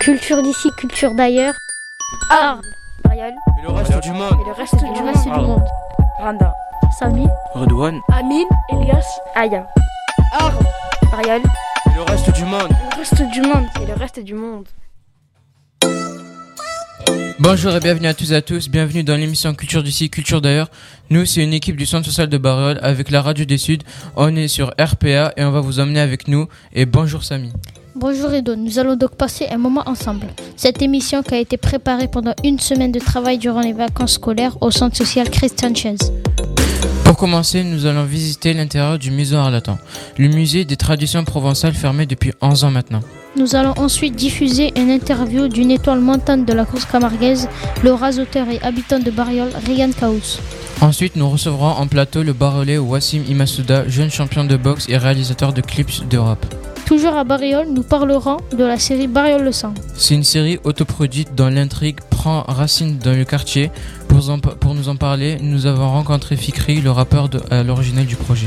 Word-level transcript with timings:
Culture 0.00 0.42
d'ici, 0.42 0.68
culture 0.76 1.14
d'ailleurs. 1.14 1.54
Art. 2.30 2.60
Marielle. 3.04 3.34
Et 3.58 3.62
le 3.62 3.70
reste 3.70 4.02
du 4.02 4.10
monde. 4.10 4.32
Et 4.40 4.46
le 4.48 4.52
reste 4.52 4.74
du, 4.76 4.80
Du 4.80 4.86
monde. 5.02 5.06
reste 5.06 5.24
du 5.24 5.30
monde. 5.30 5.64
Randa. 6.18 6.54
Samy. 6.98 7.26
Redouane. 7.54 8.00
Amine. 8.12 8.46
Elias. 8.72 9.06
Aya. 9.34 9.66
Art. 10.38 10.52
Marielle. 11.12 11.42
Et 11.86 11.94
le 11.96 12.02
reste 12.02 12.30
du 12.34 12.44
monde. 12.44 12.68
Le 12.92 12.96
reste 12.98 13.22
du 13.32 13.40
monde. 13.42 13.66
Et 13.82 13.86
le 13.86 13.94
reste 13.94 14.20
du 14.20 14.34
monde. 14.34 14.66
Bonjour 17.38 17.74
et 17.76 17.80
bienvenue 17.80 18.06
à 18.08 18.14
tous 18.14 18.32
et 18.32 18.36
à 18.36 18.40
tous, 18.42 18.70
bienvenue 18.70 19.04
dans 19.04 19.14
l'émission 19.14 19.54
Culture 19.54 19.82
d'ici, 19.82 20.08
Culture 20.08 20.40
d'ailleurs. 20.40 20.70
Nous, 21.10 21.26
c'est 21.26 21.44
une 21.44 21.52
équipe 21.52 21.76
du 21.76 21.84
Centre 21.84 22.06
social 22.06 22.28
de 22.28 22.38
Barriol 22.38 22.78
avec 22.82 23.10
la 23.10 23.20
Radio 23.20 23.44
des 23.44 23.58
Suds. 23.58 23.80
On 24.16 24.34
est 24.36 24.48
sur 24.48 24.68
RPA 24.80 25.32
et 25.36 25.44
on 25.44 25.50
va 25.50 25.60
vous 25.60 25.78
emmener 25.78 26.00
avec 26.00 26.28
nous. 26.28 26.48
Et 26.72 26.86
bonjour 26.86 27.22
Samy. 27.22 27.52
Bonjour 27.98 28.30
Edo, 28.34 28.56
nous 28.56 28.78
allons 28.78 28.94
donc 28.94 29.16
passer 29.16 29.46
un 29.50 29.56
moment 29.56 29.82
ensemble. 29.86 30.26
Cette 30.54 30.82
émission 30.82 31.22
qui 31.22 31.32
a 31.32 31.38
été 31.38 31.56
préparée 31.56 32.08
pendant 32.08 32.34
une 32.44 32.58
semaine 32.58 32.92
de 32.92 32.98
travail 33.00 33.38
durant 33.38 33.62
les 33.62 33.72
vacances 33.72 34.12
scolaires 34.12 34.58
au 34.60 34.70
Centre 34.70 34.94
social 34.94 35.30
Christian 35.30 35.74
Chaise. 35.74 36.12
Pour 37.06 37.16
commencer, 37.16 37.64
nous 37.64 37.86
allons 37.86 38.04
visiter 38.04 38.52
l'intérieur 38.52 38.98
du 38.98 39.10
musée 39.10 39.36
Arlatan, 39.36 39.78
le 40.18 40.28
musée 40.28 40.66
des 40.66 40.76
traditions 40.76 41.24
provençales 41.24 41.72
fermé 41.72 42.04
depuis 42.04 42.32
11 42.42 42.64
ans 42.64 42.70
maintenant. 42.70 43.00
Nous 43.34 43.56
allons 43.56 43.72
ensuite 43.78 44.14
diffuser 44.14 44.74
une 44.76 44.90
interview 44.90 45.48
d'une 45.48 45.70
étoile 45.70 46.00
montante 46.00 46.44
de 46.44 46.52
la 46.52 46.66
course 46.66 46.84
camarguaise, 46.84 47.48
le 47.82 47.94
rasoteur 47.94 48.46
et 48.50 48.60
habitant 48.60 48.98
de 48.98 49.10
Bariol, 49.10 49.48
Ryan 49.66 49.90
Kaous. 49.98 50.38
Ensuite, 50.82 51.16
nous 51.16 51.30
recevrons 51.30 51.70
en 51.70 51.86
plateau 51.86 52.22
le 52.22 52.34
barolais 52.34 52.76
Wassim 52.76 53.22
Imasuda, 53.26 53.88
jeune 53.88 54.10
champion 54.10 54.44
de 54.44 54.58
boxe 54.58 54.86
et 54.90 54.98
réalisateur 54.98 55.54
de 55.54 55.62
clips 55.62 56.06
d'Europe. 56.10 56.44
Toujours 56.86 57.14
à 57.16 57.24
Bariol, 57.24 57.66
nous 57.74 57.82
parlerons 57.82 58.36
de 58.56 58.64
la 58.64 58.78
série 58.78 59.08
Bariol 59.08 59.42
le 59.42 59.50
sang. 59.52 59.74
C'est 59.96 60.14
une 60.14 60.22
série 60.22 60.58
autoproduite 60.64 61.34
dont 61.34 61.48
l'intrigue 61.48 61.98
prend 62.10 62.42
racine 62.42 62.98
dans 62.98 63.12
le 63.12 63.24
quartier. 63.24 63.70
Pour, 64.08 64.30
en- 64.30 64.38
pour 64.38 64.74
nous 64.74 64.88
en 64.88 64.94
parler, 64.96 65.36
nous 65.40 65.66
avons 65.66 65.88
rencontré 65.90 66.36
Fikri, 66.36 66.80
le 66.80 66.92
rappeur 66.92 67.28
de- 67.28 67.40
à 67.50 67.64
l'original 67.64 68.06
du 68.06 68.14
projet. 68.14 68.46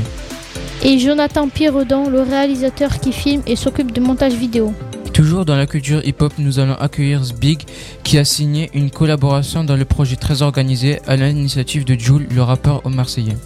Et 0.82 0.98
Jonathan 0.98 1.48
Pierredon, 1.48 2.08
le 2.08 2.22
réalisateur 2.22 2.98
qui 2.98 3.12
filme 3.12 3.42
et 3.46 3.56
s'occupe 3.56 3.92
de 3.92 4.00
montage 4.00 4.32
vidéo. 4.32 4.72
Toujours 5.12 5.44
dans 5.44 5.56
la 5.56 5.66
culture 5.66 6.00
hip-hop, 6.06 6.32
nous 6.38 6.58
allons 6.58 6.76
accueillir 6.80 7.22
Zbig 7.22 7.58
qui 8.04 8.16
a 8.16 8.24
signé 8.24 8.70
une 8.72 8.90
collaboration 8.90 9.64
dans 9.64 9.76
le 9.76 9.84
projet 9.84 10.16
très 10.16 10.40
organisé 10.40 10.98
à 11.06 11.16
l'initiative 11.16 11.84
de 11.84 11.94
Jules, 11.98 12.26
le 12.34 12.42
rappeur 12.42 12.80
au 12.86 12.88
Marseillais. 12.88 13.36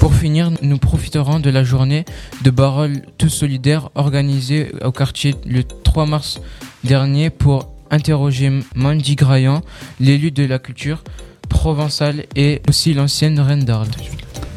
Pour 0.00 0.14
finir, 0.14 0.50
nous 0.62 0.78
profiterons 0.78 1.40
de 1.40 1.50
la 1.50 1.64
journée 1.64 2.04
de 2.42 2.50
Barol 2.50 3.02
Tous 3.18 3.28
Solidaires 3.28 3.90
organisée 3.94 4.72
au 4.84 4.92
quartier 4.92 5.34
le 5.44 5.64
3 5.64 6.06
mars 6.06 6.40
dernier 6.84 7.30
pour 7.30 7.68
interroger 7.90 8.60
Mandy 8.76 9.16
Graillan, 9.16 9.62
l'élu 9.98 10.30
de 10.30 10.44
la 10.44 10.58
culture 10.58 11.02
provençale 11.48 12.24
et 12.36 12.62
aussi 12.68 12.94
l'ancienne 12.94 13.40
reine 13.40 13.64
d'Arles. 13.64 13.88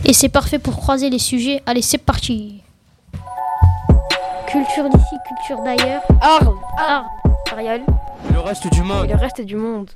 Et 0.06 0.14
c'est 0.14 0.30
parfait 0.30 0.60
pour 0.60 0.76
croiser 0.78 1.10
les 1.10 1.20
sujets. 1.20 1.62
Allez, 1.66 1.82
c'est 1.82 1.98
parti 1.98 2.62
Culture 4.48 4.90
d'ici, 4.90 5.16
culture 5.28 5.64
d'ailleurs. 5.64 6.02
Arles. 6.22 6.56
Ah 6.78 7.06
Marielle. 7.52 7.82
Et 8.30 8.34
le 8.34 8.40
reste 8.40 8.72
du 8.72 8.80
Et 8.80 8.84
monde. 8.84 9.08
le 9.08 9.16
reste 9.16 9.42
du 9.42 9.56
monde. 9.56 9.90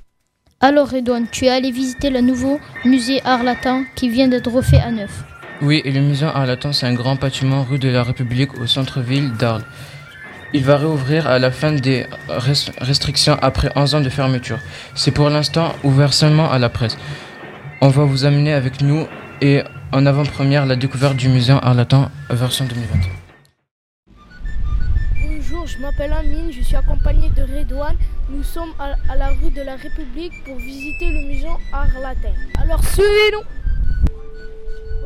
Alors 0.62 0.94
Edouane, 0.94 1.28
tu 1.32 1.46
es 1.46 1.50
allé 1.50 1.72
visiter 1.72 2.10
le 2.10 2.22
nouveau 2.22 2.58
musée 2.86 3.22
Arlatan 3.26 3.84
qui 3.96 4.08
vient 4.10 4.28
d'être 4.30 4.50
refait 4.50 4.80
à 4.80 4.92
neuf. 4.92 5.24
Oui, 5.62 5.82
et 5.86 5.92
le 5.92 6.02
musée 6.02 6.26
Arlatan, 6.26 6.74
c'est 6.74 6.86
un 6.86 6.94
grand 6.94 7.16
bâtiment 7.16 7.64
rue 7.64 7.80
de 7.80 7.90
la 7.90 8.04
République 8.04 8.60
au 8.60 8.68
centre-ville 8.68 9.32
d'Arles. 9.34 9.64
Il 10.54 10.64
va 10.64 10.78
réouvrir 10.78 11.28
à 11.28 11.40
la 11.40 11.52
fin 11.52 11.72
des 11.72 12.06
res- 12.30 12.72
restrictions 12.80 13.38
après 13.42 13.70
11 13.76 13.96
ans 13.96 14.02
de 14.02 14.10
fermeture. 14.10 14.60
C'est 14.96 15.12
pour 15.12 15.30
l'instant 15.30 15.74
ouvert 15.84 16.14
seulement 16.14 16.52
à 16.52 16.60
la 16.60 16.70
presse. 16.70 16.98
On 17.82 17.90
va 17.90 18.04
vous 18.04 18.26
amener 18.26 18.54
avec 18.54 18.82
nous 18.82 19.08
et 19.42 19.62
en 19.92 20.06
avant-première 20.06 20.66
la 20.66 20.76
découverte 20.76 21.16
du 21.16 21.30
musée 21.30 21.54
Arlatan 21.62 22.10
version 22.30 22.66
2020. 22.66 22.88
Bonjour, 25.28 25.68
je 25.68 25.78
m'appelle 25.80 26.14
Amine, 26.14 26.52
je 26.52 26.62
suis 26.62 26.76
accompagné 26.76 27.30
de 27.30 27.42
Redouane. 27.42 27.96
Nous 28.30 28.44
sommes 28.44 28.72
à, 28.80 29.16
la 29.16 29.30
rue 29.30 29.52
de 29.52 29.62
la 29.62 29.76
République 29.76 30.34
pour 30.46 30.58
visiter 30.58 31.08
le 31.12 31.28
musée 31.30 31.48
Arlatin. 31.74 32.32
Alors 32.62 32.84
suivez-nous 32.84 33.44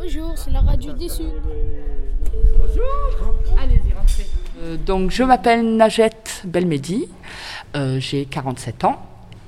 Bonjour, 0.02 0.34
c'est 0.38 0.52
la 0.52 0.62
radio 0.62 0.94
des 0.94 1.10
Suds. 1.10 1.24
Euh, 4.62 4.78
donc, 4.78 5.12
je 5.12 5.24
m'appelle 5.24 5.76
Najette 5.76 6.44
Belmedi, 6.46 7.10
euh, 7.76 8.00
j'ai 8.00 8.24
47 8.24 8.86
ans 8.86 9.06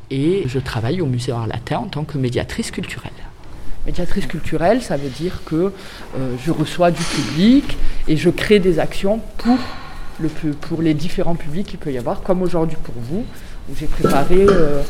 et 0.09 0.43
je 0.47 0.59
travaille 0.59 0.99
au 0.99 1.05
musée 1.05 1.31
Arlatin 1.31 1.77
en 1.77 1.87
tant 1.87 2.03
que 2.03 2.17
médiatrice 2.17 2.69
culturelle. 2.69 3.11
Médiatrice 3.85 4.25
culturelle, 4.25 4.81
ça 4.81 4.97
veut 4.97 5.09
dire 5.09 5.41
que 5.45 5.71
euh, 6.17 6.35
je 6.43 6.51
reçois 6.51 6.91
du 6.91 7.01
public 7.01 7.77
et 8.09 8.17
je 8.17 8.29
crée 8.29 8.59
des 8.59 8.79
actions 8.79 9.21
pour, 9.37 9.57
le, 10.19 10.27
pour 10.27 10.81
les 10.81 10.93
différents 10.93 11.35
publics 11.35 11.67
qu'il 11.67 11.79
peut 11.79 11.93
y 11.93 11.97
avoir, 11.97 12.23
comme 12.23 12.41
aujourd'hui 12.41 12.77
pour 12.83 12.95
vous, 12.97 13.23
où 13.69 13.75
j'ai 13.79 13.87
préparé 13.87 14.45
euh, 14.49 14.83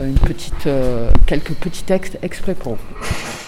une 0.00 0.18
petite, 0.18 0.66
euh, 0.66 1.10
quelques 1.26 1.52
petits 1.52 1.84
textes 1.84 2.18
exprès 2.22 2.54
pour 2.54 2.76
vous. 2.76 3.41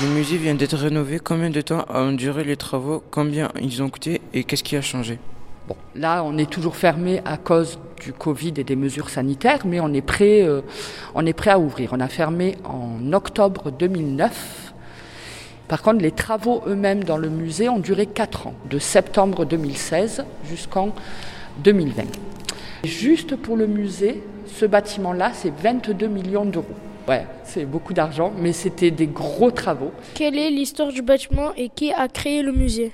Le 0.00 0.08
musée 0.08 0.38
vient 0.38 0.54
d'être 0.54 0.76
rénové. 0.76 1.18
Combien 1.18 1.50
de 1.50 1.60
temps 1.60 1.84
ont 1.92 2.12
duré 2.12 2.44
les 2.44 2.56
travaux? 2.56 3.02
Combien 3.10 3.50
ils 3.60 3.82
ont 3.82 3.90
coûté? 3.90 4.22
Et 4.32 4.42
qu'est-ce 4.42 4.64
qui 4.64 4.74
a 4.74 4.80
changé? 4.80 5.18
Bon, 5.68 5.76
là, 5.94 6.24
on 6.24 6.38
est 6.38 6.50
toujours 6.50 6.76
fermé 6.76 7.20
à 7.26 7.36
cause 7.36 7.78
du 8.02 8.14
Covid 8.14 8.54
et 8.56 8.64
des 8.64 8.74
mesures 8.74 9.10
sanitaires, 9.10 9.60
mais 9.66 9.80
on 9.80 9.92
est 9.92 10.00
prêt, 10.00 10.42
euh, 10.42 10.62
on 11.14 11.26
est 11.26 11.34
prêt 11.34 11.50
à 11.50 11.58
ouvrir. 11.58 11.90
On 11.92 12.00
a 12.00 12.08
fermé 12.08 12.56
en 12.64 13.12
octobre 13.12 13.70
2009. 13.70 14.72
Par 15.68 15.82
contre, 15.82 16.02
les 16.02 16.10
travaux 16.10 16.62
eux-mêmes 16.66 17.04
dans 17.04 17.18
le 17.18 17.28
musée 17.28 17.68
ont 17.68 17.78
duré 17.78 18.06
4 18.06 18.46
ans, 18.46 18.54
de 18.70 18.78
septembre 18.78 19.44
2016 19.44 20.24
jusqu'en 20.48 20.94
2020. 21.62 22.04
Juste 22.84 23.36
pour 23.36 23.56
le 23.56 23.66
musée, 23.66 24.22
ce 24.46 24.64
bâtiment-là, 24.64 25.32
c'est 25.34 25.52
22 25.54 26.06
millions 26.08 26.46
d'euros. 26.46 26.66
Ouais, 27.08 27.26
c'est 27.44 27.64
beaucoup 27.64 27.92
d'argent, 27.92 28.32
mais 28.38 28.52
c'était 28.52 28.90
des 28.92 29.06
gros 29.08 29.50
travaux. 29.50 29.90
Quelle 30.14 30.38
est 30.38 30.50
l'histoire 30.50 30.92
du 30.92 31.02
bâtiment 31.02 31.52
et 31.56 31.68
qui 31.68 31.92
a 31.92 32.06
créé 32.08 32.42
le 32.42 32.52
musée? 32.52 32.92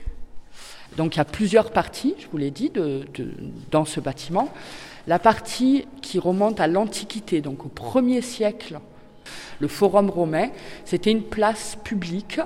Donc 0.97 1.15
il 1.17 1.19
y 1.19 1.21
a 1.21 1.25
plusieurs 1.27 1.71
parties, 1.71 2.15
je 2.19 2.27
vous 2.33 2.39
l'ai 2.39 2.51
dit, 2.51 2.71
de- 2.71 3.05
de- 3.15 3.31
dans 3.71 3.85
ce 3.85 4.01
bâtiment. 4.01 4.49
La 5.07 5.19
partie 5.19 5.87
qui 6.03 6.19
remonte 6.19 6.59
à 6.61 6.67
l'Antiquité, 6.67 7.41
donc 7.41 7.65
au 7.67 7.69
1er 7.69 8.23
siècle, 8.23 8.81
le 9.61 9.69
Forum 9.69 10.11
romain, 10.11 10.49
c'était 10.85 11.11
une 11.11 11.23
place 11.23 11.77
publique 11.83 12.41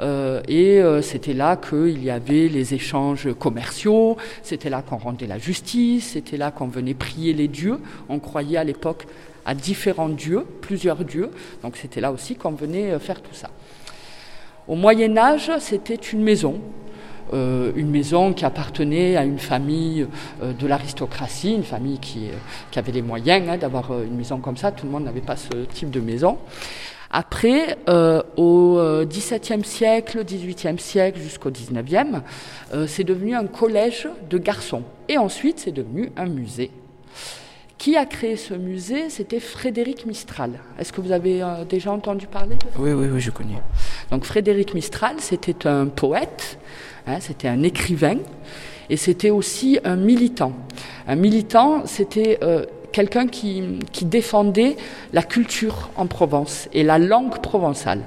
euh, 0.00 0.40
et 0.48 0.80
euh, 0.80 1.02
c'était 1.02 1.32
là 1.32 1.56
qu'il 1.56 2.02
y 2.02 2.10
avait 2.10 2.48
les 2.48 2.74
échanges 2.74 3.32
commerciaux, 3.34 4.16
c'était 4.42 4.70
là 4.70 4.82
qu'on 4.82 4.96
rendait 4.96 5.26
la 5.26 5.38
justice, 5.38 6.12
c'était 6.12 6.36
là 6.36 6.50
qu'on 6.50 6.68
venait 6.68 6.94
prier 6.94 7.32
les 7.32 7.48
dieux. 7.48 7.78
On 8.08 8.18
croyait 8.18 8.58
à 8.58 8.64
l'époque 8.64 9.06
à 9.44 9.54
différents 9.54 10.08
dieux, 10.08 10.44
plusieurs 10.60 11.04
dieux, 11.04 11.30
donc 11.62 11.76
c'était 11.76 12.00
là 12.00 12.10
aussi 12.10 12.34
qu'on 12.34 12.52
venait 12.52 12.92
euh, 12.92 12.98
faire 12.98 13.22
tout 13.22 13.34
ça. 13.34 13.50
Au 14.66 14.74
Moyen 14.74 15.16
Âge, 15.16 15.52
c'était 15.60 15.94
une 15.94 16.22
maison, 16.22 16.60
euh, 17.32 17.72
une 17.76 17.90
maison 17.90 18.32
qui 18.32 18.44
appartenait 18.44 19.16
à 19.16 19.24
une 19.24 19.38
famille 19.38 20.06
euh, 20.42 20.52
de 20.52 20.66
l'aristocratie, 20.66 21.54
une 21.54 21.64
famille 21.64 21.98
qui, 21.98 22.28
euh, 22.28 22.32
qui 22.70 22.78
avait 22.78 22.92
les 22.92 23.02
moyens 23.02 23.48
hein, 23.48 23.56
d'avoir 23.56 23.90
euh, 23.90 24.04
une 24.04 24.16
maison 24.16 24.38
comme 24.38 24.56
ça. 24.56 24.72
Tout 24.72 24.86
le 24.86 24.92
monde 24.92 25.04
n'avait 25.04 25.20
pas 25.20 25.36
ce 25.36 25.64
type 25.72 25.90
de 25.90 26.00
maison. 26.00 26.38
Après, 27.10 27.78
euh, 27.88 28.22
au 28.36 28.78
euh, 28.78 29.04
XVIIe 29.06 29.64
siècle, 29.64 30.24
XVIIIe 30.24 30.78
siècle 30.78 31.20
jusqu'au 31.20 31.50
XIXe, 31.50 32.20
euh, 32.74 32.86
c'est 32.88 33.04
devenu 33.04 33.34
un 33.34 33.46
collège 33.46 34.08
de 34.28 34.38
garçons. 34.38 34.82
Et 35.08 35.16
ensuite, 35.16 35.60
c'est 35.60 35.72
devenu 35.72 36.10
un 36.16 36.26
musée. 36.26 36.70
Qui 37.78 37.96
a 37.96 38.06
créé 38.06 38.36
ce 38.36 38.54
musée? 38.54 39.08
C'était 39.10 39.38
Frédéric 39.38 40.06
Mistral. 40.06 40.58
Est-ce 40.78 40.92
que 40.92 41.00
vous 41.00 41.12
avez 41.12 41.42
euh, 41.42 41.64
déjà 41.68 41.92
entendu 41.92 42.26
parler 42.26 42.56
de 42.56 42.80
Oui, 42.82 42.92
oui, 42.92 43.06
oui, 43.12 43.20
je 43.20 43.30
connais. 43.30 43.62
donc 44.10 44.24
Frédéric 44.24 44.74
Mistral, 44.74 45.16
c'était 45.20 45.66
un 45.68 45.86
poète, 45.86 46.58
hein, 47.06 47.18
c'était 47.20 47.48
un 47.48 47.62
écrivain, 47.62 48.18
et 48.90 48.96
c'était 48.96 49.30
aussi 49.30 49.78
un 49.84 49.96
militant. 49.96 50.52
Un 51.08 51.16
militant, 51.16 51.82
c'était 51.86 52.38
euh, 52.42 52.64
quelqu'un 52.92 53.26
qui, 53.26 53.62
qui 53.92 54.04
défendait 54.04 54.76
la 55.12 55.22
culture 55.22 55.90
en 55.96 56.06
Provence 56.06 56.68
et 56.72 56.82
la 56.82 56.98
langue 56.98 57.40
provençale. 57.40 58.02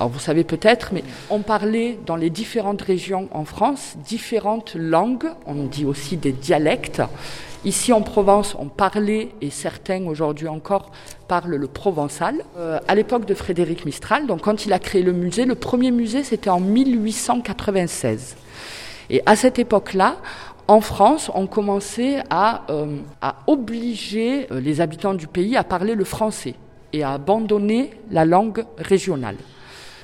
Alors 0.00 0.08
vous 0.08 0.18
savez 0.18 0.44
peut-être, 0.44 0.94
mais 0.94 1.04
on 1.28 1.40
parlait 1.40 1.98
dans 2.06 2.16
les 2.16 2.30
différentes 2.30 2.80
régions 2.80 3.28
en 3.32 3.44
France 3.44 3.98
différentes 4.02 4.74
langues, 4.74 5.26
on 5.44 5.64
dit 5.64 5.84
aussi 5.84 6.16
des 6.16 6.32
dialectes. 6.32 7.02
Ici 7.66 7.92
en 7.92 8.00
Provence, 8.00 8.56
on 8.58 8.68
parlait, 8.68 9.28
et 9.42 9.50
certains 9.50 10.06
aujourd'hui 10.06 10.48
encore 10.48 10.90
parlent 11.28 11.56
le 11.56 11.66
provençal. 11.66 12.42
Euh, 12.56 12.80
à 12.88 12.94
l'époque 12.94 13.26
de 13.26 13.34
Frédéric 13.34 13.84
Mistral, 13.84 14.26
donc 14.26 14.40
quand 14.40 14.64
il 14.64 14.72
a 14.72 14.78
créé 14.78 15.02
le 15.02 15.12
musée, 15.12 15.44
le 15.44 15.54
premier 15.54 15.90
musée 15.90 16.24
c'était 16.24 16.48
en 16.48 16.60
1896. 16.60 18.36
Et 19.10 19.22
à 19.26 19.36
cette 19.36 19.58
époque-là, 19.58 20.16
en 20.66 20.80
France, 20.80 21.30
on 21.34 21.46
commençait 21.46 22.22
à, 22.30 22.62
euh, 22.70 22.96
à 23.20 23.36
obliger 23.48 24.46
euh, 24.50 24.60
les 24.60 24.80
habitants 24.80 25.12
du 25.12 25.26
pays 25.26 25.58
à 25.58 25.62
parler 25.62 25.94
le 25.94 26.04
français 26.04 26.54
et 26.94 27.02
à 27.02 27.10
abandonner 27.10 27.90
la 28.10 28.24
langue 28.24 28.64
régionale. 28.78 29.36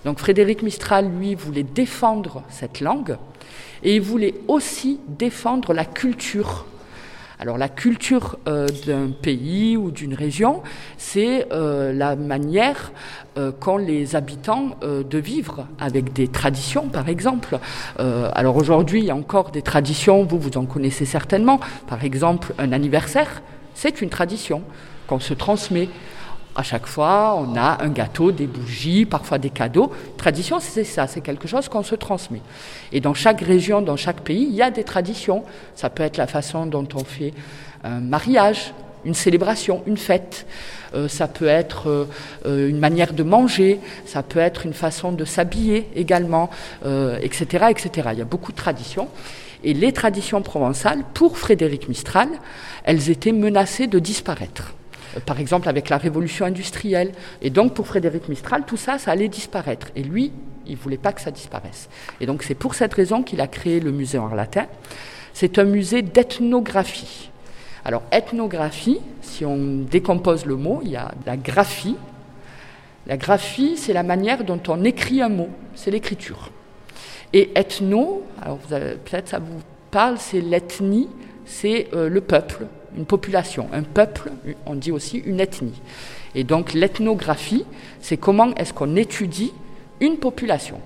Donc 0.07 0.21
Frédéric 0.21 0.63
Mistral, 0.63 1.11
lui, 1.19 1.35
voulait 1.35 1.65
défendre 1.65 2.45
cette 2.49 2.79
langue 2.79 3.17
et 3.83 3.97
il 3.97 4.01
voulait 4.01 4.35
aussi 4.47 5.01
défendre 5.09 5.75
la 5.75 5.85
culture 5.85 6.65
alors 7.39 7.59
la 7.59 7.69
culture 7.69 8.39
euh, 8.49 8.67
d'un 8.87 9.11
pays 9.11 9.77
ou 9.77 9.91
d'une 9.91 10.15
région, 10.15 10.63
c'est 10.97 11.47
euh, 11.53 11.93
la 11.93 12.17
manière 12.17 12.93
euh, 13.37 13.53
qu'ont 13.53 13.77
les 13.77 14.17
habitants 14.17 14.79
de 14.81 15.19
vivre 15.19 15.67
avec 15.79 16.15
des 16.15 16.29
traditions, 16.29 16.89
par 16.89 17.11
exemple. 17.11 17.59
alors 17.99 18.57
aujourd'hui, 18.57 19.01
il 19.01 19.05
y 19.05 19.11
a 19.11 19.15
encore 19.15 19.51
des 19.51 19.61
traditions, 19.61 20.25
vous 20.25 20.39
vous 20.39 20.57
en 20.57 20.65
connaissez 20.65 21.05
certainement. 21.05 21.61
Par 21.89 22.05
exemple, 22.05 22.55
un 22.57 22.73
anniversaire, 22.73 23.43
c'est 23.75 24.01
une 24.01 24.09
tradition 24.09 24.63
qu'on 25.07 25.21
se 25.21 25.35
transmet. 25.35 25.91
À 26.59 26.63
chaque 26.63 26.87
fois, 26.87 27.37
on 27.39 27.55
a 27.55 27.85
un 27.85 27.91
gâteau, 27.91 28.33
des 28.33 28.47
bougies, 28.47 29.05
parfois 29.05 29.37
des 29.37 29.51
cadeaux. 29.51 29.93
Tradition, 30.17 30.59
c'est 30.59 30.85
ça, 30.85 31.07
c'est 31.07 31.21
quelque 31.21 31.47
chose 31.47 31.69
qu'on 31.69 31.83
se 31.83 31.95
transmet. 31.95 32.41
Et 32.93 33.01
dans 33.01 33.13
chaque 33.13 33.43
région, 33.43 33.83
dans 33.83 33.97
chaque 33.97 34.23
pays, 34.23 34.47
il 34.49 34.55
y 34.55 34.63
a 34.63 34.71
des 34.71 34.83
traditions. 34.83 35.45
Ça 35.75 35.91
peut 35.91 36.03
être 36.03 36.17
la 36.17 36.27
façon 36.27 36.65
dont 36.65 36.89
on 36.95 37.05
fait 37.05 37.35
un 37.85 38.01
mariage, 38.01 38.73
une 39.05 39.13
célébration, 39.13 39.83
une 39.87 39.99
fête. 39.99 40.47
Euh, 40.95 41.09
ça 41.09 41.29
peut 41.29 41.47
être 41.47 41.91
euh, 41.91 42.09
euh, 42.47 42.71
une 42.71 42.79
manière 42.79 43.13
de 43.13 43.23
manger, 43.23 43.79
ça 44.07 44.23
peut 44.23 44.39
être 44.39 44.65
une 44.65 44.73
façon 44.73 45.13
de 45.13 45.27
s'habiller 45.27 45.89
également, 45.95 46.49
etc., 47.21 47.67
etc. 47.69 48.09
Il 48.13 48.19
y 48.19 48.23
a 48.23 48.25
beaucoup 48.25 48.53
de 48.53 48.57
traditions. 48.57 49.09
Et 49.63 49.75
les 49.75 49.93
traditions 49.93 50.41
provençales, 50.41 51.03
pour 51.13 51.37
Frédéric 51.37 51.89
Mistral, 51.89 52.29
elles 52.85 53.11
étaient 53.11 53.33
menacées 53.33 53.87
de 53.87 53.99
disparaître 53.99 54.75
par 55.25 55.41
exemple 55.41 55.69
avec 55.69 55.89
la 55.89 55.99
révolution 55.99 56.47
industrielle. 56.47 57.13
Et 57.43 57.51
donc 57.51 57.75
pour 57.75 57.87
Frédéric 57.87 58.29
Mistral, 58.29 58.65
tout 58.67 58.77
ça, 58.77 58.99
ça 58.99 59.13
allait 59.13 59.29
disparaître. 59.29 59.89
Et 59.97 60.03
lui, 60.03 60.33
il 60.67 60.73
ne 60.73 60.77
voulait 60.79 60.99
pas 60.99 61.13
que 61.13 61.21
ça 61.21 61.31
disparaisse. 61.31 61.89
Et 62.21 62.27
donc 62.27 62.43
c'est 62.43 62.55
pour 62.55 62.75
cette 62.75 62.95
raison 62.95 63.23
qu'il 63.23 63.41
a 63.41 63.47
créé 63.47 63.81
le 63.81 63.93
musée 63.93 64.19
en 64.19 64.29
latin. 64.29 64.67
C'est 65.33 65.59
un 65.59 65.65
musée 65.65 66.03
d'ethnographie. 66.03 67.31
Alors 67.85 68.03
ethnographie, 68.11 69.01
si 69.23 69.45
on 69.45 69.85
décompose 69.89 70.45
le 70.45 70.57
mot, 70.57 70.81
il 70.83 70.91
y 70.91 70.97
a 70.97 71.13
la 71.25 71.37
graphie. 71.37 71.97
La 73.07 73.17
graphie, 73.17 73.77
c'est 73.77 73.93
la 73.93 74.03
manière 74.03 74.43
dont 74.43 74.61
on 74.67 74.83
écrit 74.83 75.23
un 75.23 75.29
mot, 75.29 75.49
c'est 75.77 75.93
l'écriture. 75.93 76.51
Et 77.33 77.51
ethno, 77.55 78.25
alors 78.43 78.59
peut-être 78.59 79.29
ça 79.29 79.39
vous 79.39 79.61
parle, 79.91 80.19
c'est 80.19 80.41
l'ethnie, 80.41 81.09
c'est 81.45 81.89
euh, 81.95 82.09
le 82.09 82.21
peuple, 82.21 82.67
une 82.97 83.07
population, 83.07 83.69
un 83.73 83.83
peuple, 83.83 84.31
on 84.65 84.75
dit 84.75 84.91
aussi 84.91 85.19
une 85.19 85.41
ethnie. 85.41 85.81
Et 86.35 86.45
donc 86.45 86.73
l'ethnographie, 86.73 87.65
c'est 88.01 88.17
comment 88.17 88.55
est-ce 88.55 88.73
qu'on 88.73 88.97
étudie 88.97 89.53
une 90.01 90.17
population. 90.17 90.81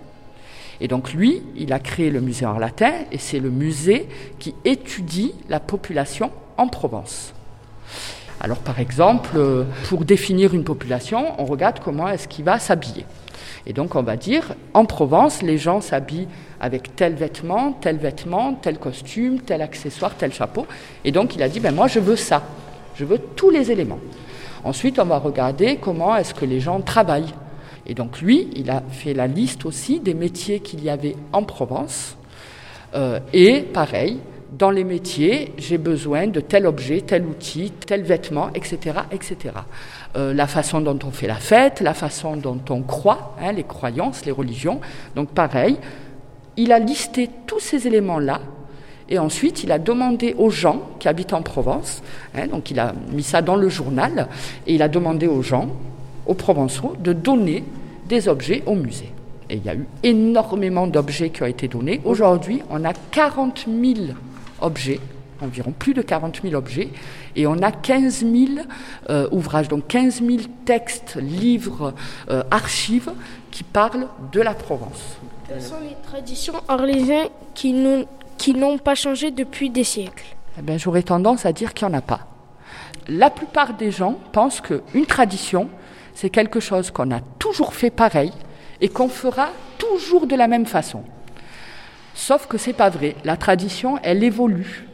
Et 0.80 0.88
donc 0.88 1.12
lui, 1.12 1.42
il 1.56 1.72
a 1.72 1.78
créé 1.78 2.10
le 2.10 2.20
musée 2.20 2.46
en 2.46 2.58
latin, 2.58 2.92
et 3.12 3.18
c'est 3.18 3.38
le 3.38 3.50
musée 3.50 4.08
qui 4.38 4.54
étudie 4.64 5.34
la 5.48 5.60
population 5.60 6.30
en 6.56 6.68
Provence. 6.68 7.34
Alors 8.40 8.58
par 8.58 8.80
exemple, 8.80 9.32
euh, 9.36 9.64
pour 9.88 10.04
définir 10.04 10.54
une 10.54 10.64
population, 10.64 11.34
on 11.38 11.44
regarde 11.44 11.80
comment 11.84 12.08
est-ce 12.08 12.26
qu'il 12.26 12.44
va 12.44 12.58
s'habiller. 12.58 13.04
Et 13.66 13.72
donc 13.72 13.94
on 13.94 14.02
va 14.02 14.16
dire, 14.16 14.54
en 14.74 14.84
Provence, 14.84 15.42
les 15.42 15.58
gens 15.58 15.80
s'habillent 15.80 16.28
avec 16.60 16.96
tel 16.96 17.14
vêtement, 17.14 17.72
tel 17.72 17.96
vêtement, 17.96 18.54
tel 18.54 18.78
costume, 18.78 19.40
tel 19.40 19.62
accessoire, 19.62 20.14
tel 20.14 20.32
chapeau. 20.32 20.66
Et 21.04 21.12
donc 21.12 21.34
il 21.34 21.42
a 21.42 21.48
dit, 21.48 21.60
ben 21.60 21.74
moi 21.74 21.88
je 21.88 21.98
veux 21.98 22.16
ça, 22.16 22.42
je 22.94 23.04
veux 23.04 23.18
tous 23.18 23.50
les 23.50 23.70
éléments. 23.70 24.00
Ensuite, 24.62 24.98
on 24.98 25.06
va 25.06 25.18
regarder 25.18 25.76
comment 25.76 26.16
est-ce 26.16 26.34
que 26.34 26.44
les 26.44 26.60
gens 26.60 26.80
travaillent. 26.80 27.34
Et 27.86 27.94
donc 27.94 28.20
lui, 28.20 28.48
il 28.54 28.70
a 28.70 28.82
fait 28.90 29.14
la 29.14 29.26
liste 29.26 29.64
aussi 29.64 30.00
des 30.00 30.14
métiers 30.14 30.60
qu'il 30.60 30.84
y 30.84 30.90
avait 30.90 31.16
en 31.32 31.42
Provence. 31.42 32.16
Euh, 32.94 33.20
et 33.32 33.62
pareil, 33.62 34.18
dans 34.52 34.70
les 34.70 34.84
métiers, 34.84 35.52
j'ai 35.58 35.78
besoin 35.78 36.26
de 36.26 36.40
tel 36.40 36.66
objet, 36.66 37.00
tel 37.00 37.24
outil, 37.24 37.72
tel 37.86 38.02
vêtement, 38.02 38.50
etc., 38.54 39.00
etc. 39.12 39.54
Euh, 40.16 40.34
la 40.34 40.48
façon 40.48 40.80
dont 40.80 40.98
on 41.04 41.12
fait 41.12 41.28
la 41.28 41.36
fête, 41.36 41.80
la 41.80 41.94
façon 41.94 42.36
dont 42.36 42.58
on 42.68 42.82
croit, 42.82 43.36
hein, 43.40 43.52
les 43.52 43.62
croyances, 43.62 44.24
les 44.24 44.32
religions. 44.32 44.80
Donc 45.14 45.28
pareil, 45.28 45.76
il 46.56 46.72
a 46.72 46.80
listé 46.80 47.30
tous 47.46 47.60
ces 47.60 47.86
éléments-là 47.86 48.40
et 49.08 49.20
ensuite 49.20 49.62
il 49.62 49.70
a 49.70 49.78
demandé 49.78 50.34
aux 50.36 50.50
gens 50.50 50.82
qui 50.98 51.06
habitent 51.06 51.32
en 51.32 51.42
Provence, 51.42 52.02
hein, 52.34 52.48
donc 52.48 52.72
il 52.72 52.80
a 52.80 52.92
mis 53.12 53.22
ça 53.22 53.40
dans 53.40 53.56
le 53.56 53.68
journal, 53.68 54.28
et 54.66 54.74
il 54.74 54.82
a 54.82 54.88
demandé 54.88 55.26
aux 55.26 55.42
gens, 55.42 55.68
aux 56.26 56.34
Provençaux, 56.34 56.96
de 56.98 57.12
donner 57.12 57.64
des 58.08 58.28
objets 58.28 58.62
au 58.66 58.74
musée. 58.74 59.12
Et 59.48 59.56
il 59.56 59.64
y 59.64 59.68
a 59.68 59.74
eu 59.74 59.86
énormément 60.02 60.86
d'objets 60.86 61.30
qui 61.30 61.42
ont 61.42 61.46
été 61.46 61.66
donnés. 61.66 62.00
Aujourd'hui, 62.04 62.62
on 62.70 62.84
a 62.84 62.92
40 62.92 63.66
000 63.66 64.12
objets, 64.60 65.00
environ 65.42 65.72
plus 65.72 65.94
de 65.94 66.02
40 66.02 66.42
000 66.42 66.54
objets, 66.54 66.90
et 67.36 67.46
on 67.46 67.58
a 67.62 67.72
15 67.72 68.20
000 68.20 68.34
euh, 69.08 69.28
ouvrages, 69.30 69.68
donc 69.68 69.86
15 69.86 70.22
000 70.22 70.38
textes, 70.64 71.16
livres, 71.20 71.94
euh, 72.30 72.42
archives 72.50 73.10
qui 73.50 73.62
parlent 73.62 74.08
de 74.32 74.40
la 74.40 74.54
Provence. 74.54 75.18
Quelles 75.48 75.62
sont 75.62 75.80
les 75.82 75.96
traditions 76.02 76.54
arlésiennes 76.68 77.28
qui 77.54 77.72
n'ont 77.72 78.78
pas 78.78 78.94
changé 78.94 79.30
depuis 79.30 79.70
des 79.70 79.84
siècles? 79.84 80.36
Eh 80.58 80.62
bien, 80.62 80.78
J'aurais 80.78 81.02
tendance 81.02 81.46
à 81.46 81.52
dire 81.52 81.74
qu'il 81.74 81.88
n'y 81.88 81.94
en 81.94 81.98
a 81.98 82.02
pas. 82.02 82.26
La 83.08 83.30
plupart 83.30 83.74
des 83.74 83.90
gens 83.90 84.18
pensent 84.32 84.60
qu'une 84.60 85.06
tradition, 85.06 85.68
c'est 86.14 86.30
quelque 86.30 86.60
chose 86.60 86.90
qu'on 86.90 87.10
a 87.10 87.20
toujours 87.38 87.74
fait 87.74 87.90
pareil 87.90 88.32
et 88.80 88.88
qu'on 88.88 89.08
fera 89.08 89.48
toujours 89.78 90.26
de 90.26 90.36
la 90.36 90.48
même 90.48 90.66
façon. 90.66 91.02
Sauf 92.14 92.46
que 92.46 92.58
c'est 92.58 92.72
pas 92.72 92.90
vrai. 92.90 93.16
La 93.24 93.36
tradition, 93.36 93.98
elle 94.02 94.22
évolue. 94.22 94.89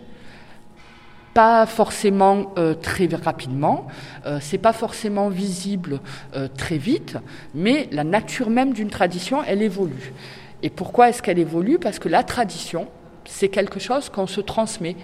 Pas 1.37 1.67
forcément 1.67 2.55
euh, 2.57 2.73
très 2.73 3.11
rapidement, 3.15 3.89
euh, 4.25 4.39
c'est 4.41 4.57
pas 4.57 4.73
forcément 4.73 5.29
visible 5.29 6.01
euh, 6.35 6.49
très 6.49 6.79
vite, 6.79 7.19
mais 7.55 7.91
la 7.93 8.05
nature 8.05 8.49
même 8.49 8.73
d'une 8.73 8.89
tradition, 8.89 9.43
elle 9.47 9.61
évolue. 9.61 10.15
Et 10.63 10.71
pourquoi 10.71 11.11
est-ce 11.11 11.21
qu'elle 11.21 11.39
évolue? 11.39 11.79
Parce 11.79 11.99
que 11.99 12.09
la 12.09 12.23
tradition, 12.23 12.89
c'est 13.27 13.51
quelque 13.51 13.79
chose 13.79 14.09
qu'on 14.09 14.27
se 14.27 14.41
transmet. 14.41 14.97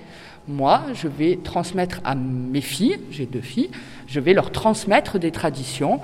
Moi, 0.49 0.81
je 0.95 1.07
vais 1.07 1.39
transmettre 1.45 2.01
à 2.03 2.15
mes 2.15 2.63
filles, 2.63 2.99
j'ai 3.11 3.27
deux 3.27 3.43
filles, 3.43 3.71
je 4.07 4.19
vais 4.19 4.33
leur 4.33 4.53
transmettre 4.53 5.19
des 5.19 5.33
traditions 5.33 6.01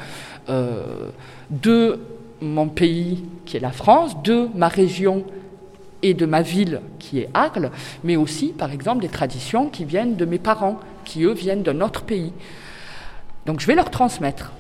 de 0.47 2.01
mon 2.43 2.69
pays 2.69 3.25
qui 3.47 3.57
est 3.57 3.61
la 3.61 3.73
France, 3.73 4.23
de 4.23 4.51
ma 4.55 4.69
région 4.69 5.25
et 6.03 6.15
de 6.15 6.27
ma 6.27 6.43
ville 6.43 6.81
qui 6.99 7.21
est 7.21 7.29
Arles, 7.35 7.71
mais 8.05 8.17
aussi 8.17 8.49
par 8.49 8.73
exemple 8.73 9.03
des 9.03 9.09
traditions 9.09 9.69
qui 9.69 9.85
viennent 9.85 10.17
de 10.17 10.25
mes 10.25 10.39
parents, 10.39 10.79
qui 11.05 11.25
eux 11.25 11.33
viennent 11.33 11.63
d'un 11.63 11.81
autre 11.81 12.03
pays. 12.03 12.33
Donc 13.47 13.61
je 13.61 13.67
vais 13.67 13.75
leur 13.75 13.91
transmettre, 13.91 14.53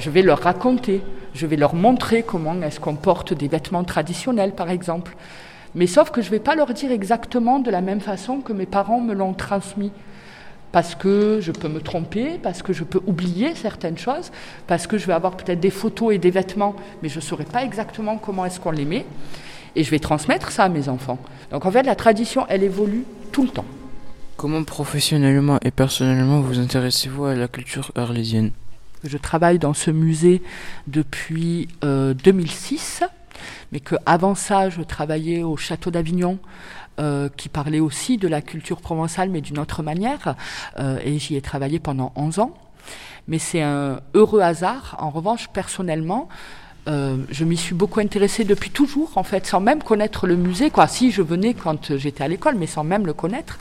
je 0.00 0.10
vais 0.10 0.22
leur 0.22 0.40
raconter, 0.40 1.02
je 1.34 1.46
vais 1.46 1.56
leur 1.56 1.74
montrer 1.74 2.22
comment 2.22 2.60
est-ce 2.62 2.80
qu'on 2.80 2.96
porte 2.96 3.32
des 3.34 3.48
vêtements 3.48 3.84
traditionnels 3.84 4.52
par 4.52 4.70
exemple. 4.70 5.16
Mais 5.74 5.86
sauf 5.86 6.10
que 6.10 6.20
je 6.20 6.26
ne 6.26 6.32
vais 6.32 6.40
pas 6.40 6.54
leur 6.54 6.74
dire 6.74 6.92
exactement 6.92 7.58
de 7.58 7.70
la 7.70 7.80
même 7.80 8.00
façon 8.00 8.40
que 8.40 8.52
mes 8.52 8.66
parents 8.66 9.00
me 9.00 9.14
l'ont 9.14 9.32
transmis. 9.32 9.92
Parce 10.70 10.94
que 10.94 11.38
je 11.40 11.52
peux 11.52 11.68
me 11.68 11.80
tromper, 11.80 12.38
parce 12.42 12.62
que 12.62 12.72
je 12.72 12.82
peux 12.84 13.00
oublier 13.06 13.54
certaines 13.54 13.98
choses, 13.98 14.32
parce 14.66 14.86
que 14.86 14.96
je 14.96 15.06
vais 15.06 15.12
avoir 15.12 15.36
peut-être 15.36 15.60
des 15.60 15.70
photos 15.70 16.14
et 16.14 16.18
des 16.18 16.30
vêtements, 16.30 16.74
mais 17.02 17.10
je 17.10 17.16
ne 17.16 17.20
saurais 17.20 17.44
pas 17.44 17.62
exactement 17.62 18.16
comment 18.16 18.46
est-ce 18.46 18.58
qu'on 18.58 18.70
les 18.70 18.86
met 18.86 19.04
et 19.76 19.84
je 19.84 19.90
vais 19.90 19.98
transmettre 19.98 20.50
ça 20.50 20.64
à 20.64 20.68
mes 20.68 20.88
enfants. 20.88 21.18
Donc 21.50 21.66
en 21.66 21.70
fait, 21.70 21.82
la 21.82 21.94
tradition, 21.94 22.46
elle 22.48 22.62
évolue 22.62 23.04
tout 23.30 23.42
le 23.42 23.50
temps. 23.50 23.64
Comment 24.36 24.64
professionnellement 24.64 25.58
et 25.62 25.70
personnellement 25.70 26.40
vous 26.40 26.58
intéressez-vous 26.58 27.26
à 27.26 27.34
la 27.34 27.48
culture 27.48 27.92
arlésienne? 27.94 28.50
Je 29.04 29.18
travaille 29.18 29.58
dans 29.58 29.74
ce 29.74 29.90
musée 29.90 30.42
depuis 30.86 31.68
2006, 31.82 33.02
euh, 33.02 33.06
mais 33.72 33.80
qu'avant 33.80 34.34
ça, 34.34 34.70
je 34.70 34.82
travaillais 34.82 35.42
au 35.42 35.56
château 35.56 35.90
d'Avignon. 35.90 36.38
Euh, 37.00 37.30
qui 37.38 37.48
parlait 37.48 37.80
aussi 37.80 38.18
de 38.18 38.28
la 38.28 38.42
culture 38.42 38.82
provençale, 38.82 39.30
mais 39.30 39.40
d'une 39.40 39.58
autre 39.58 39.82
manière, 39.82 40.36
euh, 40.78 40.98
et 41.02 41.18
j'y 41.18 41.36
ai 41.36 41.40
travaillé 41.40 41.78
pendant 41.78 42.12
11 42.16 42.38
ans. 42.38 42.54
Mais 43.28 43.38
c'est 43.38 43.62
un 43.62 44.00
heureux 44.12 44.42
hasard. 44.42 44.96
En 44.98 45.08
revanche, 45.08 45.48
personnellement, 45.48 46.28
euh, 46.88 47.16
je 47.30 47.44
m'y 47.44 47.56
suis 47.56 47.74
beaucoup 47.74 48.00
intéressée 48.00 48.44
depuis 48.44 48.70
toujours, 48.70 49.12
en 49.16 49.22
fait, 49.22 49.46
sans 49.46 49.60
même 49.60 49.82
connaître 49.82 50.26
le 50.26 50.36
musée. 50.36 50.70
Quoi. 50.70 50.88
Si 50.88 51.10
je 51.12 51.22
venais 51.22 51.54
quand 51.54 51.96
j'étais 51.96 52.24
à 52.24 52.28
l'école, 52.28 52.56
mais 52.56 52.66
sans 52.66 52.82
même 52.82 53.06
le 53.06 53.12
connaître, 53.12 53.58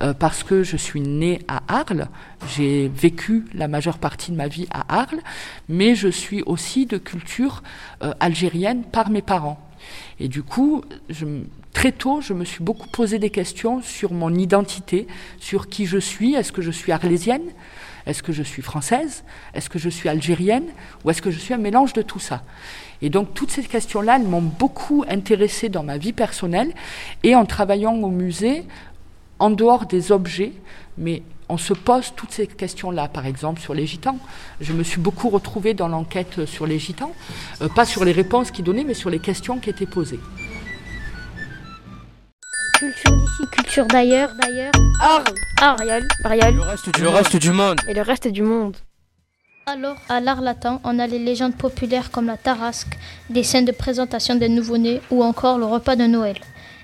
euh, 0.00 0.12
parce 0.12 0.42
que 0.42 0.62
je 0.62 0.76
suis 0.76 1.00
née 1.00 1.40
à 1.46 1.62
Arles, 1.68 2.08
j'ai 2.56 2.88
vécu 2.88 3.44
la 3.54 3.68
majeure 3.68 3.98
partie 3.98 4.32
de 4.32 4.36
ma 4.36 4.48
vie 4.48 4.66
à 4.72 5.00
Arles, 5.00 5.20
mais 5.68 5.94
je 5.94 6.08
suis 6.08 6.42
aussi 6.42 6.86
de 6.86 6.98
culture 6.98 7.62
euh, 8.02 8.12
algérienne 8.18 8.82
par 8.82 9.10
mes 9.10 9.22
parents. 9.22 9.60
Et 10.18 10.28
du 10.28 10.42
coup, 10.42 10.82
je, 11.10 11.26
très 11.72 11.92
tôt, 11.92 12.20
je 12.20 12.32
me 12.32 12.44
suis 12.44 12.64
beaucoup 12.64 12.88
posé 12.88 13.18
des 13.18 13.30
questions 13.30 13.82
sur 13.82 14.12
mon 14.12 14.34
identité, 14.34 15.06
sur 15.38 15.68
qui 15.68 15.86
je 15.86 15.98
suis. 15.98 16.34
Est-ce 16.34 16.52
que 16.52 16.62
je 16.62 16.70
suis 16.70 16.90
arlésienne? 16.90 17.42
Est-ce 18.06 18.22
que 18.22 18.32
je 18.32 18.42
suis 18.42 18.62
française? 18.62 19.24
Est-ce 19.54 19.70
que 19.70 19.78
je 19.78 19.88
suis 19.88 20.08
algérienne? 20.08 20.66
Ou 21.04 21.10
est-ce 21.10 21.22
que 21.22 21.30
je 21.30 21.38
suis 21.38 21.54
un 21.54 21.58
mélange 21.58 21.92
de 21.92 22.02
tout 22.02 22.18
ça? 22.18 22.42
Et 23.02 23.10
donc 23.10 23.34
toutes 23.34 23.50
ces 23.50 23.62
questions-là, 23.62 24.16
elles 24.16 24.26
m'ont 24.26 24.42
beaucoup 24.42 25.04
intéressée 25.08 25.68
dans 25.68 25.82
ma 25.82 25.98
vie 25.98 26.12
personnelle 26.12 26.72
et 27.22 27.34
en 27.34 27.44
travaillant 27.44 27.94
au 27.94 28.10
musée, 28.10 28.64
en 29.38 29.50
dehors 29.50 29.86
des 29.86 30.12
objets, 30.12 30.52
mais 30.96 31.22
on 31.48 31.58
se 31.58 31.74
pose 31.74 32.12
toutes 32.16 32.32
ces 32.32 32.46
questions-là, 32.46 33.08
par 33.08 33.26
exemple 33.26 33.60
sur 33.60 33.74
les 33.74 33.86
gitans. 33.86 34.18
Je 34.60 34.72
me 34.72 34.82
suis 34.82 35.00
beaucoup 35.00 35.28
retrouvée 35.28 35.74
dans 35.74 35.88
l'enquête 35.88 36.46
sur 36.46 36.66
les 36.66 36.78
gitans, 36.78 37.12
euh, 37.60 37.68
pas 37.68 37.84
sur 37.84 38.04
les 38.04 38.12
réponses 38.12 38.50
qu'ils 38.50 38.64
donnaient, 38.64 38.84
mais 38.84 38.94
sur 38.94 39.10
les 39.10 39.18
questions 39.18 39.58
qui 39.58 39.70
étaient 39.70 39.86
posées. 39.86 40.20
Culture 42.84 43.16
d'ici, 43.16 43.42
culture 43.50 43.86
d'ailleurs, 43.86 44.30
d'ailleurs. 44.42 44.72
Arles. 45.00 45.24
Ariel. 45.58 46.06
Ariel. 46.22 46.54
Le 46.54 46.60
reste 46.60 46.94
du, 46.94 47.00
le 47.00 47.08
reste 47.08 47.36
du 47.36 47.50
monde. 47.50 47.80
Et 47.88 47.94
le 47.94 48.02
reste 48.02 48.28
du 48.28 48.42
monde. 48.42 48.76
Alors, 49.64 49.96
à 50.10 50.20
l'art 50.20 50.42
latin, 50.42 50.80
on 50.84 50.98
a 50.98 51.06
les 51.06 51.18
légendes 51.18 51.56
populaires 51.56 52.10
comme 52.10 52.26
la 52.26 52.36
tarasque, 52.36 52.98
des 53.30 53.42
scènes 53.42 53.64
de 53.64 53.72
présentation 53.72 54.34
des 54.34 54.50
nouveau-nés 54.50 55.00
ou 55.10 55.24
encore 55.24 55.56
le 55.56 55.64
repas 55.64 55.96
de 55.96 56.04
Noël. 56.04 56.36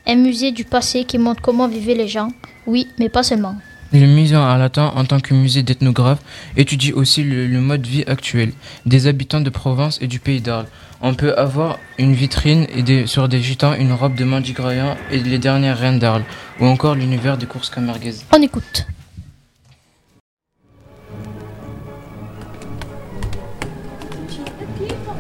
Un 0.07 0.16
musée 0.16 0.52
du 0.52 0.64
passé 0.64 1.04
qui 1.04 1.19
montre 1.19 1.42
comment 1.42 1.69
vivaient 1.69 1.95
les 1.95 2.09
gens, 2.09 2.28
oui, 2.66 2.88
mais 2.99 3.11
pas 3.11 3.23
seulement. 3.23 3.57
Le 3.92 4.07
musée 4.07 4.37
art 4.37 4.57
latin, 4.57 4.92
en 4.97 5.04
tant 5.04 5.21
que 5.21 5.35
musée 5.35 5.62
d'ethnographe, 5.62 6.21
étudie 6.57 6.95
aussi 6.95 7.23
le, 7.25 7.47
le 7.47 7.61
mode 7.61 7.83
de 7.83 7.88
vie 7.88 8.04
actuel 8.07 8.52
des 8.87 9.07
habitants 9.07 9.42
de 9.42 9.50
Provence 9.50 9.99
et 10.00 10.07
du 10.07 10.19
pays 10.19 10.40
d'Arles. 10.40 10.69
On 11.02 11.14
peut 11.14 11.35
avoir 11.35 11.78
une 11.99 12.12
vitrine 12.12 12.66
et 12.75 12.83
des- 12.83 13.07
sur 13.07 13.26
des 13.28 13.40
gitans 13.40 13.73
une 13.75 13.92
robe 13.92 14.14
de 14.14 14.25
Mandigrayan 14.25 14.97
et 15.11 15.19
les 15.19 15.38
dernières 15.38 15.78
reines 15.78 15.99
d'Arles, 15.99 16.25
ou 16.61 16.66
encore 16.66 16.95
l'univers 16.95 17.38
des 17.38 17.47
courses 17.47 17.71
camarguaises. 17.71 18.25
On 18.37 18.42
écoute. 18.42 18.87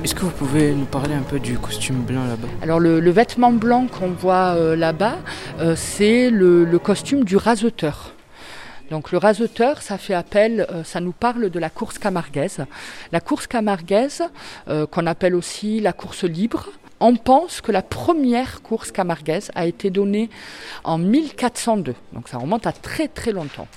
Est-ce 0.04 0.14
que 0.14 0.20
vous 0.20 0.30
pouvez 0.30 0.72
nous 0.74 0.86
parler 0.86 1.14
un 1.14 1.22
peu 1.22 1.38
du 1.38 1.58
costume 1.58 2.02
blanc 2.02 2.24
là-bas? 2.26 2.48
Alors 2.62 2.80
le, 2.80 3.00
le 3.00 3.10
vêtement 3.10 3.52
blanc 3.52 3.86
qu'on 3.86 4.10
voit 4.10 4.54
euh, 4.56 4.74
là-bas, 4.76 5.16
euh, 5.60 5.74
c'est 5.76 6.30
le, 6.30 6.64
le 6.64 6.78
costume 6.78 7.24
du 7.24 7.36
raseteur. 7.36 8.12
Donc 8.90 9.12
le 9.12 9.18
raseteur, 9.18 9.82
ça 9.82 9.98
fait 9.98 10.14
appel, 10.14 10.66
euh, 10.70 10.82
ça 10.82 11.00
nous 11.00 11.12
parle 11.12 11.48
de 11.48 11.58
la 11.60 11.70
course 11.70 11.98
camarguaise. 11.98 12.66
La 13.12 13.20
course 13.20 13.46
camarguaise, 13.46 14.22
euh, 14.68 14.84
qu'on 14.86 15.06
appelle 15.06 15.36
aussi 15.36 15.80
la 15.80 15.92
course 15.92 16.24
libre, 16.24 16.70
on 17.00 17.16
pense 17.16 17.60
que 17.60 17.72
la 17.72 17.82
première 17.82 18.62
course 18.62 18.92
camarguaise 18.92 19.50
a 19.54 19.64
été 19.66 19.90
donnée 19.90 20.28
en 20.84 20.98
1402. 20.98 21.94
Donc 22.12 22.28
ça 22.28 22.38
remonte 22.38 22.66
à 22.66 22.72
très 22.72 23.08
très 23.08 23.32
longtemps. 23.32 23.68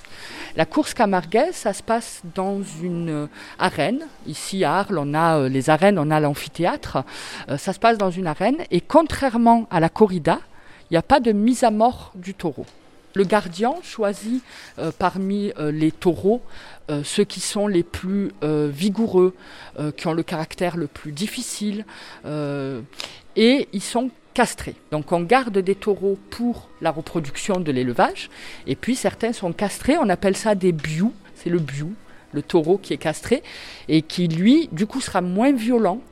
La 0.56 0.66
course 0.66 0.94
camarguaise, 0.94 1.54
ça 1.54 1.72
se 1.72 1.82
passe 1.82 2.22
dans 2.34 2.60
une 2.82 3.10
euh, 3.10 3.26
arène. 3.58 4.06
Ici 4.26 4.62
à 4.64 4.74
Arles, 4.78 4.98
on 4.98 5.14
a 5.14 5.38
euh, 5.38 5.48
les 5.48 5.70
arènes, 5.70 5.98
on 5.98 6.10
a 6.10 6.20
l'amphithéâtre. 6.20 7.04
Ça 7.56 7.72
se 7.72 7.78
passe 7.78 7.98
dans 7.98 8.10
une 8.10 8.26
arène 8.26 8.58
et 8.70 8.80
contrairement 8.80 9.66
à 9.70 9.80
la 9.80 9.88
corrida, 9.88 10.40
il 10.90 10.94
n'y 10.94 10.98
a 10.98 11.02
pas 11.02 11.20
de 11.20 11.32
mise 11.32 11.64
à 11.64 11.70
mort 11.70 12.12
du 12.14 12.34
taureau. 12.34 12.66
Le 13.14 13.24
gardien 13.24 13.74
choisit 13.82 14.42
euh, 14.78 14.90
parmi 14.96 15.52
euh, 15.58 15.70
les 15.70 15.92
taureaux 15.92 16.42
euh, 16.90 17.02
ceux 17.04 17.24
qui 17.24 17.40
sont 17.40 17.66
les 17.66 17.82
plus 17.82 18.32
vigoureux, 18.42 19.34
qui 19.96 20.06
ont 20.06 20.12
le 20.12 20.22
caractère 20.22 20.76
le 20.76 20.86
plus 20.86 21.12
difficile, 21.12 21.86
et 23.36 23.68
ils 23.72 23.82
sont 23.82 24.10
castrés. 24.34 24.74
Donc 24.90 25.12
on 25.12 25.20
garde 25.20 25.56
des 25.56 25.74
taureaux 25.74 26.18
pour 26.30 26.68
la 26.82 26.90
reproduction 26.90 27.60
de 27.60 27.72
l'élevage, 27.72 28.28
et 28.66 28.76
puis 28.76 28.96
certains 28.96 29.32
sont 29.32 29.52
castrés, 29.52 29.96
on 29.96 30.08
appelle 30.10 30.36
ça 30.36 30.54
des 30.54 30.72
bious, 30.72 31.14
c'est 31.34 31.48
le 31.48 31.58
biou, 31.58 31.94
le 32.32 32.42
taureau 32.42 32.76
qui 32.76 32.92
est 32.92 32.98
castré, 32.98 33.42
et 33.88 34.02
qui 34.02 34.28
lui, 34.28 34.68
du 34.72 34.86
coup, 34.86 35.00
sera 35.00 35.22
moins 35.22 35.52
violent 35.52 36.02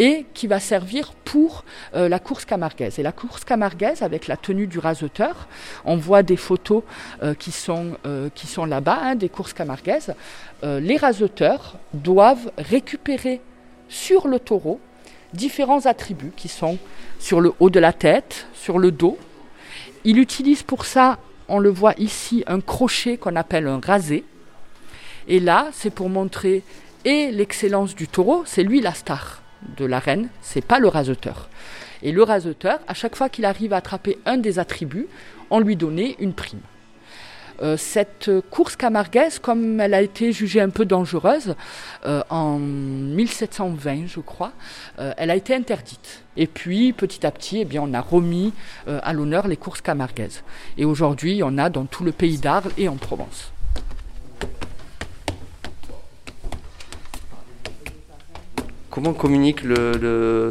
et 0.00 0.24
qui 0.32 0.46
va 0.46 0.58
servir 0.60 1.12
pour 1.26 1.62
euh, 1.94 2.08
la 2.08 2.18
course 2.18 2.46
camarguaise. 2.46 2.98
Et 2.98 3.02
la 3.02 3.12
course 3.12 3.44
camarguaise, 3.44 4.02
avec 4.02 4.28
la 4.28 4.38
tenue 4.38 4.66
du 4.66 4.78
raseteur, 4.78 5.46
on 5.84 5.96
voit 5.96 6.22
des 6.22 6.38
photos 6.38 6.82
euh, 7.22 7.34
qui 7.34 7.52
sont, 7.52 7.98
euh, 8.06 8.30
sont 8.34 8.64
là-bas, 8.64 8.98
hein, 9.02 9.14
des 9.14 9.28
courses 9.28 9.52
camarguaises. 9.52 10.14
Les 10.62 10.98
raseteurs 10.98 11.78
doivent 11.94 12.52
récupérer 12.58 13.40
sur 13.88 14.28
le 14.28 14.38
taureau 14.38 14.78
différents 15.32 15.86
attributs 15.86 16.32
qui 16.36 16.48
sont 16.48 16.76
sur 17.18 17.40
le 17.40 17.54
haut 17.60 17.70
de 17.70 17.80
la 17.80 17.94
tête, 17.94 18.46
sur 18.52 18.78
le 18.78 18.90
dos. 18.90 19.16
Il 20.04 20.18
utilise 20.18 20.62
pour 20.62 20.84
ça, 20.84 21.18
on 21.48 21.58
le 21.58 21.70
voit 21.70 21.94
ici, 21.96 22.44
un 22.46 22.60
crochet 22.60 23.16
qu'on 23.16 23.36
appelle 23.36 23.66
un 23.68 23.80
rasé. 23.80 24.24
Et 25.28 25.40
là, 25.40 25.68
c'est 25.72 25.88
pour 25.88 26.10
montrer 26.10 26.62
et 27.06 27.30
l'excellence 27.30 27.94
du 27.94 28.06
taureau, 28.06 28.42
c'est 28.44 28.62
lui 28.62 28.82
la 28.82 28.92
star 28.92 29.40
de 29.76 29.84
l'arène, 29.84 30.28
c'est 30.40 30.64
pas 30.64 30.78
le 30.78 30.88
raseteur. 30.88 31.48
Et 32.02 32.12
le 32.12 32.22
raseteur, 32.22 32.80
à 32.88 32.94
chaque 32.94 33.16
fois 33.16 33.28
qu'il 33.28 33.44
arrive 33.44 33.72
à 33.72 33.76
attraper 33.76 34.18
un 34.24 34.38
des 34.38 34.58
attributs, 34.58 35.08
on 35.50 35.60
lui 35.60 35.76
donnait 35.76 36.16
une 36.18 36.32
prime. 36.32 36.60
Euh, 37.62 37.76
cette 37.76 38.30
course 38.50 38.74
camarguaise, 38.76 39.38
comme 39.38 39.80
elle 39.80 39.92
a 39.92 40.00
été 40.00 40.32
jugée 40.32 40.62
un 40.62 40.70
peu 40.70 40.86
dangereuse 40.86 41.54
euh, 42.06 42.22
en 42.30 42.58
1720, 42.58 44.06
je 44.06 44.20
crois, 44.20 44.52
euh, 44.98 45.12
elle 45.18 45.30
a 45.30 45.36
été 45.36 45.54
interdite. 45.54 46.22
Et 46.38 46.46
puis, 46.46 46.94
petit 46.94 47.26
à 47.26 47.30
petit, 47.30 47.60
eh 47.60 47.64
bien, 47.66 47.82
on 47.82 47.92
a 47.92 48.00
remis 48.00 48.54
à 48.86 49.12
l'honneur 49.12 49.46
les 49.46 49.58
courses 49.58 49.82
camarguaises. 49.82 50.42
Et 50.78 50.86
aujourd'hui, 50.86 51.42
en 51.42 51.58
a 51.58 51.68
dans 51.68 51.84
tout 51.84 52.04
le 52.04 52.12
pays 52.12 52.38
d'Arles 52.38 52.70
et 52.78 52.88
en 52.88 52.96
Provence. 52.96 53.52
Comment 58.90 59.12
communique 59.12 59.62
le, 59.62 59.92
le, 59.92 60.48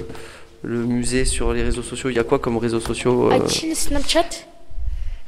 le 0.64 0.86
musée 0.86 1.26
sur 1.26 1.54
les 1.54 1.62
réseaux 1.64 1.82
sociaux? 1.84 2.10
Il 2.10 2.16
y 2.16 2.20
a 2.20 2.24
quoi 2.24 2.40
comme 2.40 2.58
réseaux 2.58 2.80
sociaux 2.80 3.30
euh, 3.30 3.36
A-t-il 3.36 3.76
Snapchat? 3.76 4.46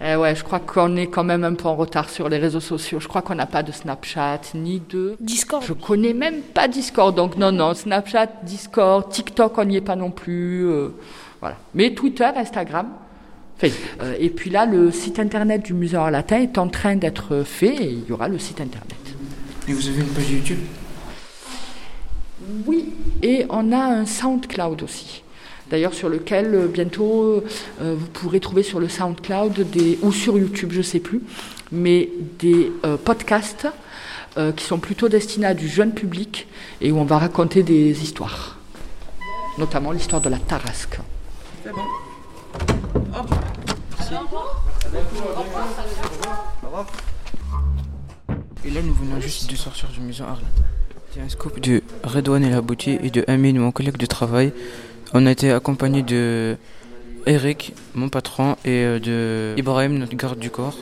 Eh 0.03 0.15
ouais, 0.15 0.33
je 0.33 0.43
crois 0.43 0.59
qu'on 0.59 0.95
est 0.95 1.07
quand 1.07 1.23
même 1.23 1.43
un 1.43 1.53
peu 1.53 1.67
en 1.67 1.75
retard 1.75 2.09
sur 2.09 2.27
les 2.27 2.37
réseaux 2.37 2.59
sociaux. 2.59 2.99
Je 2.99 3.07
crois 3.07 3.21
qu'on 3.21 3.35
n'a 3.35 3.45
pas 3.45 3.61
de 3.63 3.71
Snapchat 3.71 4.41
ni 4.55 4.81
de. 4.89 5.15
Discord 5.19 5.63
Je 5.63 5.73
connais 5.73 6.13
même 6.13 6.41
pas 6.41 6.67
Discord, 6.67 7.13
donc 7.13 7.37
non, 7.37 7.51
non, 7.51 7.73
Snapchat, 7.75 8.27
Discord, 8.43 9.09
TikTok, 9.11 9.57
on 9.57 9.65
n'y 9.65 9.75
est 9.75 9.81
pas 9.81 9.95
non 9.95 10.09
plus. 10.09 10.65
euh, 10.65 10.87
voilà. 11.39 11.57
Mais 11.75 11.93
Twitter, 11.93 12.29
Instagram. 12.35 12.87
fait. 13.59 13.73
Euh, 14.01 14.15
et 14.19 14.29
puis 14.29 14.49
là, 14.49 14.65
le 14.65 14.89
site 14.89 15.19
internet 15.19 15.61
du 15.63 15.73
Musée 15.75 15.97
Art 15.97 16.09
Latin 16.09 16.39
est 16.41 16.57
en 16.57 16.67
train 16.67 16.95
d'être 16.95 17.43
fait 17.43 17.75
et 17.75 17.89
il 17.91 18.05
y 18.07 18.11
aura 18.11 18.27
le 18.27 18.39
site 18.39 18.59
internet. 18.59 18.97
Et 19.67 19.73
vous 19.73 19.87
avez 19.87 19.99
une 19.99 20.07
page 20.07 20.31
YouTube? 20.31 20.59
Oui, 22.65 22.89
et 23.21 23.45
on 23.49 23.71
a 23.71 23.77
un 23.77 24.05
SoundCloud 24.05 24.83
aussi. 24.83 25.23
D'ailleurs, 25.69 25.93
sur 25.93 26.09
lequel 26.09 26.53
euh, 26.53 26.67
bientôt 26.67 27.43
euh, 27.81 27.95
vous 27.97 28.07
pourrez 28.07 28.39
trouver 28.39 28.63
sur 28.63 28.79
le 28.79 28.89
SoundCloud 28.89 29.69
des, 29.71 29.97
ou 30.01 30.11
sur 30.11 30.37
YouTube, 30.37 30.71
je 30.73 30.79
ne 30.79 30.83
sais 30.83 30.99
plus, 30.99 31.21
mais 31.71 32.09
des 32.39 32.71
euh, 32.83 32.97
podcasts 32.97 33.67
euh, 34.37 34.51
qui 34.51 34.65
sont 34.65 34.79
plutôt 34.79 35.09
destinés 35.09 35.47
à 35.47 35.53
du 35.53 35.67
jeune 35.67 35.93
public 35.93 36.47
et 36.81 36.91
où 36.91 36.97
on 36.97 37.05
va 37.05 37.17
raconter 37.17 37.63
des 37.63 38.03
histoires, 38.03 38.57
notamment 39.57 39.91
l'histoire 39.91 40.21
de 40.21 40.29
la 40.29 40.37
Tarasque. 40.37 40.99
Et 48.63 48.69
là, 48.69 48.81
nous 48.81 48.93
venons 48.93 49.19
juste 49.19 49.49
de 49.49 49.55
sortir 49.55 49.89
du 49.89 50.01
musée 50.01 50.23
Arles. 50.23 50.43
C'est 51.13 51.19
un 51.19 51.27
scoop 51.27 51.59
de 51.59 51.83
Redouane 52.05 52.45
et 52.45 52.49
la 52.49 52.61
Boutie 52.61 52.97
et 53.03 53.09
de 53.09 53.25
Amine, 53.27 53.59
mon 53.59 53.73
collègue 53.73 53.97
de 53.97 54.05
travail. 54.05 54.53
On 55.13 55.25
a 55.25 55.31
été 55.31 55.51
accompagné 55.51 56.03
de 56.03 56.55
Eric, 57.25 57.73
mon 57.95 58.07
patron, 58.07 58.55
et 58.63 58.85
euh, 58.85 58.99
de 58.99 59.59
Ibrahim, 59.59 59.97
notre 59.97 60.15
garde 60.15 60.39
du 60.39 60.49
corps. 60.49 60.77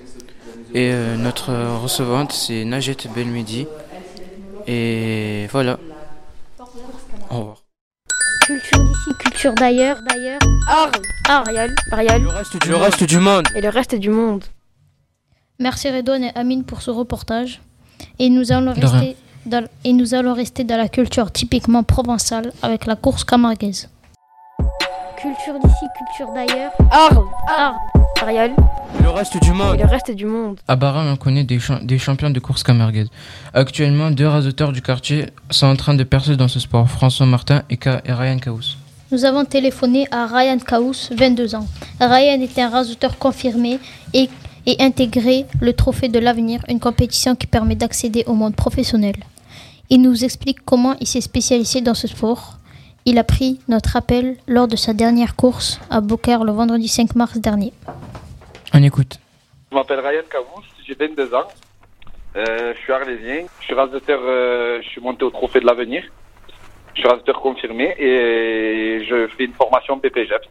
Et 0.75 0.91
euh, 0.91 1.15
notre 1.15 1.51
recevante, 1.81 2.31
c'est 2.31 2.63
Najet 2.63 2.95
Belmedi. 3.15 3.65
Et 4.67 5.47
voilà. 5.51 5.79
Au 7.31 7.39
revoir. 7.39 7.63
Culture 8.45 8.83
d'ici, 8.83 9.09
culture 9.17 9.53
d'ailleurs, 9.55 9.97
d'ailleurs. 10.07 10.41
Arles. 10.67 10.91
Ariel. 11.27 11.75
Ariel. 11.91 12.21
Le 12.21 12.29
reste 12.29 12.61
du, 12.61 12.69
le 12.69 12.75
reste 12.75 13.03
du 13.03 13.17
monde. 13.17 13.47
Et 13.55 13.61
le 13.61 13.69
reste 13.69 13.95
du 13.95 14.11
monde. 14.11 14.43
Merci 15.57 15.89
Redouane 15.89 16.25
et 16.25 16.31
Amine 16.35 16.65
pour 16.65 16.83
ce 16.83 16.91
reportage. 16.91 17.61
Et 18.19 18.29
nous 18.29 18.51
allons 18.51 18.73
rester 18.73 19.15
dans, 19.45 19.65
et 19.83 19.93
nous 19.93 20.13
allons 20.13 20.33
rester 20.33 20.63
dans 20.63 20.77
la 20.77 20.89
culture 20.89 21.31
typiquement 21.31 21.83
provençale 21.83 22.51
avec 22.61 22.85
la 22.85 22.95
course 22.95 23.23
camarguaise. 23.23 23.89
Culture 25.21 25.59
d'ici, 25.63 25.85
culture 25.97 26.33
d'ailleurs. 26.33 26.71
Arles. 26.91 27.25
Arles. 27.57 27.75
Ariel. 28.21 28.51
Le 29.01 29.09
reste 29.09 29.41
du 29.41 29.49
Et 29.49 29.53
monde. 29.53 29.77
le 29.77 29.85
reste 29.85 30.11
du 30.11 30.25
monde. 30.25 30.59
À 30.67 30.75
Baran, 30.75 31.05
on 31.11 31.15
connaît 31.15 31.43
des, 31.43 31.59
cha- 31.59 31.79
des 31.81 31.97
champions 31.97 32.29
de 32.29 32.39
course 32.39 32.63
camarguaise. 32.63 33.07
Actuellement, 33.53 34.11
deux 34.11 34.27
raseteurs 34.27 34.71
du 34.71 34.81
quartier 34.81 35.27
sont 35.49 35.67
en 35.67 35.75
train 35.75 35.93
de 35.93 36.03
percer 36.03 36.35
dans 36.35 36.47
ce 36.47 36.59
sport, 36.59 36.89
François 36.89 37.25
Martin 37.25 37.63
et, 37.69 37.77
Ka- 37.77 38.01
et 38.05 38.13
Ryan 38.13 38.39
Kaous. 38.39 38.75
Nous 39.11 39.25
avons 39.25 39.43
téléphoné 39.45 40.07
à 40.11 40.25
Ryan 40.27 40.57
Kaous, 40.59 41.09
22 41.11 41.55
ans. 41.55 41.65
Ryan 41.99 42.39
est 42.41 42.59
un 42.59 42.69
rasoteur 42.69 43.17
confirmé 43.17 43.79
et, 44.13 44.29
et 44.69 44.83
intégré 44.83 45.45
le 45.61 45.73
Trophée 45.73 46.09
de 46.09 46.19
l'avenir, 46.19 46.61
une 46.69 46.79
compétition 46.79 47.35
qui 47.35 47.47
permet 47.47 47.73
d'accéder 47.73 48.23
au 48.27 48.33
monde 48.33 48.55
professionnel. 48.55 49.15
Il 49.89 50.03
nous 50.03 50.23
explique 50.23 50.59
comment 50.63 50.95
il 51.01 51.07
s'est 51.07 51.21
spécialisé 51.21 51.81
dans 51.81 51.95
ce 51.95 52.07
sport. 52.07 52.59
Il 53.05 53.17
a 53.17 53.23
pris 53.23 53.59
notre 53.67 53.95
appel 53.95 54.37
lors 54.47 54.67
de 54.67 54.75
sa 54.75 54.93
dernière 54.93 55.35
course 55.35 55.81
à 55.89 56.01
Beaucaire 56.01 56.43
le 56.43 56.51
vendredi 56.51 56.87
5 56.87 57.15
mars 57.15 57.39
dernier. 57.39 57.73
On 58.71 58.83
écoute. 58.83 59.19
Je 59.71 59.75
m'appelle 59.75 60.01
Ryan 60.01 60.21
Cavous, 60.29 60.63
j'ai 60.85 60.93
22 60.93 61.33
ans. 61.33 61.47
Euh, 62.35 62.73
je 62.75 62.79
suis 62.79 62.93
arlésien. 62.93 63.45
Je 63.61 63.65
suis 63.65 63.73
raseteur, 63.73 64.19
euh, 64.21 64.81
je 64.83 64.89
suis 64.89 65.01
monté 65.01 65.25
au 65.25 65.31
Trophée 65.31 65.61
de 65.61 65.65
l'Avenir. 65.65 66.03
Je 66.93 66.99
suis 66.99 67.09
raseteur 67.09 67.41
confirmé 67.41 67.95
et 67.97 69.03
je 69.09 69.27
fais 69.35 69.45
une 69.45 69.53
formation 69.53 69.97
PPGF 69.97 70.41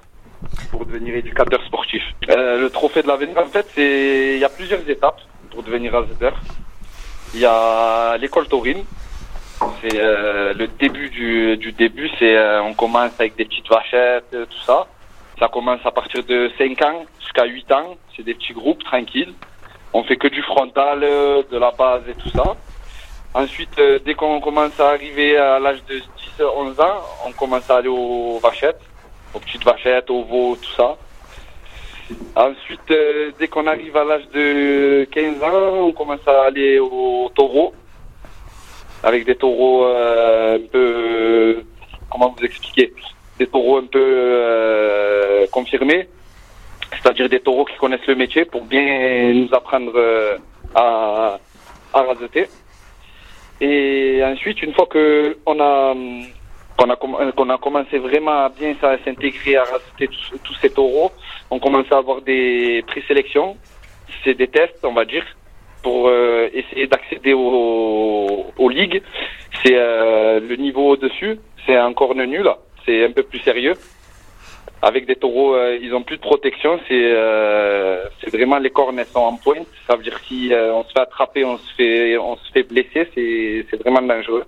pour 0.71 0.87
devenir 0.87 1.15
éducateur 1.15 1.63
sportif. 1.65 2.03
Euh, 2.29 2.61
le 2.61 2.71
Trophée 2.71 3.03
de 3.03 3.09
l'Avenir, 3.09 3.39
en 3.39 3.47
fait, 3.47 3.67
c'est 3.75 4.35
il 4.35 4.39
y 4.39 4.45
a 4.45 4.49
plusieurs 4.49 4.89
étapes 4.89 5.21
pour 5.51 5.63
devenir 5.63 5.93
raseteur. 5.93 6.35
Il 7.35 7.41
y 7.41 7.47
a 7.47 8.17
l'école 8.17 8.49
taurine. 8.49 8.85
C'est 9.81 9.99
euh, 9.99 10.55
le 10.55 10.69
début 10.69 11.11
du, 11.11 11.73
début. 11.73 12.11
C'est 12.19 12.37
euh, 12.37 12.63
on 12.63 12.75
commence 12.75 13.13
avec 13.19 13.37
des 13.37 13.45
petites 13.45 13.69
vachettes, 13.69 14.31
tout 14.31 14.65
ça. 14.65 14.87
Ça 15.39 15.49
commence 15.49 15.81
à 15.85 15.91
partir 15.91 16.25
de 16.25 16.51
5 16.59 16.83
ans 16.83 17.07
jusqu'à 17.21 17.45
8 17.45 17.73
ans. 17.73 17.97
C'est 18.17 18.23
des 18.23 18.35
petits 18.35 18.53
groupes 18.53 18.83
tranquilles. 18.85 19.35
On 19.93 20.05
fait 20.05 20.17
que 20.17 20.29
du 20.29 20.43
frontal, 20.43 21.01
de 21.01 21.59
la 21.59 21.71
base 21.71 22.03
et 22.09 22.15
tout 22.15 22.29
ça. 22.31 22.57
Ensuite, 23.35 23.81
dès 24.05 24.15
qu'on 24.15 24.41
commence 24.41 24.79
à 24.81 24.91
arriver 24.91 25.37
à 25.37 25.59
l'âge 25.59 25.83
de 25.89 26.01
10-11 26.39 26.81
ans, 26.81 27.01
on 27.27 27.33
commence 27.33 27.71
à 27.71 27.77
aller 27.77 27.89
aux 27.89 28.39
vachettes, 28.39 28.81
petites 29.41 29.65
vachettes, 29.65 30.11
aux 30.11 30.57
tout 30.57 30.71
ça. 30.77 30.97
Ensuite, 32.35 32.91
euh, 32.91 33.33
dès 33.39 33.49
qu'on 33.49 33.67
arrive 33.67 33.97
à 33.97 34.05
l'âge 34.05 34.29
de 34.33 35.07
15 35.11 35.43
ans, 35.43 35.89
on 35.89 35.93
commence 35.93 36.27
à 36.27 36.47
aller 36.47 36.79
aux 36.79 37.31
taureaux, 37.35 37.75
avec 39.03 39.27
des 39.27 39.37
taureaux 39.37 39.85
euh, 39.85 40.57
un 40.57 40.67
peu, 40.73 41.63
comment 42.11 42.35
vous 42.37 42.45
expliquer, 42.45 42.93
des 43.39 43.47
taureaux 43.47 43.79
un 43.79 43.87
peu 43.87 44.01
euh, 44.03 45.47
confirmés, 45.53 46.09
c'est-à-dire 46.93 47.29
des 47.29 47.41
taureaux 47.41 47.67
qui 47.67 47.77
connaissent 47.77 48.07
le 48.07 48.15
métier 48.15 48.47
pour 48.47 48.63
bien 48.65 49.33
nous 49.35 49.49
apprendre 49.53 49.93
à, 50.75 51.39
à 51.93 52.03
raseter. 52.03 52.49
Et 53.61 54.23
ensuite, 54.25 54.63
une 54.63 54.73
fois 54.73 54.87
que 54.87 55.37
on 55.45 55.61
a 55.61 55.95
qu'on 56.79 56.91
a, 56.91 56.95
comm- 56.95 57.33
qu'on 57.33 57.51
a 57.51 57.59
commencé 57.59 57.99
vraiment 57.99 58.45
à 58.45 58.49
bien 58.49 58.75
s'intégrer 59.05 59.57
à 59.57 59.65
raseter 59.65 60.09
tous, 60.45 60.55
ces 60.63 60.71
taureaux, 60.71 61.11
on 61.51 61.59
commence 61.59 61.91
à 61.91 61.99
avoir 61.99 62.23
des 62.23 62.85
présélections, 62.87 63.57
c'est 64.23 64.35
des 64.35 64.49
tests, 64.49 64.79
on 64.85 64.93
va 64.93 65.05
dire, 65.05 65.25
pour 65.83 66.09
euh, 66.09 66.49
essayer 66.53 66.87
d'accéder 66.87 67.33
aux, 67.33 68.47
aux 68.57 68.69
ligues. 68.69 69.03
C'est 69.63 69.75
euh, 69.75 70.41
le 70.41 70.57
niveau 70.57 70.91
au-dessus, 70.91 71.39
c'est 71.67 71.77
un 71.77 71.93
corne 71.93 72.23
nul, 72.25 72.49
c'est 72.87 73.05
un 73.05 73.11
peu 73.11 73.25
plus 73.25 73.41
sérieux. 73.41 73.75
Avec 74.81 75.07
des 75.07 75.17
taureaux, 75.17 75.57
euh, 75.57 75.77
ils 75.83 75.93
ont 75.93 76.03
plus 76.03 76.19
de 76.19 76.23
protection, 76.23 76.79
c'est 76.87 76.95
euh, 77.13 78.05
c'est 78.21 78.31
vraiment 78.31 78.59
les 78.59 78.71
cornes 78.71 79.01
elles 79.01 79.07
sont 79.13 79.19
en 79.19 79.37
pointe. 79.37 79.67
Ça 79.89 79.97
veut 79.97 80.05
dire 80.05 80.17
si 80.29 80.53
euh, 80.53 80.73
on 80.73 80.85
se 80.85 80.93
fait 80.93 81.01
attraper, 81.01 81.45
on 81.45 81.59
se 81.59 81.75
fait 81.75 82.17
on 82.17 82.37
se 82.37 82.53
fait 82.53 82.63
blesser, 82.63 83.09
c'est 83.15 83.77
vraiment 83.83 84.03
dangereux. 84.03 84.45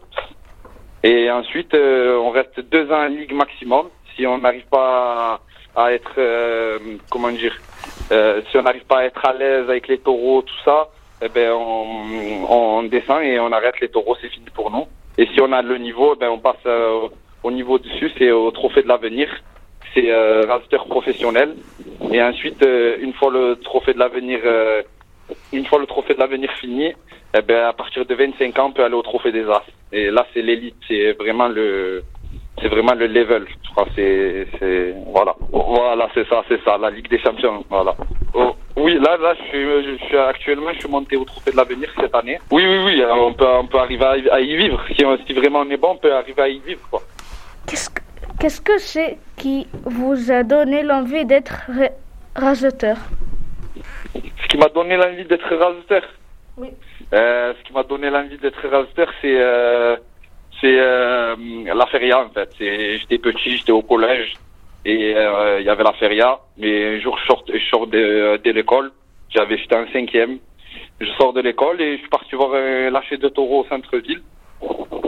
Et 1.02 1.30
ensuite, 1.30 1.72
euh, 1.74 2.18
on 2.18 2.30
reste 2.30 2.60
deux 2.60 2.90
ans 2.92 3.04
en 3.04 3.08
ligue 3.08 3.32
maximum. 3.32 3.86
Si 4.14 4.26
on 4.26 4.38
n'arrive 4.38 4.66
pas 4.70 5.40
à, 5.74 5.92
être, 5.92 6.14
euh, 6.18 6.78
comment 7.10 7.30
dire, 7.30 7.56
euh, 8.12 8.42
si 8.50 8.56
on 8.58 8.62
n'arrive 8.62 8.84
pas 8.84 8.98
à 8.98 9.04
être 9.04 9.24
à 9.24 9.32
l'aise 9.32 9.68
avec 9.70 9.88
les 9.88 9.98
taureaux, 9.98 10.42
tout 10.42 10.62
ça, 10.64 10.90
eh 11.22 11.28
ben 11.28 11.52
on, 11.52 12.44
on 12.48 12.82
descend 12.82 13.22
et 13.22 13.38
on 13.40 13.52
arrête 13.52 13.80
les 13.80 13.88
taureaux, 13.88 14.16
c'est 14.20 14.28
fini 14.28 14.46
pour 14.54 14.70
nous. 14.70 14.86
Et 15.16 15.26
si 15.26 15.40
on 15.40 15.52
a 15.52 15.62
le 15.62 15.78
niveau, 15.78 16.14
eh 16.16 16.18
ben 16.18 16.28
on 16.28 16.38
passe 16.38 16.56
euh, 16.66 17.08
au 17.42 17.50
niveau 17.50 17.78
dessus, 17.78 18.10
c'est 18.18 18.30
au 18.30 18.50
trophée 18.50 18.82
de 18.82 18.88
l'avenir. 18.88 19.28
C'est 19.94 20.10
euh, 20.10 20.46
raseteur 20.46 20.86
professionnel. 20.86 21.56
Et 22.12 22.22
ensuite, 22.22 22.62
euh, 22.62 22.96
une 23.00 23.12
fois 23.14 23.30
le 23.30 23.56
trophée 23.56 23.92
de 23.92 23.98
l'avenir, 23.98 24.40
une 25.52 25.66
fois 25.66 25.78
le 25.78 25.86
trophée 25.86 26.14
de 26.14 26.20
l'avenir 26.20 26.50
fini, 26.60 26.92
eh 27.36 27.42
ben 27.42 27.64
à 27.66 27.72
partir 27.72 28.04
de 28.06 28.14
25 28.14 28.58
ans, 28.58 28.66
on 28.68 28.72
peut 28.72 28.84
aller 28.84 28.94
au 28.94 29.02
trophée 29.02 29.32
des 29.32 29.44
As. 29.48 29.62
Et 29.92 30.10
là, 30.10 30.26
c'est 30.32 30.42
l'élite, 30.42 30.76
c'est 30.88 31.12
vraiment 31.12 31.48
le, 31.48 32.02
c'est 32.60 32.68
vraiment 32.68 32.94
le 32.94 33.06
level. 33.06 33.46
C'est, 33.96 34.46
c'est, 34.58 34.94
voilà, 35.06 35.34
voilà, 35.52 36.08
c'est 36.12 36.28
ça, 36.28 36.42
c'est 36.48 36.62
ça, 36.64 36.76
la 36.76 36.90
Ligue 36.90 37.08
des 37.08 37.18
Champions, 37.20 37.64
voilà. 37.70 37.94
Oh, 38.34 38.54
oui, 38.76 38.94
là, 39.00 39.16
là, 39.16 39.34
je 39.52 39.96
suis, 40.06 40.16
actuellement, 40.16 40.72
je 40.74 40.80
suis 40.80 40.88
monté 40.88 41.16
au 41.16 41.24
trophée 41.24 41.50
de 41.52 41.56
l'avenir 41.56 41.88
cette 41.98 42.14
année. 42.14 42.38
Oui, 42.50 42.64
oui, 42.66 42.78
oui, 42.84 43.00
euh, 43.00 43.14
on 43.14 43.32
peut, 43.32 43.46
on 43.46 43.66
peut 43.66 43.78
arriver 43.78 44.04
à, 44.04 44.40
y- 44.40 44.56
vivre. 44.56 44.80
Si, 44.96 45.04
on- 45.04 45.18
si 45.26 45.32
vraiment 45.32 45.60
on 45.60 45.70
est 45.70 45.76
bon, 45.76 45.90
on 45.92 45.96
peut 45.96 46.12
arriver 46.12 46.42
à 46.42 46.48
y 46.48 46.58
vivre, 46.60 46.80
quoi. 46.90 47.00
Qu'est-ce 47.66 47.90
que- 47.90 48.00
Qu'est-ce 48.38 48.60
que 48.60 48.78
c'est 48.78 49.18
qui 49.36 49.66
vous 49.84 50.30
a 50.30 50.42
donné 50.42 50.82
l'envie 50.82 51.24
d'être 51.24 51.52
ra- 51.68 51.90
raseteur 52.34 52.96
m'a 54.60 54.68
donné 54.68 54.96
l'envie 54.96 55.24
d'être 55.24 55.54
raseteur. 55.54 56.02
Oui. 56.56 56.68
Euh, 57.12 57.54
ce 57.58 57.64
qui 57.64 57.72
m'a 57.72 57.82
donné 57.82 58.10
l'envie 58.10 58.38
d'être 58.38 58.66
raseteur, 58.68 59.08
c'est 59.20 59.40
euh, 59.40 59.96
c'est 60.60 60.78
euh, 60.78 61.34
la 61.74 61.86
feria 61.86 62.20
en 62.20 62.28
fait. 62.30 62.50
J'étais 62.58 63.18
petit, 63.18 63.56
j'étais 63.56 63.72
au 63.72 63.82
collège 63.82 64.34
et 64.84 65.12
il 65.58 65.64
y 65.64 65.68
avait 65.68 65.82
la 65.82 65.92
feria. 65.94 66.38
Mais 66.58 66.96
un 66.96 67.00
jour, 67.00 67.18
je 67.18 67.26
sors, 67.26 67.44
je 67.52 67.68
sors 67.70 67.86
de, 67.86 68.38
de 68.44 68.50
l'école. 68.50 68.92
J'avais, 69.30 69.56
j'étais 69.58 69.76
en 69.76 69.86
cinquième. 69.92 70.38
Je 71.00 71.10
sors 71.18 71.32
de 71.32 71.40
l'école 71.40 71.80
et 71.80 71.94
je 71.94 72.00
suis 72.00 72.08
parti 72.08 72.34
voir 72.34 72.52
un 72.54 72.90
lâcher 72.90 73.16
de 73.16 73.28
taureaux 73.28 73.62
au 73.64 73.66
centre-ville 73.68 74.22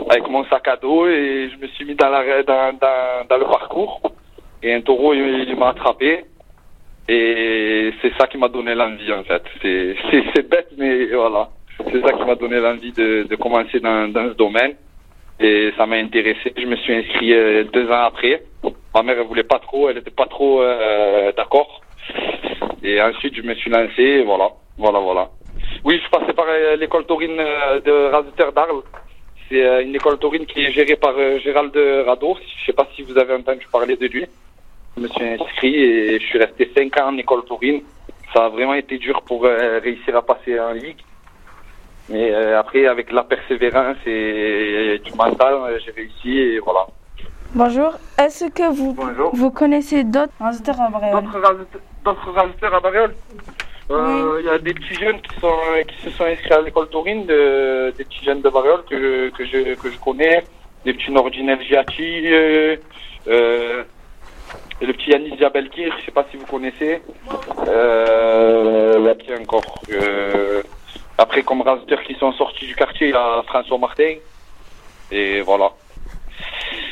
avec 0.09 0.27
mon 0.29 0.43
sac 0.45 0.67
à 0.67 0.75
dos 0.77 1.07
et 1.07 1.49
je 1.51 1.57
me 1.57 1.67
suis 1.67 1.85
mis 1.85 1.95
dans, 1.95 2.09
la, 2.09 2.43
dans, 2.43 2.73
dans, 2.73 3.27
dans 3.29 3.37
le 3.37 3.45
parcours. 3.45 4.01
Et 4.61 4.73
un 4.73 4.81
taureau, 4.81 5.13
il, 5.13 5.45
il 5.47 5.55
m'a 5.55 5.69
attrapé. 5.69 6.25
Et 7.07 7.91
c'est 8.01 8.13
ça 8.17 8.27
qui 8.27 8.37
m'a 8.37 8.47
donné 8.47 8.75
l'envie 8.75 9.11
en 9.11 9.23
fait. 9.23 9.43
C'est 10.35 10.49
bête 10.49 10.69
mais 10.77 11.07
voilà. 11.07 11.49
C'est 11.91 12.01
ça 12.01 12.13
qui 12.13 12.23
m'a 12.23 12.35
donné 12.35 12.59
l'envie 12.59 12.93
de, 12.93 13.35
commencer 13.35 13.79
dans, 13.79 14.11
ce 14.13 14.35
domaine. 14.35 14.75
Et 15.39 15.71
ça 15.75 15.85
m'a 15.85 15.97
intéressé. 15.97 16.53
Je 16.55 16.65
me 16.65 16.75
suis 16.77 16.93
inscrit 16.93 17.33
euh, 17.33 17.63
deux 17.65 17.89
ans 17.89 18.03
après. 18.05 18.43
Ma 18.93 19.03
mère 19.03 19.17
elle 19.19 19.27
voulait 19.27 19.43
pas 19.43 19.59
trop, 19.59 19.89
elle 19.89 19.97
était 19.97 20.11
pas 20.11 20.27
trop 20.27 20.61
euh, 20.61 21.31
d'accord. 21.35 21.81
Et 22.83 23.01
ensuite 23.01 23.35
je 23.35 23.41
me 23.41 23.55
suis 23.55 23.69
lancé. 23.69 24.23
Voilà, 24.23 24.49
voilà, 24.77 24.99
voilà. 24.99 25.29
Oui, 25.83 25.99
je 26.01 26.09
passais 26.09 26.33
par 26.33 26.45
euh, 26.47 26.77
l'école 26.77 27.05
taurine 27.05 27.35
de 27.35 28.11
Raseteur 28.11 28.53
d'Arles. 28.53 28.83
C'est 29.49 29.83
une 29.83 29.95
école 29.95 30.19
taurine 30.19 30.45
qui 30.45 30.61
est 30.61 30.71
gérée 30.71 30.95
par 30.95 31.15
Gérald 31.39 31.75
Rado. 32.05 32.37
Je 32.59 32.65
sais 32.65 32.73
pas 32.73 32.87
si 32.95 33.01
vous 33.01 33.17
avez 33.17 33.33
entendu 33.33 33.67
parler 33.69 33.97
de 33.97 34.07
lui. 34.07 34.25
Je 34.95 35.01
me 35.01 35.07
suis 35.07 35.25
inscrit 35.25 35.75
et 35.75 36.19
je 36.19 36.25
suis 36.25 36.37
resté 36.39 36.71
5 36.75 36.99
ans 36.99 37.07
en 37.09 37.17
école 37.17 37.43
taurine. 37.45 37.81
Ça 38.33 38.45
a 38.45 38.49
vraiment 38.49 38.73
été 38.73 38.97
dur 38.97 39.21
pour 39.23 39.45
euh, 39.45 39.79
réussir 39.83 40.15
à 40.15 40.21
passer 40.21 40.59
en 40.59 40.71
ligue. 40.71 40.97
Mais 42.09 42.31
euh, 42.31 42.59
après, 42.59 42.85
avec 42.85 43.11
la 43.11 43.23
persévérance 43.23 43.97
et 44.05 44.99
du 45.03 45.13
mental, 45.13 45.53
euh, 45.53 45.79
j'ai 45.83 45.91
réussi 45.91 46.37
et 46.37 46.59
voilà. 46.59 46.85
Bonjour, 47.55 47.93
est-ce 48.19 48.45
que 48.45 48.71
vous, 48.73 48.93
Bonjour. 48.93 49.35
vous 49.35 49.51
connaissez 49.51 50.03
d'autres 50.03 50.33
raseteurs 50.39 50.81
à 50.81 50.89
D'autres 52.03 52.31
raseteurs 52.31 52.73
à 52.75 52.79
Bariol 52.79 53.13
Euh, 53.91 54.37
Il 54.41 54.45
y 54.45 54.49
a 54.49 54.57
des 54.57 54.73
petits 54.73 54.95
jeunes 54.95 55.21
qui, 55.21 55.39
sont, 55.39 55.55
qui 55.87 55.95
se 56.03 56.09
sont 56.11 56.25
inscrits 56.25 56.53
à 56.53 56.61
l'école 56.61 56.89
taurine, 56.89 57.25
de, 57.25 57.93
des 57.97 58.03
petits 58.05 58.25
jeunes 58.25 58.41
de 58.41 58.49
Bariol 58.49 58.83
que 58.89 58.97
je, 58.97 59.29
que 59.29 59.45
je, 59.45 59.75
que 59.75 59.89
je 59.91 59.97
connais, 59.99 60.43
des 60.83 60.93
petits 60.93 61.11
Nordinel 61.11 61.61
Giatti, 61.61 62.25
euh, 63.27 63.83
et 64.83 64.85
le 64.85 64.93
petit 64.93 65.11
Yanis 65.11 65.37
Diabelkir, 65.37 65.95
je 65.97 66.05
sais 66.05 66.11
pas 66.11 66.25
si 66.29 66.35
vous 66.35 66.45
connaissez. 66.45 67.01
Euh, 67.67 68.95
il 68.99 69.05
y 69.05 69.09
a 69.09 69.15
qui 69.15 69.33
encore 69.33 69.63
euh, 69.89 70.61
Après, 71.17 71.41
comme 71.41 71.61
raseteurs 71.61 72.03
qui 72.03 72.15
sont 72.15 72.33
sortis 72.33 72.67
du 72.67 72.75
quartier, 72.75 73.07
il 73.07 73.13
y 73.13 73.17
a 73.17 73.43
François 73.47 73.77
Martin. 73.77 74.15
Et 75.09 75.39
voilà. 75.39 75.71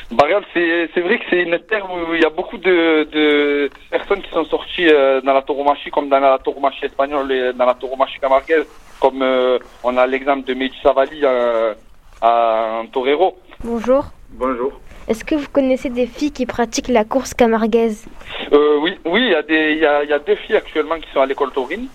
Bariol, 0.09 0.43
c'est 0.53 0.89
c'est 0.93 1.01
vrai 1.01 1.19
que 1.19 1.25
c'est 1.29 1.41
une 1.41 1.59
terre 1.59 1.85
où 1.91 2.13
il 2.13 2.21
y 2.21 2.25
a 2.25 2.29
beaucoup 2.29 2.57
de, 2.57 3.07
de 3.11 3.69
personnes 3.89 4.21
qui 4.21 4.29
sont 4.29 4.45
sorties 4.45 4.87
euh, 4.87 5.19
dans 5.21 5.33
la 5.33 5.41
tauromachie, 5.41 5.91
comme 5.91 6.07
dans 6.07 6.19
la 6.19 6.39
tauromachie 6.39 6.85
espagnole 6.85 7.31
et 7.31 7.53
dans 7.53 7.65
la 7.65 7.73
tauromachie 7.73 8.19
camarguaise, 8.19 8.67
comme 9.01 9.21
euh, 9.21 9.59
on 9.83 9.97
a 9.97 10.07
l'exemple 10.07 10.45
de 10.45 10.53
Mehdi 10.53 10.77
Savali 10.81 11.21
euh, 11.23 11.73
à 12.21 12.79
un 12.79 12.85
torero. 12.85 13.37
Bonjour. 13.63 14.05
Bonjour. 14.29 14.79
Est-ce 15.11 15.25
que 15.25 15.35
vous 15.35 15.49
connaissez 15.51 15.89
des 15.89 16.07
filles 16.07 16.31
qui 16.31 16.45
pratiquent 16.45 16.87
la 16.87 17.03
course 17.03 17.33
camarguaise 17.33 18.07
Euh, 18.53 18.77
oui, 18.81 18.97
oui, 19.03 19.33
il 19.49 19.77
y 19.77 20.13
a 20.13 20.19
deux 20.19 20.35
filles 20.35 20.55
actuellement 20.55 20.97
qui 21.01 21.09
sont 21.13 21.19
à 21.19 21.25
l'école 21.25 21.51
taurine. 21.51 21.87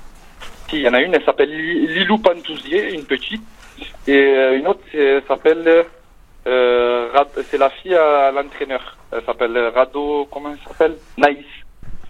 Il 0.71 0.81
y 0.81 0.89
en 0.89 0.93
a 0.93 1.01
une, 1.01 1.15
elle 1.15 1.25
s'appelle 1.25 1.49
Li- 1.49 1.87
Lilou 1.87 2.19
Pantouzier, 2.19 2.93
une 2.93 3.05
petite, 3.07 3.41
et 4.07 4.13
euh, 4.19 4.59
une 4.59 4.67
autre, 4.69 4.83
s'appelle, 5.27 5.87
euh, 6.47 7.25
c'est 7.51 7.57
la 7.57 7.71
fille 7.71 7.95
à 7.95 8.31
l'entraîneur. 8.33 8.99
Elle 9.11 9.25
s'appelle 9.25 9.57
Rado, 9.75 10.29
comment 10.31 10.51
elle 10.53 10.59
s'appelle? 10.69 10.97
Naïs. 11.17 11.47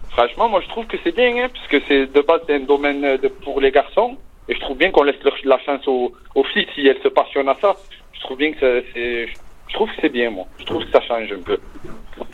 Franchement, 0.09 0.49
moi 0.49 0.59
je 0.61 0.67
trouve 0.67 0.87
que 0.87 0.97
c'est 1.05 1.15
bien, 1.15 1.31
hein, 1.37 1.47
puisque 1.53 1.85
c'est 1.87 2.07
de 2.07 2.21
base 2.21 2.41
un 2.49 2.59
domaine 2.59 3.17
pour 3.45 3.61
les 3.61 3.71
garçons, 3.71 4.17
et 4.49 4.55
je 4.55 4.59
trouve 4.59 4.75
bien 4.77 4.91
qu'on 4.91 5.03
laisse 5.03 5.15
la 5.45 5.59
chance 5.59 5.87
aux, 5.87 6.11
aux 6.35 6.43
filles 6.43 6.67
si 6.75 6.85
elles 6.85 7.01
se 7.01 7.07
passionnent 7.07 7.47
à 7.47 7.55
ça. 7.61 7.77
Je 8.11 8.19
trouve 8.19 8.37
bien 8.37 8.51
que 8.51 8.83
c'est, 8.93 9.29
je 9.67 9.73
trouve 9.73 9.89
que 9.89 9.95
c'est 10.01 10.09
bien, 10.09 10.29
moi. 10.29 10.45
Je 10.59 10.65
trouve 10.65 10.83
que 10.85 10.91
ça 10.91 11.01
change 11.01 11.31
un 11.31 11.41
peu. 11.41 11.57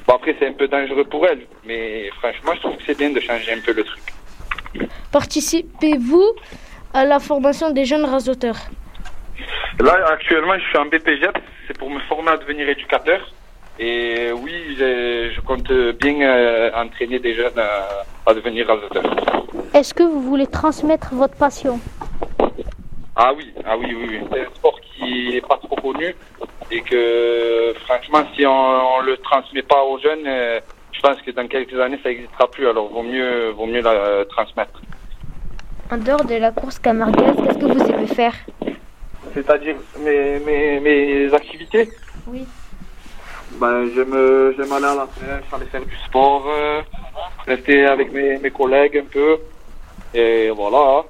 Bon 0.08 0.16
après 0.16 0.36
c'est 0.40 0.48
un 0.48 0.54
peu 0.54 0.68
dangereux 0.68 1.06
pour 1.06 1.26
elles, 1.28 1.46
mais 1.66 2.10
franchement 2.20 2.54
je 2.56 2.60
trouve 2.62 2.78
que 2.78 2.84
c'est 2.86 2.98
bien 2.98 3.10
de 3.10 3.20
changer 3.20 3.54
un 3.54 3.60
peu 3.60 3.74
le 3.74 3.84
truc. 3.84 4.04
Participez-vous 5.12 6.30
à 6.94 7.06
la 7.06 7.20
formation 7.20 7.70
des 7.72 7.86
jeunes 7.86 8.06
rasoteurs? 8.06 8.58
Là, 9.80 10.06
actuellement, 10.12 10.54
je 10.58 10.66
suis 10.70 10.78
en 10.78 10.86
BPGEP. 10.86 11.38
C'est 11.68 11.78
pour 11.78 11.90
me 11.90 12.00
former 12.02 12.32
à 12.32 12.38
devenir 12.38 12.70
éducateur. 12.70 13.20
Et 13.80 14.32
oui, 14.32 14.76
je 14.78 15.42
compte 15.42 15.72
bien 16.00 16.22
euh, 16.22 16.72
entraîner 16.76 17.20
des 17.20 17.34
jeunes 17.34 17.58
à, 17.58 18.04
à 18.26 18.34
devenir 18.34 18.68
rasoteurs. 18.68 19.04
Est-ce 19.74 19.94
que 19.94 20.04
vous 20.04 20.22
voulez 20.22 20.46
transmettre 20.46 21.14
votre 21.14 21.36
passion? 21.36 21.80
Ah 23.16 23.32
oui, 23.36 23.54
ah 23.66 23.78
oui, 23.78 23.94
oui, 23.96 24.08
oui. 24.10 24.28
C'est 24.32 24.42
un 24.42 24.56
sport 24.56 24.80
qui 24.82 25.30
n'est 25.34 25.42
pas 25.42 25.58
trop 25.58 25.76
connu. 25.76 26.16
Et 26.72 26.82
que, 26.82 27.74
franchement, 27.86 28.24
si 28.36 28.46
on, 28.46 29.02
ne 29.02 29.06
le 29.06 29.18
transmet 29.18 29.62
pas 29.62 29.84
aux 29.84 30.00
jeunes, 30.00 30.26
euh, 30.26 30.60
je 30.92 31.00
pense 31.02 31.22
que 31.22 31.30
dans 31.32 31.48
quelques 31.48 31.80
années, 31.80 32.00
ça 32.02 32.10
n'existera 32.10 32.48
plus. 32.50 32.68
Alors, 32.68 32.90
vaut 32.90 33.04
mieux, 33.04 33.50
vaut 33.52 33.68
mieux 33.68 33.82
la 33.82 33.92
euh, 33.92 34.26
transmettre. 34.26 34.82
En 35.92 35.98
dehors 35.98 36.26
de 36.26 36.36
la 36.36 36.52
course 36.52 36.80
camarguaise, 36.80 37.36
qu'est-ce 37.46 37.58
que 37.60 37.66
vous 37.66 37.92
aimez 37.92 38.08
faire? 38.08 38.34
C'est-à-dire 39.36 39.76
mes, 40.00 40.40
mes, 40.40 40.80
mes 40.80 41.34
activités? 41.34 41.90
Oui. 42.26 42.48
Ben, 43.52 43.90
j'aime, 43.94 44.54
j'aime 44.58 44.72
aller 44.72 44.86
à 44.86 44.96
la 44.96 45.06
pêche, 45.06 45.54
aller 45.54 45.66
faire 45.66 45.86
du 45.86 45.96
sport, 46.08 46.46
euh, 46.48 46.82
rester 47.46 47.86
avec 47.86 48.12
mes, 48.12 48.40
mes 48.40 48.50
collègues 48.50 48.98
un 48.98 49.06
peu. 49.12 49.38
Et 50.16 50.50
voilà. 50.50 51.04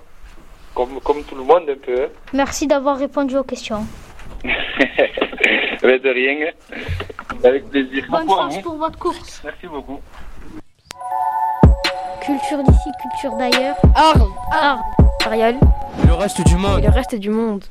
Comme, 0.75 0.99
comme 1.01 1.23
tout 1.23 1.35
le 1.35 1.43
monde 1.43 1.63
un 1.69 1.77
peu. 1.83 2.03
hein. 2.03 2.07
Merci 2.33 2.67
d'avoir 2.67 2.97
répondu 2.97 3.37
aux 3.37 3.43
questions. 3.43 3.85
Mais 5.83 5.99
de 5.99 6.09
rien, 6.09 6.51
avec 7.43 7.69
plaisir. 7.69 8.05
Bonne 8.09 8.27
chance 8.27 8.55
hein. 8.57 8.61
pour 8.63 8.77
votre 8.77 8.97
course. 8.97 9.41
Merci 9.43 9.67
beaucoup. 9.67 9.99
Culture 12.21 12.63
d'ici, 12.63 12.89
culture 13.01 13.37
d'ailleurs. 13.37 13.75
Arles 13.95 14.29
Arles. 14.51 14.79
Ariel 15.25 15.55
Le 16.05 16.13
reste 16.13 16.45
du 16.45 16.53
et 16.53 16.57
monde. 16.57 16.81
le 16.81 16.89
reste 16.89 17.15
du 17.15 17.29
monde. 17.29 17.63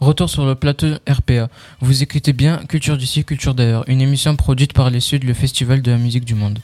Retour 0.00 0.28
sur 0.28 0.44
le 0.44 0.54
plateau 0.54 0.86
RPA. 1.08 1.48
Vous 1.80 2.02
écoutez 2.02 2.32
bien 2.34 2.58
Culture 2.68 2.96
d'ici, 2.98 3.24
culture 3.24 3.54
d'ailleurs, 3.54 3.84
une 3.86 4.00
émission 4.02 4.36
produite 4.36 4.72
par 4.74 4.90
les 4.90 5.00
Suds, 5.00 5.20
le 5.20 5.32
festival 5.34 5.80
de 5.82 5.90
la 5.90 5.96
musique 5.96 6.24
du 6.24 6.34
monde. 6.34 6.58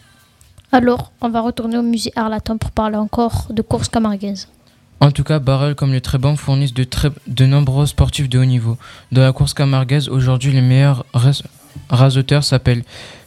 Alors, 0.72 1.12
on 1.20 1.28
va 1.30 1.40
retourner 1.40 1.78
au 1.78 1.82
musée 1.82 2.12
Arlatan 2.16 2.58
pour 2.58 2.70
parler 2.72 2.96
encore 2.96 3.46
de 3.50 3.62
course 3.62 3.88
camarguaise. 3.88 4.48
En 5.00 5.10
tout 5.10 5.24
cas, 5.24 5.38
Barrel 5.38 5.74
comme 5.74 5.92
le 5.92 6.00
Treban 6.00 6.36
fournissent 6.36 6.74
de, 6.74 6.84
très, 6.84 7.08
de 7.26 7.46
nombreux 7.46 7.86
sportifs 7.86 8.28
de 8.28 8.38
haut 8.38 8.44
niveau. 8.44 8.76
Dans 9.12 9.22
la 9.22 9.32
course 9.32 9.54
camarguaise, 9.54 10.10
aujourd'hui, 10.10 10.52
les 10.52 10.60
meilleurs 10.60 11.06
ras- 11.14 11.42
rasoteurs 11.88 12.44
s'appellent 12.44 12.84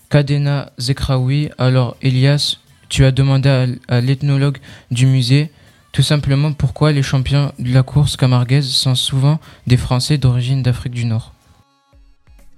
Kadena 0.09 0.71
Zekraoui. 0.77 1.49
Alors, 1.57 1.97
Elias, 2.03 2.57
tu 2.89 3.05
as 3.05 3.11
demandé 3.11 3.75
à, 3.87 4.01
l'ethnologue 4.01 4.59
du 4.91 5.07
musée 5.07 5.49
tout 5.91 6.03
simplement 6.03 6.53
pourquoi 6.53 6.91
les 6.91 7.03
champions 7.03 7.51
de 7.59 7.73
la 7.73 7.83
course 7.83 8.17
camarguaise 8.17 8.67
sont 8.67 8.95
souvent 8.95 9.39
des 9.67 9.77
Français 9.77 10.17
d'origine 10.17 10.61
d'Afrique 10.61 10.93
du 10.93 11.05
Nord? 11.05 11.33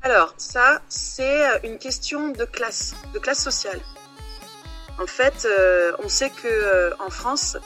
Alors, 0.02 0.34
ça, 0.38 0.82
c'est 0.88 1.46
euh, 1.46 1.60
une 1.64 1.78
question 1.78 2.30
de 2.32 2.46
classe, 2.46 2.96
de 3.14 3.20
classe 3.20 3.44
sociale. 3.44 3.80
En 5.02 5.08
fait, 5.08 5.46
euh, 5.46 5.92
on 6.04 6.08
sait 6.08 6.30
que 6.30 6.48
euh, 6.48 6.92
en 7.06 7.10
France, 7.10 7.58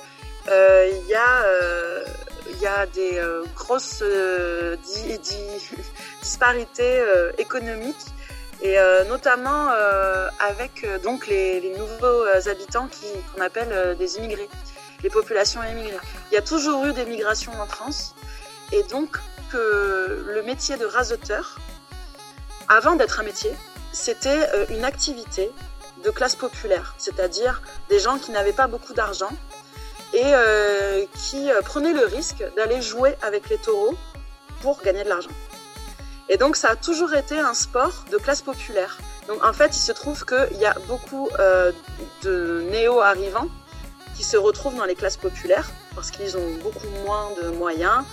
il 0.47 1.07
y, 1.07 1.13
a, 1.15 1.43
euh, 1.43 2.03
il 2.49 2.57
y 2.59 2.67
a 2.67 2.85
des 2.87 3.17
euh, 3.19 3.43
grosses 3.55 3.99
euh, 4.01 4.75
di- 4.77 5.17
di- 5.19 5.69
disparités 6.21 6.99
euh, 6.99 7.31
économiques. 7.37 8.05
Et 8.61 8.77
euh, 8.77 9.05
notamment 9.05 9.69
euh, 9.71 10.27
avec 10.39 10.83
euh, 10.83 10.99
donc 10.99 11.27
les, 11.27 11.73
nouveaux 11.77 12.25
euh, 12.25 12.41
habitants 12.47 12.89
qu'on 13.33 13.41
appelle 13.41 13.69
euh, 13.71 13.95
des 13.95 14.17
immigrés, 14.17 14.49
les 15.01 15.09
populations 15.09 15.61
immigrées. 15.63 15.95
Il 16.31 16.35
y 16.35 16.37
a 16.37 16.41
toujours 16.41 16.85
eu 16.85 16.91
des 16.91 17.05
migrations 17.05 17.53
en 17.59 17.65
France. 17.65 18.15
Et 18.73 18.83
donc 18.83 19.17
le 19.53 20.41
métier 20.45 20.77
de 20.77 20.85
raseteur 20.85 21.57
avant 22.67 22.95
d'être 22.95 23.19
un 23.19 23.23
métier, 23.23 23.51
c'était 23.93 24.47
euh, 24.53 24.65
une 24.69 24.83
activité 24.85 25.51
de 26.03 26.11
classe 26.11 26.35
populaire, 26.35 26.93
c'est-à-dire 26.99 27.61
des 27.89 27.97
gens 27.99 28.19
qui 28.19 28.29
n'avaient 28.31 28.53
pas 28.53 28.67
beaucoup 28.67 28.93
d'argent 28.93 29.31
et 30.13 30.23
euh, 30.25 31.05
qui 31.13 31.51
euh, 31.51 31.61
prenaient 31.61 31.93
le 31.93 32.05
risque 32.05 32.43
d'aller 32.55 32.81
jouer 32.81 33.15
avec 33.21 33.49
les 33.49 33.57
taureaux 33.57 33.95
pour 34.61 34.81
gagner 34.81 35.03
de 35.03 35.09
l'argent. 35.09 35.31
Et 36.29 36.37
donc 36.37 36.55
ça 36.55 36.69
a 36.69 36.75
toujours 36.75 37.13
été 37.13 37.39
un 37.39 37.53
sport 37.53 38.05
de 38.11 38.17
classe 38.17 38.41
populaire. 38.41 38.97
Donc 39.27 39.43
en 39.45 39.53
fait, 39.53 39.75
il 39.75 39.81
se 39.81 39.91
trouve 39.91 40.25
qu'il 40.25 40.57
y 40.57 40.65
a 40.65 40.75
beaucoup 40.87 41.29
euh, 41.39 41.71
de 42.23 42.65
néo-arrivants 42.71 43.47
qui 44.15 44.23
se 44.23 44.37
retrouvent 44.37 44.75
dans 44.75 44.85
les 44.85 44.95
classes 44.95 45.17
populaires 45.17 45.69
parce 45.95 46.11
qu'ils 46.11 46.37
ont 46.37 46.55
beaucoup 46.63 46.87
moins 47.05 47.29
de 47.41 47.49
moyens, 47.49 48.03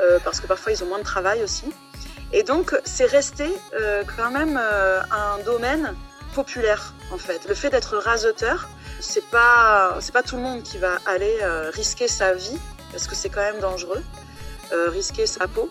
euh, 0.00 0.18
parce 0.24 0.40
que 0.40 0.46
parfois 0.46 0.72
ils 0.72 0.82
ont 0.82 0.86
moins 0.86 0.98
de 0.98 1.04
travail 1.04 1.42
aussi. 1.42 1.66
Et 2.32 2.42
donc, 2.42 2.78
c'est 2.84 3.06
resté 3.06 3.46
euh, 3.78 4.04
quand 4.16 4.30
même 4.30 4.58
euh, 4.60 5.00
un 5.10 5.42
domaine 5.44 5.94
populaire, 6.34 6.94
en 7.12 7.18
fait. 7.18 7.46
Le 7.48 7.54
fait 7.54 7.70
d'être 7.70 7.96
raseteur, 7.96 8.68
c'est 9.00 9.24
pas, 9.30 9.96
c'est 10.00 10.12
pas 10.12 10.22
tout 10.22 10.36
le 10.36 10.42
monde 10.42 10.62
qui 10.62 10.78
va 10.78 10.98
aller 11.06 11.38
euh, 11.42 11.70
risquer 11.70 12.08
sa 12.08 12.34
vie, 12.34 12.58
parce 12.92 13.06
que 13.06 13.14
c'est 13.14 13.28
quand 13.28 13.40
même 13.40 13.60
dangereux, 13.60 14.02
euh, 14.72 14.90
risquer 14.90 15.26
sa 15.26 15.48
peau 15.48 15.70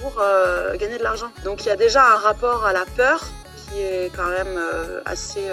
pour 0.00 0.20
euh, 0.20 0.76
gagner 0.76 0.98
de 0.98 1.02
l'argent. 1.02 1.30
Donc, 1.44 1.64
il 1.64 1.68
y 1.68 1.70
a 1.70 1.76
déjà 1.76 2.04
un 2.04 2.16
rapport 2.16 2.66
à 2.66 2.72
la 2.72 2.84
peur 2.84 3.24
qui 3.68 3.80
est 3.80 4.12
quand 4.14 4.28
même 4.28 4.60
assez 5.04 5.48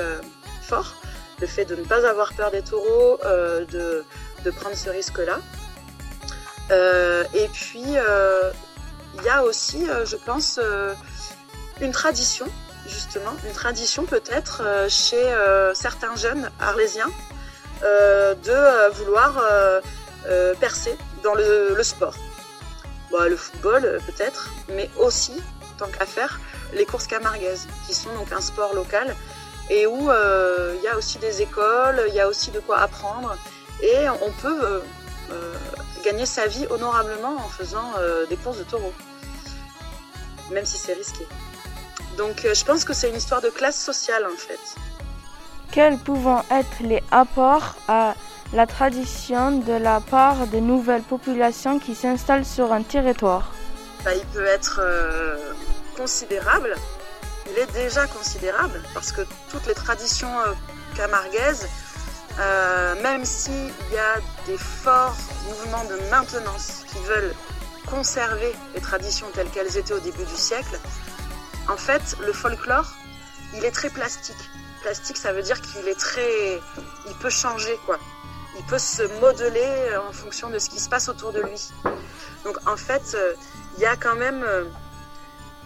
fort. 0.62 0.96
Le 1.40 1.48
fait 1.48 1.66
de 1.66 1.76
ne 1.76 1.84
pas 1.84 2.06
avoir 2.08 2.34
peur 2.34 2.52
des 2.52 2.62
taureaux, 2.62 3.20
de, 3.24 4.04
de 4.44 4.52
prendre 4.52 4.76
ce 4.76 4.90
risque-là. 4.90 5.40
Et 7.34 7.48
puis, 7.54 7.84
il 7.84 9.24
y 9.24 9.30
a 9.30 9.44
aussi, 9.44 9.88
je 10.06 10.16
pense, 10.18 10.60
une 11.80 11.92
tradition, 11.92 12.48
justement, 12.88 13.36
une 13.46 13.54
tradition 13.54 14.06
peut-être 14.06 14.62
euh, 14.64 14.90
chez 14.90 15.22
euh, 15.22 15.74
certains 15.74 16.16
jeunes 16.16 16.50
arlésiens 16.60 17.10
euh, 17.84 18.36
de 18.36 18.92
vouloir 18.94 19.42
percer 20.60 20.96
dans 21.24 21.34
le, 21.34 21.82
sport. 21.84 22.16
Bon, 23.10 23.28
le 23.28 23.36
football 23.36 24.00
peut-être, 24.06 24.52
mais 24.70 24.90
aussi, 25.00 25.42
tant 25.78 25.88
qu'à 25.88 26.06
faire, 26.06 26.40
les 26.74 26.86
courses 26.86 27.08
camarguaises, 27.08 27.68
qui 27.88 27.96
sont 27.96 28.14
donc 28.14 28.32
un 28.32 28.42
sport 28.42 28.76
local 28.76 29.16
et 29.72 29.88
où 29.88 30.12
il 30.12 30.82
y 30.84 30.88
a 30.88 30.96
aussi 30.96 31.18
des 31.18 31.42
écoles, 31.42 32.04
il 32.08 32.14
y 32.14 32.20
a 32.20 32.28
aussi 32.28 32.52
de 32.52 32.60
quoi 32.60 32.80
apprendre 32.80 33.36
et 33.82 34.08
on 34.10 34.32
peut 34.44 34.84
gagner 36.04 36.28
sa 36.28 36.46
vie 36.46 36.68
honorablement 36.70 37.38
en 37.38 37.50
faisant 37.50 37.94
des 38.30 38.38
courses 38.38 38.60
de 38.60 38.64
taureaux, 38.64 38.94
même 40.52 40.66
si 40.66 40.78
c'est 40.78 40.94
risqué. 40.94 41.26
Donc 42.18 42.46
euh, 42.46 42.54
je 42.54 42.66
pense 42.66 42.84
que 42.84 42.94
c'est 42.94 43.10
une 43.10 43.18
histoire 43.18 43.42
de 43.42 43.50
classe 43.50 43.80
sociale 43.80 44.26
en 44.26 44.38
fait. 44.38 44.60
Quels 45.72 45.98
pouvant 45.98 46.44
être 46.52 46.82
les 46.82 47.02
apports 47.12 47.76
à 47.88 48.16
la 48.54 48.68
tradition 48.68 49.52
de 49.52 49.74
la 49.74 50.02
part 50.02 50.48
des 50.48 50.60
nouvelles 50.60 51.04
populations 51.04 51.80
qui 51.80 51.96
s'installent 51.96 52.46
sur 52.46 52.74
un 52.74 52.84
territoire? 52.84 53.54
Bah, 54.04 54.14
il 54.14 54.26
peut 54.28 54.46
être 54.46 54.82
euh, 54.84 55.38
considérable, 55.96 56.76
il 57.52 57.58
est 57.58 57.72
déjà 57.74 58.08
considérable 58.08 58.82
parce 58.94 59.12
que 59.12 59.22
toutes 59.50 59.68
les 59.68 59.74
traditions 59.74 60.40
euh, 60.40 60.54
camarguaises, 60.96 61.68
euh, 62.40 63.02
même 63.02 63.26
s'il 63.26 63.68
y 63.92 63.98
a 63.98 64.20
des 64.48 64.58
forts 64.58 65.16
mouvements 65.48 65.84
de 65.86 66.10
maintenance 66.10 66.84
qui 66.88 67.00
veulent 67.04 67.34
conserver 67.88 68.54
les 68.74 68.82
traditions 68.82 69.28
telles 69.34 69.50
qu'elles 69.50 69.78
étaient 69.78 69.94
au 69.94 70.00
début 70.00 70.24
du 70.24 70.36
siècle, 70.36 70.80
en 71.68 71.78
fait, 71.78 72.18
le 72.26 72.34
folklore, 72.34 72.94
il 73.56 73.66
est 73.66 73.72
très 73.72 73.90
plastique. 73.90 74.50
Plastique, 74.82 75.18
ça 75.18 75.34
veut 75.34 75.44
dire 75.44 75.62
qu'il 75.62 75.88
est 75.88 76.00
très. 76.00 76.60
Il 77.08 77.16
peut 77.16 77.30
changer, 77.30 77.78
quoi. 77.86 78.00
Il 78.58 78.66
peut 78.66 78.80
se 78.80 79.04
modeler 79.20 79.96
en 80.10 80.12
fonction 80.12 80.50
de 80.50 80.60
ce 80.60 80.70
qui 80.70 80.80
se 80.80 80.90
passe 80.90 81.08
autour 81.10 81.32
de 81.32 81.42
lui. 81.42 81.70
Donc, 82.44 82.58
en 82.68 82.76
fait, 82.76 83.14
euh, 83.16 83.34
il 83.78 83.84
y 83.84 83.86
a 83.86 83.96
quand 83.96 84.16
même 84.16 84.44
euh, 84.44 84.66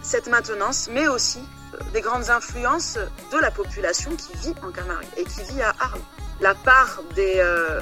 cette 0.06 0.28
maintenance, 0.28 0.88
mais 0.92 1.08
aussi 1.08 1.40
euh, 1.74 1.78
des 1.94 2.02
grandes 2.02 2.30
influences 2.30 2.98
de 3.32 3.38
la 3.38 3.52
population 3.52 4.12
qui 4.16 4.38
vit 4.38 4.56
en 4.64 4.72
Camargue 4.72 5.08
et 5.18 5.24
qui 5.24 5.42
vit 5.44 5.62
à 5.62 5.74
Arles. 5.80 6.02
La 6.42 6.54
part 6.54 7.02
des, 7.16 7.36
euh, 7.38 7.82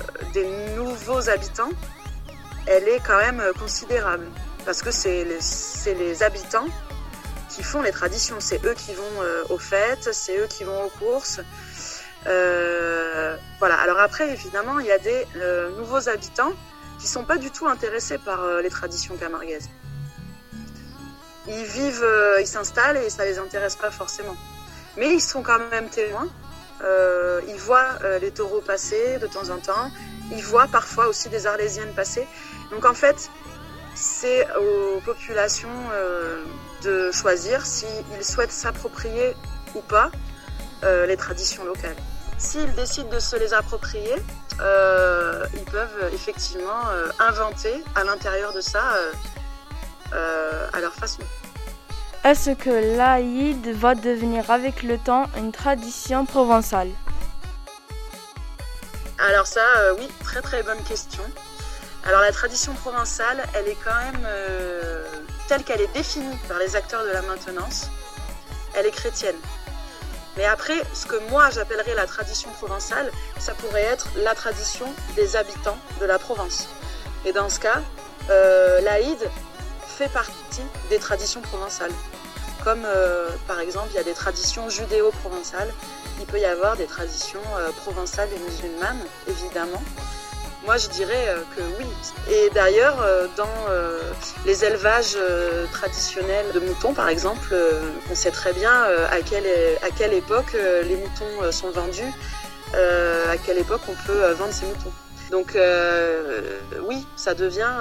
nouveaux 0.76 1.30
habitants, 1.30 1.71
elle 2.65 2.88
est 2.88 3.02
quand 3.06 3.17
même 3.17 3.39
euh, 3.39 3.52
considérable 3.54 4.26
parce 4.65 4.82
que 4.82 4.91
c'est 4.91 5.26
les 5.26 6.23
habitants 6.23 6.67
qui 7.54 7.63
font 7.63 7.82
les 7.82 7.92
traditions. 7.92 8.38
C'est 8.39 8.63
eux 8.66 8.74
qui 8.74 8.94
vont 8.94 9.16
aux 9.50 9.58
fêtes, 9.58 10.10
c'est 10.12 10.38
eux 10.38 10.48
qui 10.48 10.63
vont 10.63 10.84
aux 10.86 10.89
courses. 10.89 11.39
voilà. 12.26 13.76
Alors 13.80 14.00
après, 14.00 14.32
évidemment, 14.32 14.80
il 14.80 14.88
y 14.88 14.92
a 14.92 15.00
des 15.00 15.26
nouveaux 15.78 16.10
habitants 16.10 16.54
qui 17.00 17.08
sont 17.08 17.26
pas 17.26 17.38
du 17.38 17.52
tout 17.52 17.68
intéressés 17.68 18.18
par 18.18 18.46
les 18.62 18.70
traditions 18.70 19.16
camarguaises. 19.18 19.70
Ils 21.48 21.66
vivent, 21.66 22.08
ils 22.39 22.48
s'installent 22.48 22.98
et 22.98 23.10
ça 23.10 23.26
les 23.26 23.38
intéresse 23.38 23.76
pas 23.76 23.92
forcément. 23.92 24.36
Mais 24.98 25.13
ils 25.13 25.22
sont 25.22 25.44
quand 25.44 25.60
même 25.72 25.89
témoins. 25.89 26.30
Euh, 26.84 27.42
ils 27.48 27.56
voient 27.56 27.98
euh, 28.04 28.20
les 28.20 28.32
taureaux 28.32 28.62
passer 28.62 29.18
de 29.20 29.28
temps 29.28 29.50
en 29.50 29.58
temps. 29.58 29.92
Ils 30.32 30.44
voient 30.44 30.68
parfois 30.68 31.08
aussi 31.08 31.30
des 31.30 31.48
arlésiennes 31.48 31.94
passer. 31.94 32.28
Donc 32.72 32.86
en 32.86 32.94
fait, 32.94 33.30
c'est 33.96 34.46
aux 34.56 35.00
populations 35.02 35.70
euh, 35.94 36.44
de 36.84 37.12
choisir 37.12 37.65
s'ils 37.65 38.24
souhaitent 38.24 38.52
s'approprier 38.52 39.36
ou 39.76 39.82
pas 39.82 40.12
les 40.84 41.17
traditions 41.17 41.63
locales. 41.63 41.96
S'ils 42.38 42.74
décident 42.76 43.10
de 43.10 43.19
se 43.19 43.36
les 43.38 43.54
approprier, 43.54 44.15
ils 44.60 45.65
peuvent 45.72 46.10
effectivement 46.13 46.82
inventer 47.19 47.84
à 47.96 48.04
l'intérieur 48.04 48.54
de 48.54 48.62
ça 48.62 48.84
à 50.12 50.80
leur 50.82 50.93
façon. 50.93 51.24
Est-ce 52.24 52.52
que 52.52 52.98
l'Aïd 52.98 53.67
va 53.76 53.96
devenir 53.96 54.50
avec 54.50 54.82
le 54.84 54.98
temps 54.98 55.26
une 55.38 55.52
tradition 55.52 56.26
provençale? 56.26 56.89
Alors 59.19 59.46
ça, 59.46 59.65
euh, 59.78 59.96
oui, 60.00 60.08
très 60.24 60.41
très 60.41 60.63
bonne 60.63 60.82
question. 60.84 61.24
Alors 62.06 62.22
la 62.22 62.32
tradition 62.32 62.74
provençale, 62.76 63.43
elle 63.54 63.67
est 63.67 63.78
quand 63.84 63.96
même 63.96 64.26
euh, 64.26 65.06
telle 65.47 65.63
qu'elle 65.63 65.82
est 65.82 65.93
définie 65.93 66.38
par 66.47 66.58
les 66.60 66.75
acteurs 66.75 67.03
de 67.03 67.10
la 67.10 67.21
maintenance, 67.21 67.88
elle 68.75 68.86
est 68.86 68.91
chrétienne. 68.91 69.36
Mais 70.38 70.45
après, 70.45 70.82
ce 70.93 71.06
que 71.06 71.17
moi 71.29 71.49
j'appellerais 71.51 71.93
la 71.93 72.08
tradition 72.08 72.49
provençale, 72.51 73.12
ça 73.39 73.53
pourrait 73.53 73.84
être 73.84 74.08
la 74.17 74.34
tradition 74.34 74.88
des 75.15 75.36
habitants 75.36 75.77
de 75.99 76.06
la 76.06 76.17
Provence. 76.17 76.67
Et 77.25 77.34
dans 77.34 77.49
ce 77.49 77.60
cas, 77.60 77.82
euh, 78.29 78.82
l'Aïd 78.82 79.19
fait 79.88 80.10
partie 80.10 80.34
des 80.89 80.97
traditions 80.97 81.41
provençales. 81.41 81.91
Comme 82.63 82.84
euh, 82.86 83.29
par 83.47 83.60
exemple, 83.60 83.89
il 83.91 83.95
y 83.95 83.99
a 83.99 84.03
des 84.03 84.13
traditions 84.13 84.69
judéo-provençales, 84.69 85.71
il 86.19 86.25
peut 86.25 86.39
y 86.39 86.45
avoir 86.45 86.77
des 86.77 86.86
traditions 86.86 87.41
euh, 87.58 87.69
provençales 87.71 88.29
et 88.36 88.39
musulmanes, 88.39 89.03
évidemment. 89.27 89.82
Moi, 90.65 90.78
je 90.78 90.88
dirais 90.89 91.28
euh, 91.30 91.41
que 91.56 91.62
oui. 91.80 91.88
Et 92.32 92.49
d'ailleurs, 92.52 92.97
dans 93.36 93.49
les 94.45 94.63
élevages 94.63 95.17
traditionnels 95.71 96.52
de 96.54 96.60
moutons, 96.60 96.93
par 96.93 97.10
exemple, 97.10 97.54
on 98.10 98.15
sait 98.15 98.32
très 98.32 98.54
bien 98.54 98.71
à 99.12 99.21
quelle, 99.21 99.45
à 99.82 99.89
quelle 99.89 100.13
époque 100.13 100.54
les 100.54 100.95
moutons 100.95 101.52
sont 101.52 101.71
vendus, 101.71 102.12
à 102.73 103.38
quelle 103.45 103.58
époque 103.58 103.82
on 103.89 104.08
peut 104.08 104.32
vendre 104.32 104.54
ces 104.54 104.65
moutons. 104.65 104.93
Donc 105.32 105.58
oui, 106.88 107.06
ça 107.17 107.34
devient 107.34 107.73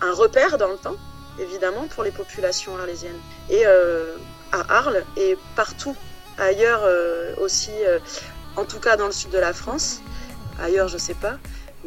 un 0.00 0.12
repère 0.12 0.56
dans 0.56 0.68
le 0.68 0.78
temps 0.78 0.96
évidemment, 1.38 1.86
pour 1.88 2.02
les 2.02 2.10
populations 2.10 2.76
arlésiennes. 2.78 3.18
Et 3.50 3.62
euh, 3.66 4.16
à 4.52 4.78
Arles 4.78 5.04
et 5.16 5.36
partout 5.56 5.96
ailleurs 6.38 6.82
euh, 6.84 7.34
aussi, 7.36 7.72
euh, 7.86 7.98
en 8.56 8.64
tout 8.64 8.80
cas 8.80 8.96
dans 8.96 9.06
le 9.06 9.12
sud 9.12 9.30
de 9.30 9.38
la 9.38 9.52
France, 9.52 10.00
ailleurs 10.60 10.88
je 10.88 10.98
sais 10.98 11.14
pas, 11.14 11.36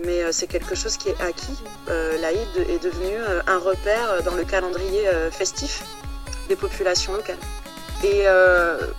mais 0.04 0.32
c'est 0.32 0.48
quelque 0.48 0.76
chose 0.76 0.98
qui 0.98 1.10
est 1.10 1.22
acquis. 1.22 1.58
L'Aïd 1.88 2.48
est 2.70 2.84
devenu 2.84 3.16
un 3.48 3.58
repère 3.58 4.24
dans 4.24 4.36
le 4.36 4.44
calendrier 4.44 5.08
festif 5.32 5.84
des 6.50 6.56
populations 6.56 7.14
locales. 7.14 7.38
Et 8.04 8.26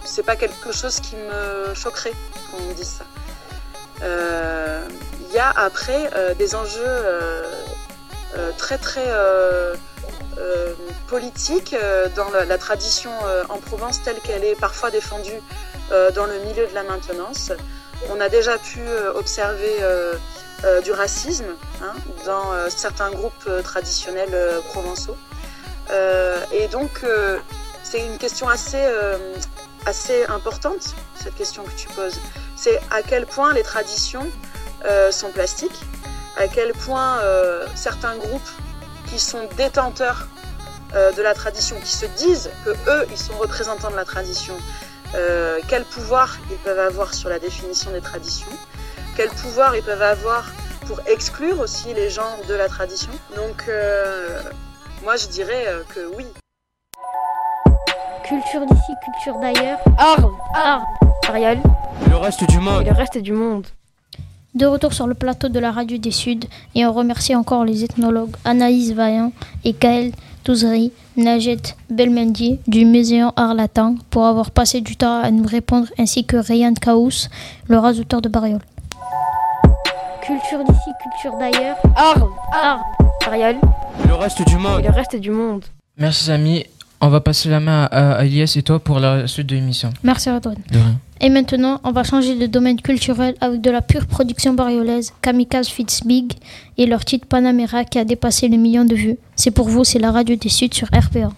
c'est 0.04 0.24
pas 0.24 0.36
quelque 0.36 0.72
chose 0.72 1.00
qui 1.00 1.16
me 1.16 1.74
choquerait 1.74 2.14
qu'on 2.50 2.62
me 2.62 2.74
dise 2.74 2.98
ça. 2.98 3.04
Il 4.00 5.34
y 5.34 5.38
a 5.38 5.50
après 5.50 6.10
des 6.38 6.54
enjeux 6.54 7.02
très 8.56 8.78
très 8.78 9.06
euh, 10.38 10.74
politique 11.08 11.72
euh, 11.72 12.08
dans 12.14 12.28
la, 12.30 12.58
tradition 12.58 13.10
euh, 13.24 13.44
en 13.48 13.56
Provence 13.56 14.02
telle 14.02 14.18
qu'elle 14.20 14.44
est 14.44 14.58
parfois 14.58 14.90
défendue 14.90 15.40
dans 16.16 16.26
le 16.26 16.40
milieu 16.40 16.66
de 16.66 16.74
la 16.74 16.82
maintenance. 16.82 17.52
On 18.10 18.20
a 18.20 18.28
déjà 18.28 18.58
pu 18.58 18.80
observer 19.14 19.76
du 20.84 20.92
racisme 20.92 21.54
hein, 21.82 21.94
dans 22.24 22.70
certains 22.70 23.10
groupes 23.10 23.48
traditionnels 23.62 24.62
provençaux. 24.70 25.16
et 26.52 26.68
donc, 26.68 27.04
c'est 27.82 28.04
une 28.04 28.18
question 28.18 28.48
assez, 28.48 28.84
assez 29.84 30.24
importante, 30.26 30.94
cette 31.22 31.34
question 31.34 31.62
que 31.64 31.76
tu 31.76 31.88
poses. 31.88 32.18
C'est 32.56 32.80
à 32.90 33.02
quel 33.02 33.26
point 33.26 33.52
les 33.52 33.62
traditions 33.62 34.26
sont 35.10 35.30
plastiques, 35.30 35.80
à 36.36 36.48
quel 36.48 36.72
point 36.72 37.20
certains 37.74 38.16
groupes 38.16 38.50
qui 39.06 39.18
sont 39.18 39.48
détenteurs 39.56 40.26
euh, 40.94 41.12
de 41.12 41.22
la 41.22 41.34
tradition, 41.34 41.78
qui 41.80 41.96
se 41.96 42.06
disent 42.06 42.50
que 42.64 42.70
eux, 42.70 43.06
ils 43.10 43.18
sont 43.18 43.36
représentants 43.36 43.90
de 43.90 43.96
la 43.96 44.04
tradition, 44.04 44.54
euh, 45.14 45.58
quel 45.68 45.84
pouvoir 45.84 46.38
ils 46.50 46.56
peuvent 46.58 46.78
avoir 46.78 47.12
sur 47.12 47.28
la 47.28 47.38
définition 47.38 47.90
des 47.90 48.00
traditions, 48.00 48.46
quel 49.16 49.30
pouvoir 49.30 49.74
ils 49.74 49.82
peuvent 49.82 50.02
avoir 50.02 50.44
pour 50.86 51.00
exclure 51.06 51.58
aussi 51.60 51.94
les 51.94 52.10
gens 52.10 52.36
de 52.48 52.54
la 52.54 52.68
tradition. 52.68 53.10
Donc, 53.34 53.64
euh, 53.68 54.42
moi, 55.02 55.16
je 55.16 55.26
dirais 55.28 55.64
que 55.94 56.00
oui. 56.16 56.26
Culture 58.24 58.66
d'ici, 58.66 58.92
culture 59.04 59.40
d'ailleurs. 59.40 59.78
Arles, 59.96 60.32
Arles, 60.54 60.84
Ariel. 61.28 61.58
le 62.10 62.16
reste 62.16 62.48
du 62.48 62.58
monde. 62.58 62.82
Et 62.82 62.90
le 62.90 62.96
reste 62.96 63.18
du 63.18 63.32
monde. 63.32 63.66
De 64.54 64.66
retour 64.66 64.92
sur 64.92 65.06
le 65.06 65.14
plateau 65.14 65.48
de 65.48 65.58
la 65.58 65.70
Radio 65.70 65.98
des 65.98 66.10
Suds, 66.10 66.48
et 66.74 66.86
on 66.86 66.92
remercie 66.92 67.34
encore 67.34 67.64
les 67.64 67.84
ethnologues 67.84 68.34
Anaïs 68.44 68.92
Vaillant 68.92 69.32
et 69.64 69.72
Gaël 69.72 70.12
Touzeri, 70.44 70.92
Najet 71.16 71.74
Belmendi 71.90 72.58
du 72.66 72.84
Muséum 72.84 73.32
Arlatan 73.36 73.96
pour 74.10 74.26
avoir 74.26 74.50
passé 74.50 74.80
du 74.80 74.96
temps 74.96 75.20
à 75.20 75.30
nous 75.30 75.46
répondre, 75.46 75.88
ainsi 75.98 76.24
que 76.24 76.36
Rayan 76.36 76.74
Kaous, 76.74 77.28
le 77.68 77.78
rasoteur 77.78 78.22
de 78.22 78.28
Bariol. 78.28 78.60
Culture 80.26 80.64
d'ici, 80.64 80.90
culture 81.00 81.38
d'ailleurs. 81.38 81.76
Arles, 81.94 82.28
Arles, 82.52 82.80
Ariel. 83.28 83.56
le 84.08 84.14
reste 84.14 84.44
du 84.44 84.56
monde. 84.56 84.80
Et 84.80 84.82
le 84.82 84.90
reste 84.90 85.14
du 85.14 85.30
monde. 85.30 85.64
Merci 85.98 86.32
amis, 86.32 86.64
on 87.00 87.08
va 87.08 87.20
passer 87.20 87.48
la 87.48 87.60
main 87.60 87.84
à, 87.92 88.24
Elias 88.24 88.54
et 88.56 88.62
toi 88.62 88.80
pour 88.80 88.98
la 88.98 89.28
suite 89.28 89.46
de 89.46 89.54
l'émission. 89.54 89.90
Merci 90.02 90.28
à 90.28 90.40
toi. 90.40 90.52
De 90.72 90.78
rien. 90.78 90.98
Et 91.20 91.28
maintenant, 91.28 91.80
on 91.84 91.92
va 91.92 92.02
changer 92.02 92.34
de 92.34 92.46
domaine 92.46 92.80
culturel 92.80 93.36
avec 93.40 93.60
de 93.60 93.70
la 93.70 93.82
pure 93.82 94.06
production 94.06 94.52
bariolaise, 94.52 95.12
Kamikaze 95.22 95.68
Fits 95.68 96.02
Big 96.04 96.32
et 96.76 96.86
leur 96.86 97.04
titre 97.04 97.28
Panamera 97.28 97.84
qui 97.84 98.00
a 98.00 98.04
dépassé 98.04 98.48
le 98.48 98.56
million 98.56 98.84
de 98.84 98.96
vues. 98.96 99.18
C'est 99.36 99.52
pour 99.52 99.68
vous, 99.68 99.84
c'est 99.84 100.00
la 100.00 100.10
radio 100.10 100.34
des 100.34 100.48
Suds 100.48 100.74
sur 100.74 100.88
RPA. 100.88 101.30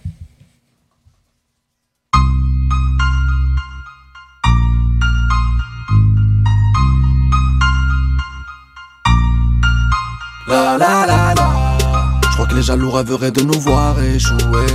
La 10.49 10.77
la 10.77 11.05
la 11.05 11.33
la 11.35 11.77
Je 12.23 12.33
crois 12.33 12.47
que 12.47 12.55
les 12.55 12.63
jaloux 12.63 12.91
rêveraient 12.91 13.31
de 13.31 13.41
nous 13.41 13.59
voir 13.59 14.01
échouer 14.01 14.65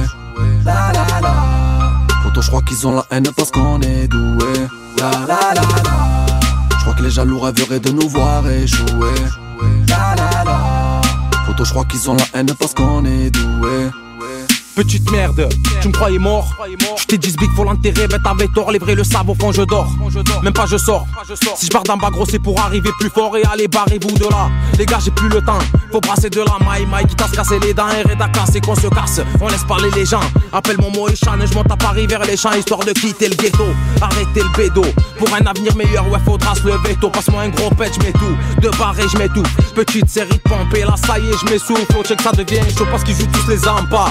La 0.65 0.93
la 0.93 1.21
la 1.21 1.35
Pourtant 2.23 2.41
je 2.41 2.49
crois 2.49 2.63
qu'ils 2.63 2.87
ont 2.87 2.95
la 2.95 3.05
haine 3.11 3.29
parce 3.37 3.51
qu'on 3.51 3.81
est 3.81 4.09
doué 4.09 4.69
la 4.99 5.11
la 5.11 5.27
la 5.27 5.83
la. 5.83 6.27
Je 6.71 6.81
crois 6.83 6.95
que 6.95 7.03
les 7.03 7.11
jaloux 7.11 7.41
rêveraient 7.41 7.81
de 7.81 7.91
nous 7.91 8.09
voir 8.09 8.49
échouer. 8.49 9.15
La 9.89 10.15
la 10.17 10.45
la. 10.45 11.01
Pourtant, 11.45 11.65
je 11.65 11.71
crois 11.71 11.85
qu'ils 11.85 12.11
ont 12.11 12.15
la 12.15 12.25
haine 12.35 12.53
parce 12.59 12.75
qu'on 12.75 13.05
est 13.05 13.31
doué. 13.31 13.91
Petite 14.75 15.09
merde, 15.13 15.49
tu 15.81 15.89
me 15.89 15.93
croyais 15.93 16.19
mort. 16.19 16.53
Je 16.99 17.05
t'ai 17.05 17.17
dit 17.17 17.33
big 17.39 17.51
faut 17.55 17.63
l'enterrer, 17.63 18.09
mais 18.11 18.19
t'avais 18.19 18.49
tort, 18.49 18.73
les 18.73 18.81
vrais 18.81 18.97
le 18.97 19.05
savent 19.05 19.31
au 19.31 19.35
fond 19.35 19.53
je 19.53 19.63
dors. 19.63 19.89
Même 20.43 20.53
pas 20.53 20.67
je 20.67 20.77
sors. 20.77 21.07
Si 21.57 21.67
je 21.67 21.71
pars 21.71 21.85
d'un 21.85 21.97
bas 21.97 22.11
gros 22.11 22.27
c'est 22.27 22.41
pour 22.41 22.59
arriver 22.61 22.91
plus 22.99 23.09
fort 23.09 23.37
et 23.37 23.45
aller 23.45 23.69
barrez-vous 23.69 24.11
de 24.19 24.25
là. 24.25 24.51
Les 24.77 24.85
gars 24.85 24.99
j'ai 25.05 25.13
plus 25.13 25.29
le 25.29 25.41
temps, 25.43 25.61
faut 25.93 26.01
brasser 26.01 26.29
de 26.29 26.41
la 26.41 26.67
maille 26.67 26.87
maille 26.87 27.07
qui 27.07 27.15
t'a 27.15 27.29
cassé 27.29 27.61
les 27.61 27.73
dents. 27.73 27.89
Et 27.91 28.03
Reda 28.03 28.29
et 28.53 28.61
qu'on 28.61 28.75
se 28.75 28.89
casse. 28.89 29.21
On 29.41 29.47
laisse 29.47 29.63
parler 29.63 29.91
les 29.95 30.07
gens, 30.07 30.21
appelle 30.53 30.77
mon 30.81 30.91
mot 30.91 31.09
et 31.09 31.15
je 31.15 31.55
monte 31.55 31.71
à 31.71 31.77
Paris 31.77 32.09
vers 32.09 32.25
les 32.25 32.37
champs 32.37 32.53
histoire 32.53 32.81
de 32.81 32.93
quitter 32.93 33.29
le 33.29 33.37
ghetto. 33.37 33.67
Arrêtez 34.01 34.43
le 34.43 34.57
bédo, 34.57 34.83
pour 35.19 35.33
un 35.35 35.47
avenir 35.47 35.77
meilleur 35.77 36.09
ouais 36.11 36.19
faudra 36.25 36.57
se 36.57 36.67
lever 36.67 36.97
tôt. 37.01 37.11
Passe-moi 37.11 37.43
un 37.43 37.49
gros 37.51 37.71
pet, 37.71 37.93
je 37.95 38.05
mets 38.05 38.13
tout, 38.13 38.37
de 38.61 38.69
barré 38.77 39.05
je 39.09 39.19
mets 39.19 39.29
tout. 39.29 39.45
Petite 39.77 40.09
série 40.09 40.31
de 40.31 40.49
pompes 40.49 40.75
et 40.75 40.81
là 40.81 40.95
ça 40.97 41.17
y 41.21 41.31
est 41.31 41.39
je 41.39 41.53
m'essouffle. 41.53 41.87
Faut 41.93 42.03
check 42.03 42.21
ça 42.21 42.33
devient 42.33 42.61
chaud 42.77 42.87
parce 42.91 43.05
qu'ils 43.05 43.15
jouent 43.15 43.29
tous 43.33 43.49
les 43.49 43.69
ampas 43.69 44.11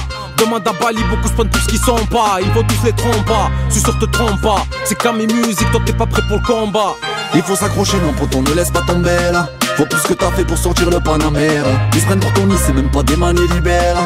Demande 0.54 0.68
à 0.68 0.84
Bali, 0.84 1.04
beaucoup 1.10 1.28
spawn 1.28 1.50
tout 1.50 1.60
ce 1.62 1.68
qu'ils 1.68 1.80
sont 1.80 2.06
pas. 2.12 2.38
Il 2.40 2.52
faut 2.52 2.62
tous 2.62 2.86
les 2.86 2.94
tromper, 2.94 3.50
sûr 3.70 3.98
te 3.98 4.06
trompe 4.06 4.40
pas. 4.40 4.64
C'est 4.86 4.94
comme 4.94 5.18
mes 5.18 5.26
musiques, 5.26 5.72
toi 5.72 5.82
t'es 5.84 5.94
pas 5.94 6.06
prêt 6.06 6.22
pour 6.28 6.38
le 6.38 6.44
combat. 6.44 6.94
Il 7.34 7.42
faut 7.42 7.56
s'accrocher, 7.56 7.98
non, 8.06 8.14
poton, 8.14 8.44
ne 8.44 8.54
laisse 8.54 8.70
pas 8.70 8.82
tomber 8.82 9.32
là. 9.32 9.50
Faut 9.78 9.86
plus 9.88 10.02
que 10.04 10.14
t'as 10.14 10.30
fait 10.30 10.46
pour 10.46 10.60
sortir 10.60 10.92
le 10.92 11.00
Panamera. 11.00 11.70
Ils 11.96 12.00
se 12.00 12.06
prennent 12.06 12.20
pour 12.20 12.32
ton 12.34 12.48
c'est 12.56 12.74
même 12.74 12.92
pas 12.92 13.02
des 13.02 13.16
manies 13.16 13.48
libères. 13.48 13.98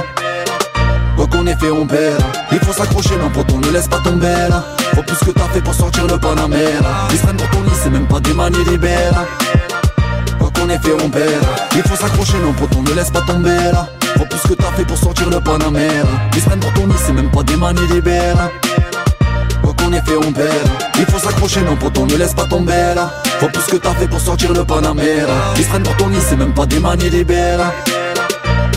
Quoi 1.17 1.27
qu'on 1.27 1.45
est 1.47 1.59
fait, 1.59 1.69
on 1.69 1.85
perd. 1.85 2.23
Il 2.53 2.59
faut 2.59 2.71
s'accrocher, 2.71 3.17
non, 3.17 3.29
on 3.53 3.57
ne 3.57 3.69
laisse 3.69 3.89
pas 3.89 3.99
tomber 3.99 4.47
là. 4.49 4.63
Faut 4.95 5.03
plus 5.03 5.17
que 5.17 5.31
t'as 5.31 5.49
fait 5.49 5.61
pour 5.61 5.73
sortir 5.73 6.07
le 6.07 6.17
Panamère. 6.17 6.81
Ils 7.11 7.17
se 7.17 7.23
prennent 7.23 7.35
pour 7.35 7.49
ton 7.49 7.57
c'est 7.73 7.89
même 7.89 8.07
pas 8.07 8.21
des 8.21 8.33
manies 8.33 8.63
libères. 8.69 9.25
Quoi 10.39 10.49
qu'on 10.57 10.69
ait 10.69 10.79
fait, 10.79 10.93
on 10.93 11.09
perd. 11.09 11.45
Il 11.75 11.83
faut 11.83 11.97
s'accrocher, 11.97 12.37
non, 12.39 12.55
on 12.77 12.81
ne 12.83 12.93
laisse 12.93 13.11
pas 13.11 13.21
tomber 13.23 13.57
là. 13.73 13.89
Faut 14.17 14.25
plus 14.25 14.41
que 14.49 14.53
t'as 14.55 14.71
fait 14.71 14.85
pour 14.85 14.97
sortir 14.97 15.29
le 15.29 15.39
Panamère. 15.39 16.05
Ils 16.33 16.41
se 16.41 16.49
pour 16.49 16.73
ton 16.73 16.87
lit, 16.87 16.93
c'est 17.05 17.13
même 17.13 17.29
pas 17.29 17.43
des 17.43 17.55
manies 17.55 17.87
libères. 17.91 18.49
Quoi 19.63 19.73
qu'on 19.73 19.93
ait 19.93 20.01
fait, 20.01 20.17
on 20.17 20.31
perd. 20.31 20.69
Il 20.97 21.05
faut 21.05 21.19
s'accrocher, 21.19 21.61
non, 21.61 21.77
on 21.99 22.05
ne 22.05 22.15
laisse 22.15 22.33
pas 22.33 22.45
tomber 22.45 22.93
là. 22.95 23.11
Faut 23.39 23.47
plus 23.47 23.63
que 23.65 23.77
t'as 23.77 23.93
fait 23.93 24.07
pour 24.07 24.19
sortir 24.19 24.53
le 24.53 24.63
Panamère. 24.63 25.27
Ils 25.57 25.63
se 25.63 25.69
pour 25.69 25.95
ton 25.97 26.07
lit, 26.07 26.17
c'est 26.27 26.35
même 26.35 26.53
pas 26.53 26.65
des 26.65 26.79
manies 26.79 27.09
libères. 27.09 27.71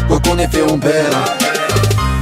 Quoi 0.08 0.20
qu'on 0.20 0.38
ait 0.38 0.48
fait, 0.48 0.62
on 0.62 0.78
perd. 0.78 1.14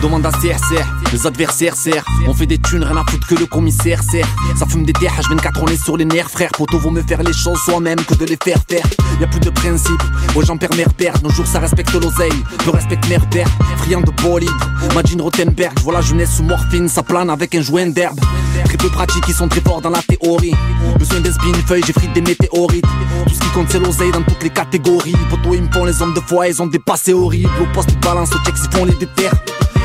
Demande 0.02 0.24
à 0.26 0.30
CRCR, 0.30 0.86
les 1.12 1.26
adversaires 1.26 1.74
serrent. 1.74 2.04
On 2.26 2.34
fait 2.34 2.46
des 2.46 2.58
thunes, 2.58 2.84
rien 2.84 2.96
à 2.96 3.04
foutre 3.08 3.26
que 3.26 3.34
le 3.34 3.46
commissaire 3.46 4.02
sert. 4.02 4.26
Ça 4.56 4.66
fume 4.66 4.84
des 4.84 4.92
terres, 4.92 5.12
H24, 5.20 5.60
on 5.62 5.66
est 5.66 5.82
sur 5.82 5.96
les 5.96 6.04
nerfs, 6.04 6.30
frère. 6.30 6.50
Poto 6.50 6.78
vaut 6.78 6.90
me 6.90 7.02
faire 7.02 7.22
les 7.22 7.32
choses 7.32 7.58
soi-même 7.64 7.98
que 8.04 8.14
de 8.14 8.24
les 8.24 8.38
faire 8.42 8.58
faire. 8.68 8.84
Y 9.20 9.24
a 9.24 9.26
plus 9.26 9.40
de 9.40 9.50
principe, 9.50 10.02
ouais 10.34 10.44
j'en 10.44 10.56
perds 10.56 10.74
mère 10.76 10.92
père. 10.94 11.14
Nos 11.22 11.30
jours 11.30 11.46
ça 11.46 11.60
respecte 11.60 11.92
l'oseille, 11.94 12.32
je 12.64 12.70
respecte 12.70 13.08
mère 13.08 13.28
père. 13.30 13.48
Friand 13.78 14.00
de 14.00 14.10
bolide, 14.22 14.50
Magine 14.94 15.20
Rothenberg. 15.20 15.72
Je 15.78 15.84
vois 15.84 15.94
la 15.94 16.00
jeunesse 16.00 16.36
sous 16.36 16.42
morphine, 16.42 16.88
ça 16.88 17.02
plane 17.02 17.30
avec 17.30 17.54
un 17.54 17.62
joint 17.62 17.86
d'herbe. 17.86 18.18
Très 18.64 18.76
peu 18.76 18.88
pratiques, 18.88 19.24
ils 19.28 19.34
sont 19.34 19.48
très 19.48 19.60
forts 19.60 19.80
dans 19.80 19.90
la 19.90 20.02
théorie. 20.02 20.54
Besoin 20.98 21.20
d'un 21.20 21.32
spin 21.32 21.52
j'ai 21.68 22.08
des 22.08 22.20
météorites. 22.20 22.84
Tout 23.26 23.34
ce 23.34 23.40
qui 23.40 23.48
compte 23.48 23.66
c'est 23.70 23.78
l'oseille 23.78 24.12
dans 24.12 24.22
toutes 24.22 24.42
les 24.42 24.50
catégories. 24.50 25.14
Poto 25.30 25.54
ils 25.54 25.62
me 25.62 25.72
font 25.72 25.84
les 25.84 26.00
hommes 26.02 26.14
de 26.14 26.20
foi, 26.20 26.48
ils 26.48 26.60
ont 26.62 26.66
des 26.66 26.78
passés 26.78 27.12
horribles. 27.12 27.50
Au 27.60 27.66
poste 27.74 27.98
balance, 28.00 28.30
au 28.34 28.38
check, 28.44 28.54
ils 28.56 28.76
font 28.76 28.84
les 28.84 28.94
déterres. 28.94 29.34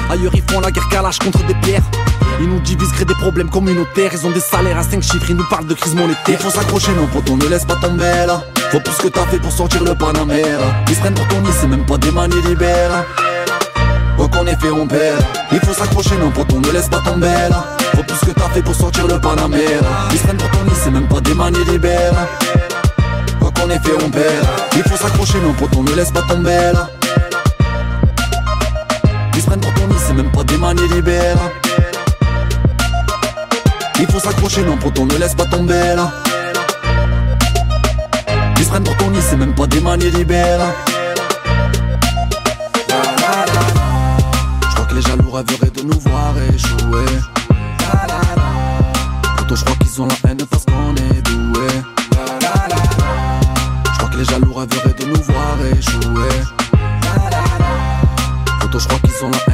Ailleurs 0.10 0.36
ils 0.36 0.44
font 0.52 0.60
la 0.60 0.70
guerre 0.70 0.88
calage 1.14 1.20
contre 1.20 1.46
des 1.46 1.56
pierres. 1.56 1.84
Ils 2.40 2.50
nous 2.50 2.60
divisent, 2.60 2.92
créent 2.92 3.06
des 3.06 3.14
problèmes 3.16 3.50
communautaires. 3.50 4.12
Ils 4.14 4.26
ont 4.26 4.32
des 4.32 4.40
salaires 4.40 4.78
à 4.78 4.84
5 4.84 5.02
chiffres, 5.02 5.30
ils 5.30 5.36
nous 5.36 5.48
parlent 5.50 5.68
de 5.68 5.74
crise 5.74 5.96
monétaire. 5.96 6.40
Faut 6.40 6.50
s'accrocher 6.50 6.92
non 6.94 7.08
on 7.30 7.38
ne 7.38 7.48
laisse 7.48 7.66
pas 7.66 7.76
tomber 7.76 8.26
là. 8.28 8.44
Faut 8.72 8.80
plus 8.80 8.96
que 8.96 9.08
t'as 9.08 9.26
fait 9.28 9.40
pour 9.40 9.52
sortir 9.52 9.84
le 9.84 9.94
Panamère 9.94 10.60
Ils 10.88 10.96
se 10.96 11.00
prennent 11.00 11.14
pour 11.14 11.28
ton 11.28 11.38
c'est 11.60 11.68
même 11.68 11.86
pas 11.86 11.98
des 11.98 12.12
manies 12.12 12.42
libères. 12.48 13.06
Quoi 14.18 14.28
qu'on 14.28 14.46
ait 14.48 14.56
fait 14.56 14.72
on 14.72 14.88
perd. 14.88 15.24
Il 15.52 15.60
faut 15.60 15.74
s'accrocher 15.74 16.16
non 16.18 16.32
on 16.54 16.60
ne 16.60 16.72
laisse 16.72 16.90
pas 16.90 17.00
tomber 17.00 17.28
là. 17.28 17.66
Faut 17.96 18.04
plus 18.04 18.20
que 18.20 18.32
t'as 18.32 18.50
fait 18.50 18.62
pour 18.62 18.76
sortir 18.76 19.08
le 19.08 19.20
Panamère 19.20 19.84
Ils 20.12 20.18
se 20.18 20.24
prennent 20.24 20.38
pour 20.38 20.50
ton 20.50 20.60
c'est 20.84 20.92
même 20.92 21.08
pas 21.08 21.22
des 21.22 21.34
manies 21.34 21.64
libères. 21.66 22.28
Quoi 23.40 23.52
qu'on 23.52 23.70
ait 23.70 23.80
fait 23.80 24.04
on 24.04 24.10
perd. 24.10 24.46
Il 24.76 24.84
faut 24.84 24.98
s'accrocher 24.98 25.40
non 25.40 25.54
on 25.78 25.84
ne 25.84 25.96
laisse 25.96 26.12
pas 26.12 26.24
tomber 26.24 26.72
là. 26.74 26.90
Ils 29.36 29.42
se 29.42 29.46
prennent 29.46 29.60
pour 29.60 29.74
ton 29.74 29.93
c'est 30.06 30.14
même 30.14 30.32
pas 30.32 30.44
des 30.44 30.58
manies 30.58 30.88
libères. 30.90 31.38
Il 34.00 34.08
faut 34.08 34.20
s'accrocher, 34.20 34.64
non, 34.64 34.78
pour 34.78 34.92
ton 34.92 35.06
ne 35.06 35.16
laisse 35.18 35.36
pas 35.36 35.46
tomber 35.46 35.96
là. 35.96 36.12
Ils 38.60 38.66
prennent 38.66 38.84
pour 38.84 38.98
ton 38.98 39.12
nid, 39.12 39.20
c'est 39.22 39.38
même 39.38 39.56
pas 39.56 39.68
des 39.68 39.80
manies 39.80 40.12
libères. 40.12 40.60
Je 42.90 44.76
crois 44.76 44.86
que 44.86 44.96
les 44.96 45.02
jaloux 45.02 45.32
rêveraient 45.32 45.72
de 45.72 45.82
nous 45.84 46.00
voir 46.00 46.34
échouer. 46.54 47.06
Plutôt, 49.38 49.56
je 49.56 49.64
crois 49.64 49.76
qu'ils 49.78 50.02
ont 50.02 50.08
la 50.08 50.30
haine 50.30 50.46
parce 50.50 50.66
qu'on 50.66 50.96
est 50.96 51.22
doué. 51.22 51.68
Je 53.92 53.98
crois 53.98 54.10
que 54.10 54.18
les 54.18 54.26
jaloux 54.26 54.54
rêveraient 54.54 54.96
de 55.00 55.06
nous 55.06 55.22
voir 55.24 55.58
échouer 55.78 56.44
je 58.80 58.88
crois 58.88 59.00
qu'ils 59.00 59.26
ont 59.26 59.30
la 59.30 59.53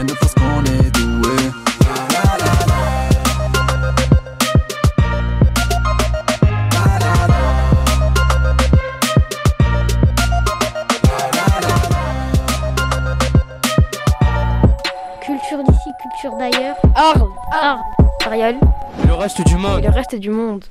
monde. 19.59 19.79
Et 19.83 19.87
le 19.87 19.93
reste 19.93 20.15
du 20.15 20.29
monde. 20.29 20.65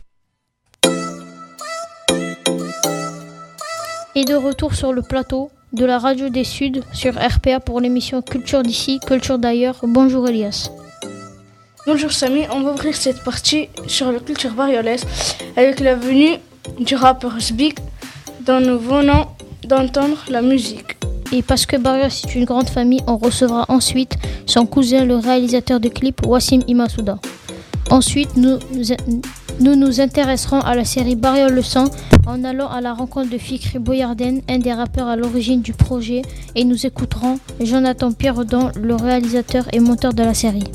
Et 4.15 4.25
de 4.25 4.35
retour 4.35 4.75
sur 4.75 4.93
le 4.93 5.03
plateau, 5.03 5.51
de 5.73 5.85
la 5.85 5.99
radio 5.99 6.29
des 6.29 6.45
Suds 6.45 6.81
sur 6.93 7.15
RPA 7.15 7.61
pour 7.61 7.81
l'émission 7.81 8.23
Culture 8.23 8.63
d'ici, 8.63 8.99
Culture 9.07 9.39
d'ailleurs. 9.39 9.77
Bonjour 9.83 10.27
Elias. 10.29 10.71
Bonjour 11.87 12.11
Samy, 12.11 12.43
on 12.51 12.63
va 12.63 12.73
ouvrir 12.73 12.97
cette 12.97 13.23
partie 13.23 13.69
sur 13.87 14.11
la 14.11 14.19
culture 14.19 14.53
bariolaise 14.53 15.07
avec 15.57 15.81
la 15.81 15.95
venue 15.95 16.37
du 16.81 16.97
rappeur 16.97 17.39
Zbig 17.41 17.79
dont 18.41 18.61
nous 18.61 18.79
venons 18.79 19.27
d'entendre 19.65 20.19
la 20.29 20.43
musique. 20.43 20.97
Et 21.33 21.43
parce 21.43 21.67
que 21.67 21.77
Barrios 21.77 22.07
est 22.07 22.35
une 22.35 22.45
grande 22.45 22.69
famille, 22.69 23.01
on 23.07 23.19
recevra 23.19 23.67
ensuite 23.69 24.17
son 24.47 24.67
cousin, 24.67 25.05
le 25.05 25.17
réalisateur 25.17 25.79
de 25.79 25.89
clips, 25.89 26.27
Wassim 26.27 26.61
Imasuda. 26.67 27.19
Ensuite, 27.91 28.37
nous 28.37 28.59
nous, 29.61 30.01
intéresserons 30.01 30.61
à 30.61 30.75
la 30.75 30.85
série 30.85 31.17
Bariol 31.17 31.53
le 31.53 31.63
sang 31.63 31.87
en 32.27 32.45
allant 32.45 32.69
à 32.69 32.81
la 32.81 32.93
rencontre 32.93 33.31
de 33.31 33.39
Fikri 33.39 33.79
Boyarden, 33.79 34.43
un 34.49 34.59
des 34.59 34.73
rappeurs 34.73 35.09
à 35.09 35.17
l'origine 35.17 35.63
du 35.63 35.73
projet, 35.73 36.23
et 36.55 36.65
nous 36.65 36.87
écouterons 36.87 37.41
Jonathan 37.61 38.13
Pierredon, 38.13 38.71
le 38.81 38.95
réalisateur 38.95 39.65
et 39.73 39.81
monteur 39.81 40.13
de 40.13 40.23
la 40.23 40.35
série. 40.35 40.71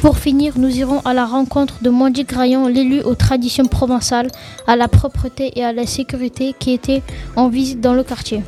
Pour 0.00 0.18
finir, 0.18 0.54
nous 0.56 0.74
irons 0.76 1.00
à 1.00 1.14
la 1.14 1.26
rencontre 1.26 1.82
de 1.82 1.90
Mondi 1.90 2.24
Graillon, 2.24 2.68
l'élu 2.68 3.00
aux 3.02 3.14
traditions 3.14 3.66
provençales, 3.66 4.30
à 4.66 4.76
la 4.76 4.86
propreté 4.86 5.58
et 5.58 5.64
à 5.64 5.72
la 5.72 5.86
sécurité 5.86 6.54
qui 6.58 6.72
était 6.72 7.02
en 7.36 7.48
visite 7.48 7.80
dans 7.80 7.94
le 7.94 8.04
quartier. 8.04 8.42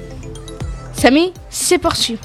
Samy, 0.93 1.33
c'est 1.51 1.79
parti. 1.79 2.19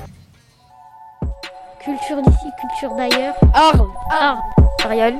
Culture 1.83 2.21
d'ici, 2.21 2.45
culture 2.59 2.95
d'ailleurs. 2.95 3.33
Arles, 3.55 3.89
Arles, 4.11 4.39
Ariel. 4.83 5.15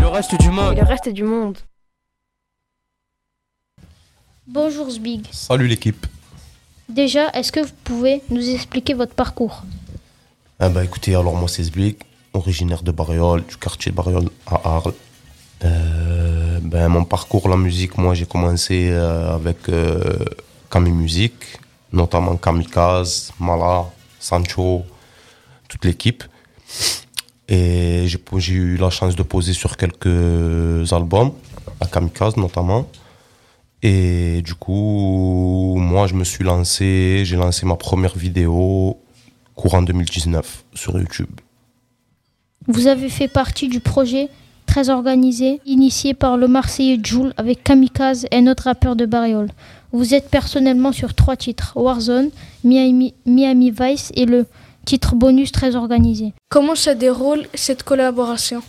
Le 0.00 0.06
reste 0.06 0.40
du 0.40 0.48
monde. 0.48 0.72
Et 0.72 0.80
le 0.80 0.86
reste 0.86 1.10
du 1.10 1.24
monde. 1.24 1.58
Bonjour 4.46 4.88
Zbig. 4.88 5.26
Salut 5.30 5.66
l'équipe. 5.66 6.06
Déjà, 6.88 7.28
est-ce 7.34 7.52
que 7.52 7.60
vous 7.60 7.74
pouvez 7.84 8.22
nous 8.30 8.48
expliquer 8.48 8.94
votre 8.94 9.12
parcours? 9.12 9.62
Ah 10.58 10.70
bah 10.70 10.84
écoutez, 10.84 11.14
alors 11.14 11.34
moi 11.34 11.48
c'est 11.48 11.64
Zbig, 11.64 11.96
originaire 12.32 12.82
de 12.82 12.92
Bariol, 12.92 13.44
du 13.44 13.58
quartier 13.58 13.92
de 13.92 13.96
Bariol 13.96 14.30
à 14.46 14.76
Arles. 14.76 14.94
Euh, 15.64 16.60
ben, 16.62 16.88
mon 16.88 17.04
parcours, 17.04 17.46
la 17.46 17.58
musique, 17.58 17.98
moi 17.98 18.14
j'ai 18.14 18.24
commencé 18.24 18.88
euh, 18.90 19.34
avec 19.34 19.68
euh, 19.68 20.24
Kami 20.70 20.92
Music, 20.92 21.34
notamment 21.92 22.36
Kamikaze, 22.36 23.32
Mala, 23.38 23.84
Sancho, 24.18 24.86
toute 25.68 25.84
l'équipe. 25.84 26.24
Et 27.48 28.06
j'ai 28.06 28.54
eu 28.54 28.76
la 28.76 28.90
chance 28.90 29.14
de 29.14 29.22
poser 29.22 29.52
sur 29.52 29.76
quelques 29.76 30.92
albums, 30.92 31.32
à 31.80 31.86
Kamikaze 31.86 32.36
notamment. 32.36 32.88
Et 33.82 34.42
du 34.42 34.54
coup, 34.54 35.76
moi, 35.78 36.06
je 36.06 36.14
me 36.14 36.24
suis 36.24 36.42
lancé, 36.42 37.22
j'ai 37.24 37.36
lancé 37.36 37.66
ma 37.66 37.76
première 37.76 38.16
vidéo 38.16 38.98
courant 39.54 39.82
2019 39.82 40.64
sur 40.74 40.98
YouTube. 40.98 41.30
Vous 42.66 42.88
avez 42.88 43.08
fait 43.08 43.28
partie 43.28 43.68
du 43.68 43.78
projet 43.78 44.28
très 44.66 44.90
organisé, 44.90 45.60
initié 45.66 46.14
par 46.14 46.36
le 46.36 46.48
Marseillais 46.48 46.98
Joule 47.02 47.32
avec 47.36 47.62
Kamikaze 47.62 48.26
et 48.32 48.40
notre 48.40 48.64
rappeur 48.64 48.96
de 48.96 49.06
Bariol. 49.06 49.48
Vous 49.92 50.14
êtes 50.14 50.28
personnellement 50.28 50.90
sur 50.92 51.14
trois 51.14 51.36
titres 51.36 51.72
Warzone, 51.76 52.30
Miami, 52.64 53.14
Miami 53.24 53.70
Vice 53.70 54.10
et 54.16 54.26
le 54.26 54.46
titre 54.86 55.14
bonus 55.16 55.52
très 55.52 55.76
organisé. 55.76 56.32
Comment 56.48 56.76
se 56.76 56.90
déroule 56.90 57.46
cette 57.54 57.82
collaboration? 57.82 58.62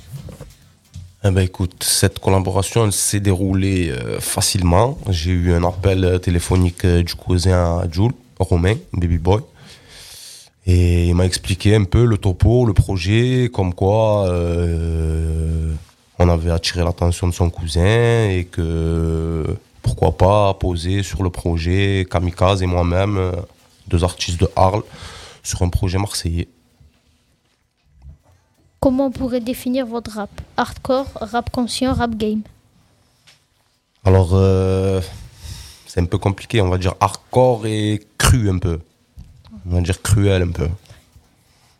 Eh 1.23 1.31
ben 1.31 1.41
écoute, 1.41 1.83
cette 1.83 2.19
collaboration 2.19 2.91
s'est 2.91 3.19
déroulée 3.19 3.89
euh, 3.89 4.19
facilement. 4.19 4.97
J'ai 5.09 5.31
eu 5.31 5.53
un 5.53 5.63
appel 5.63 6.03
euh, 6.03 6.17
téléphonique 6.17 6.85
euh, 6.85 7.03
du 7.03 7.15
cousin 7.15 7.83
Jules, 7.91 8.11
Romain, 8.39 8.75
Baby 8.93 9.17
Boy. 9.17 9.41
Et 10.65 11.07
il 11.07 11.15
m'a 11.15 11.25
expliqué 11.25 11.75
un 11.75 11.85
peu 11.85 12.03
le 12.03 12.17
topo, 12.17 12.65
le 12.65 12.73
projet, 12.73 13.49
comme 13.53 13.73
quoi 13.73 14.29
on 16.19 16.29
avait 16.29 16.51
attiré 16.51 16.83
l'attention 16.83 17.27
de 17.29 17.33
son 17.33 17.49
cousin 17.49 18.27
et 18.29 18.45
que 18.51 19.45
pourquoi 19.81 20.17
pas 20.17 20.53
poser 20.55 21.03
sur 21.03 21.23
le 21.23 21.29
projet 21.29 22.05
Kamikaze 22.11 22.63
et 22.63 22.65
moi-même, 22.65 23.31
deux 23.87 24.03
artistes 24.03 24.41
de 24.41 24.49
Arles, 24.57 24.83
sur 25.47 25.61
un 25.61 25.69
projet 25.69 25.97
marseillais. 25.97 26.49
Comment 28.79 29.07
on 29.07 29.11
pourrait 29.11 29.39
définir 29.39 29.85
votre 29.85 30.11
rap? 30.11 30.29
Hardcore, 30.57 31.07
rap 31.15 31.49
conscient, 31.49 31.93
rap 31.93 32.15
game? 32.15 32.41
Alors, 34.03 34.31
euh, 34.33 35.01
c'est 35.87 35.99
un 36.01 36.05
peu 36.05 36.17
compliqué. 36.17 36.61
On 36.61 36.69
va 36.69 36.77
dire 36.77 36.93
hardcore 36.99 37.65
et 37.65 38.05
cru 38.17 38.49
un 38.49 38.59
peu. 38.59 38.79
On 39.65 39.75
va 39.75 39.81
dire 39.81 40.01
cruel 40.01 40.43
un 40.43 40.51
peu. 40.51 40.67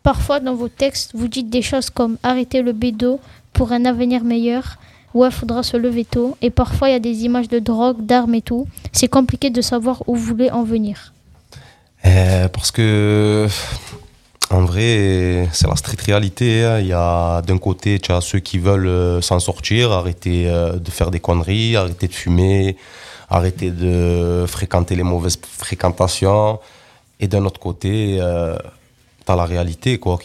Parfois, 0.02 0.40
dans 0.40 0.56
vos 0.56 0.70
textes, 0.70 1.12
vous 1.14 1.28
dites 1.28 1.50
des 1.50 1.62
choses 1.62 1.90
comme 1.90 2.18
arrêter 2.24 2.62
le 2.62 2.72
bédo 2.72 3.20
pour 3.54 3.74
un 3.74 3.86
avenir 3.86 4.24
meilleur. 4.24 4.78
Ouais, 5.14 5.32
faudra 5.32 5.64
se 5.64 5.78
lever 5.78 6.06
tôt. 6.06 6.38
Et 6.42 6.50
parfois, 6.50 6.90
il 6.90 6.94
y 6.94 6.96
a 6.96 7.00
des 7.00 7.26
images 7.26 7.50
de 7.50 7.60
drogue, 7.60 8.06
d'armes 8.06 8.36
et 8.36 8.42
tout. 8.42 8.68
C'est 8.92 9.08
compliqué 9.08 9.50
de 9.50 9.62
savoir 9.62 10.04
où 10.08 10.16
vous 10.16 10.24
voulez 10.24 10.52
en 10.52 10.64
venir. 10.64 11.14
Euh, 12.06 12.48
parce 12.48 12.72
que, 12.72 13.48
en 14.50 14.62
vrai, 14.62 15.50
c'est 15.52 15.68
la 15.68 15.76
street 15.76 15.98
réalité. 16.06 16.64
hein. 16.64 16.80
Il 16.80 16.88
y 16.88 16.94
a 16.94 17.42
d'un 17.42 17.58
côté, 17.58 18.00
ceux 18.22 18.40
qui 18.40 18.60
veulent 18.60 18.88
euh, 18.88 19.22
s'en 19.22 19.40
sortir, 19.40 19.92
arrêter 19.92 20.48
euh, 20.48 20.74
de 20.74 20.92
faire 20.92 21.12
des 21.12 21.20
conneries, 21.20 21.76
arrêter 21.76 22.08
de 22.08 22.14
fumer, 22.14 22.78
arrêter 23.30 23.72
de 23.72 24.46
fréquenter 24.48 24.96
les 24.96 25.04
mauvaises 25.04 25.40
fréquentations. 25.42 26.60
Et 27.20 27.28
d'un 27.28 27.44
autre 27.46 27.60
côté, 27.60 28.20
tu 29.26 29.32
as 29.32 29.36
la 29.36 29.46
réalité, 29.46 29.98
quoi. 29.98 30.20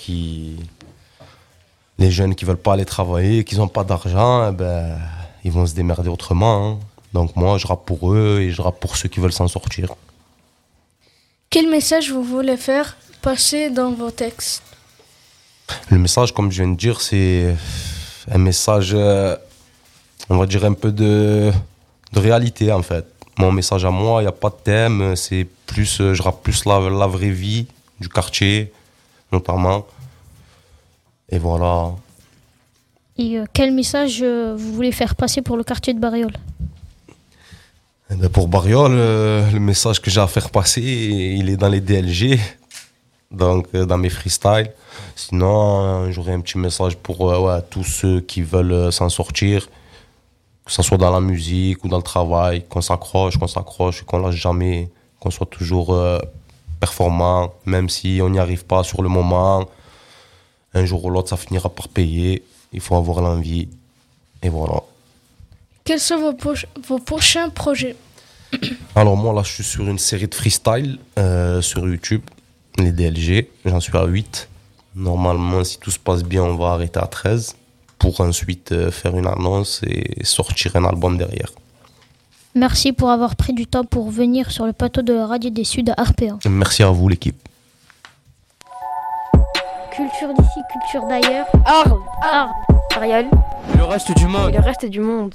Les 1.99 2.11
jeunes 2.11 2.35
qui 2.35 2.45
veulent 2.45 2.57
pas 2.57 2.75
aller 2.75 2.85
travailler, 2.85 3.45
qui 3.45 3.57
n'ont 3.57 3.69
pas 3.69 3.83
d'argent, 3.85 4.49
eh 4.51 4.53
ben, 4.53 4.99
ils 5.45 5.51
vont 5.53 5.67
se 5.67 5.75
démerder 5.75 6.11
autrement. 6.11 6.73
hein. 6.73 6.79
Donc 7.13 7.35
moi, 7.37 7.59
je 7.59 7.67
rappe 7.67 7.85
pour 7.87 8.13
eux 8.13 8.41
et 8.41 8.51
je 8.51 8.61
rappe 8.63 8.79
pour 8.79 8.97
ceux 8.97 9.09
qui 9.09 9.21
veulent 9.21 9.33
s'en 9.33 9.49
sortir. 9.49 9.95
Quel 11.53 11.69
message 11.69 12.11
vous 12.11 12.23
voulez 12.23 12.57
faire 12.57 12.97
passer 13.21 13.69
dans 13.69 13.93
vos 13.93 14.11
textes? 14.11 14.63
Le 15.91 15.99
message, 15.99 16.33
comme 16.33 16.51
je 16.51 16.63
viens 16.63 16.73
de 16.73 16.79
dire, 16.79 16.99
c'est 17.03 17.55
un 18.31 18.39
message, 18.39 18.93
euh, 18.95 19.37
on 20.31 20.39
va 20.39 20.47
dire 20.47 20.65
un 20.65 20.73
peu 20.73 20.91
de, 20.91 21.53
de 22.15 22.19
réalité 22.19 22.73
en 22.73 22.81
fait. 22.81 23.05
Mon 23.37 23.53
message 23.53 23.85
à 23.85 23.91
moi, 23.91 24.23
il 24.23 24.25
n'y 24.25 24.31
a 24.31 24.33
pas 24.33 24.49
de 24.49 24.57
thème, 24.65 25.15
c'est 25.15 25.47
plus, 25.67 26.01
euh, 26.01 26.15
je 26.15 26.23
rappe 26.23 26.43
plus 26.43 26.65
la, 26.65 26.81
la 26.89 27.07
vraie 27.07 27.29
vie 27.29 27.67
du 28.01 28.09
quartier, 28.09 28.73
notamment. 29.31 29.87
Et 31.29 31.39
voilà. 31.39 31.91
Et 33.19 33.39
euh, 33.39 33.45
quel 33.53 33.73
message 33.73 34.23
vous 34.23 34.73
voulez 34.73 34.91
faire 34.91 35.15
passer 35.17 35.43
pour 35.43 35.59
le 35.59 35.65
quartier 35.65 35.93
de 35.93 35.99
Bariol 35.99 36.33
ben, 38.17 38.29
pour 38.29 38.49
Bariol, 38.49 38.93
euh, 38.95 39.51
le 39.51 39.61
message 39.61 40.01
que 40.01 40.11
j'ai 40.11 40.21
à 40.21 40.27
faire 40.27 40.51
passer, 40.51 40.83
il 40.83 41.49
est 41.49 41.57
dans 41.57 41.69
les 41.69 41.81
DLG, 41.81 42.39
donc 43.31 43.69
euh, 43.75 43.87
dans 43.87 43.97
mes 43.97 44.11
freestyles. 44.11 44.71
Sinon, 45.17 45.83
euh, 45.83 46.11
j'aurais 46.11 46.33
un 46.33 46.41
petit 46.41 46.59
message 46.59 46.97
pour 46.97 47.33
tous 47.71 47.85
ceux 47.85 48.21
qui 48.21 48.43
veulent 48.43 48.93
s'en 48.93 49.09
sortir, 49.09 49.69
que 50.65 50.73
ce 50.73 50.83
soit 50.83 50.99
dans 50.99 51.11
la 51.11 51.21
musique 51.21 51.85
ou 51.85 51.89
dans 51.89 51.97
le 51.97 52.03
travail, 52.03 52.65
qu'on 52.69 52.83
s'accroche, 52.83 53.39
qu'on 53.39 53.47
s'accroche, 53.47 54.03
qu'on 54.03 54.19
lâche 54.19 54.37
jamais, 54.37 54.91
qu'on 55.19 55.31
soit 55.31 55.47
toujours 55.47 55.97
performant, 56.81 57.55
même 57.65 57.89
si 57.89 58.21
on 58.23 58.29
n'y 58.29 58.39
arrive 58.39 58.65
pas 58.65 58.83
sur 58.83 59.03
le 59.03 59.09
moment. 59.09 59.69
Un 60.75 60.85
jour 60.85 61.05
ou 61.05 61.11
l'autre, 61.11 61.29
ça 61.29 61.37
finira 61.37 61.69
par 61.69 61.89
payer. 61.89 62.43
Il 62.73 62.81
faut 62.81 62.97
avoir 62.97 63.21
l'envie. 63.21 63.69
Et 64.43 64.49
voilà. 64.49 64.83
Quels 65.85 66.01
sont 66.01 66.19
vos, 66.19 66.33
poch- 66.33 66.67
vos 66.87 66.99
prochains 66.99 67.49
projets? 67.49 67.97
Alors 68.95 69.17
moi 69.17 69.33
là 69.33 69.43
je 69.43 69.51
suis 69.53 69.65
sur 69.65 69.89
une 69.89 69.99
série 69.99 70.29
de 70.29 70.35
freestyle 70.35 70.99
euh, 71.19 71.63
sur 71.63 71.87
YouTube, 71.89 72.21
les 72.79 72.93
DLG, 72.93 73.49
j'en 73.65 73.81
suis 73.81 73.97
à 73.97 74.05
8. 74.05 74.49
Normalement 74.95 75.65
si 75.65 75.79
tout 75.79 75.91
se 75.91 75.99
passe 75.99 76.23
bien 76.23 76.43
on 76.43 76.57
va 76.57 76.73
arrêter 76.73 77.01
à 77.01 77.07
13 77.07 77.57
pour 77.99 78.21
ensuite 78.21 78.73
euh, 78.73 78.91
faire 78.91 79.17
une 79.17 79.27
annonce 79.27 79.81
et 79.87 80.23
sortir 80.25 80.77
un 80.77 80.85
album 80.85 81.17
derrière. 81.17 81.49
Merci 82.55 82.93
pour 82.93 83.11
avoir 83.11 83.35
pris 83.37 83.55
du 83.55 83.67
temps 83.67 83.85
pour 83.85 84.11
venir 84.11 84.51
sur 84.51 84.67
le 84.67 84.75
plateau 84.75 85.01
de 85.01 85.15
la 85.15 85.27
radio 85.27 85.49
des 85.49 85.65
Suds 85.65 85.85
à 85.97 86.03
RPA. 86.03 86.37
Merci 86.51 86.83
à 86.83 86.91
vous 86.91 87.09
l'équipe. 87.09 87.37
Culture 89.91 90.29
d'ici, 90.35 90.61
culture 90.71 91.07
d'ailleurs. 91.09 91.47
Arles, 91.65 91.99
Arles, 92.23 92.51
Ariel 92.97 93.27
Le 93.77 93.85
reste 93.85 94.15
du 94.17 94.27
monde. 94.27 94.51
et 94.51 94.59
le 94.59 94.63
reste 94.63 94.85
du 94.85 95.01
monde. 95.01 95.35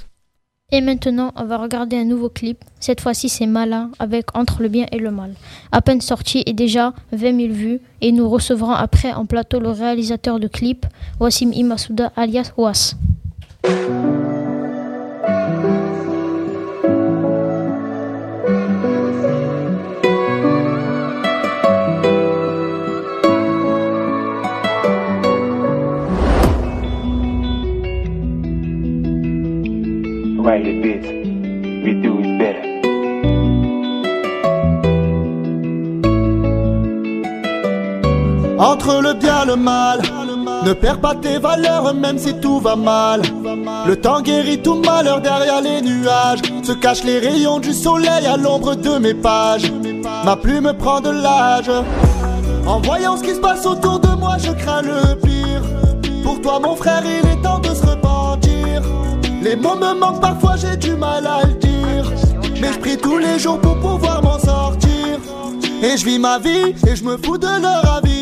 Et 0.74 0.82
maintenant, 0.82 1.32
on 1.38 1.46
va 1.46 1.60
regarder 1.60 1.96
un 1.96 2.04
nouveau 2.04 2.28
clip. 2.28 2.62
Cette 2.82 3.00
fois-ci, 3.00 3.30
c'est 3.30 3.46
Malin 3.46 3.90
avec 4.00 4.36
Entre 4.36 4.62
le 4.62 4.68
bien 4.68 4.86
et 4.92 4.98
le 4.98 5.12
mal. 5.12 5.34
À 5.72 5.82
peine 5.82 6.02
sorti 6.02 6.44
et 6.46 6.52
déjà 6.52 6.94
20 7.14 7.40
000 7.40 7.54
vues. 7.54 7.80
Et 8.02 8.12
nous 8.12 8.28
recevrons 8.28 8.74
après 8.74 9.14
en 9.14 9.26
plateau 9.26 9.62
le 9.62 9.70
réalisateur 9.70 10.42
de 10.42 10.50
clip, 10.50 10.86
Wassim 11.22 11.54
Imasouda 11.54 12.12
alias 12.18 12.52
Was. 12.58 12.98
Entre 38.60 39.02
le 39.02 39.14
bien 39.14 39.44
et 39.44 39.46
le 39.48 39.56
mal, 39.56 40.02
ne 40.64 40.74
perds 40.74 41.00
pas 41.00 41.14
tes 41.16 41.38
valeurs 41.38 41.94
même 41.94 42.18
si 42.18 42.34
tout 42.40 42.60
va 42.60 42.76
mal. 42.76 43.22
Le 43.86 43.96
temps 43.96 44.22
guérit 44.22 44.62
tout 44.62 44.76
malheur 44.76 45.22
derrière 45.22 45.62
les 45.62 45.82
nuages. 45.82 46.42
Se 46.64 46.72
cachent 46.72 47.04
les 47.04 47.20
rayons 47.20 47.60
du 47.60 47.74
soleil 47.74 48.26
à 48.26 48.36
l'ombre 48.36 48.76
de 48.76 48.98
mes 48.98 49.14
pages. 49.14 49.72
Ma 50.26 50.36
plume 50.36 50.74
prend 50.78 51.02
de 51.02 51.10
l'âge. 51.10 51.72
En 52.66 52.82
voyant 52.82 53.16
ce 53.16 53.24
qui 53.24 53.36
se 53.36 53.40
passe 53.40 53.66
autour 53.66 54.00
de 54.00 54.10
moi, 54.16 54.38
je 54.40 54.52
crains 54.52 54.82
le 54.82 55.16
pire. 55.16 55.62
Pour 56.24 56.42
toi, 56.42 56.60
mon 56.60 56.76
frère, 56.76 57.04
il 57.06 57.30
est 57.30 57.42
temps 57.42 57.60
de 57.60 57.74
se 57.74 57.86
repentir. 57.86 58.82
Les 59.42 59.56
mots 59.56 59.76
me 59.76 59.94
manquent 59.98 60.22
parfois, 60.22 60.56
j'ai 60.58 60.76
du 60.76 60.96
mal 60.96 61.26
à 61.28 61.46
le 61.46 61.54
dire. 61.54 62.12
Mais 62.60 62.74
je 62.74 62.80
prie 62.80 62.98
tous 62.98 63.20
les 63.20 63.38
jours 63.40 63.60
pour 63.62 63.80
pouvoir 63.80 64.24
m'en 64.24 64.40
sortir. 64.40 65.20
Et 65.82 65.96
je 65.96 66.06
vis 66.06 66.18
ma 66.18 66.40
vie 66.40 66.74
et 66.88 66.96
je 66.96 67.04
me 67.04 67.18
fous 67.18 67.38
de 67.38 67.48
leur 67.48 67.98
avis. 67.98 68.17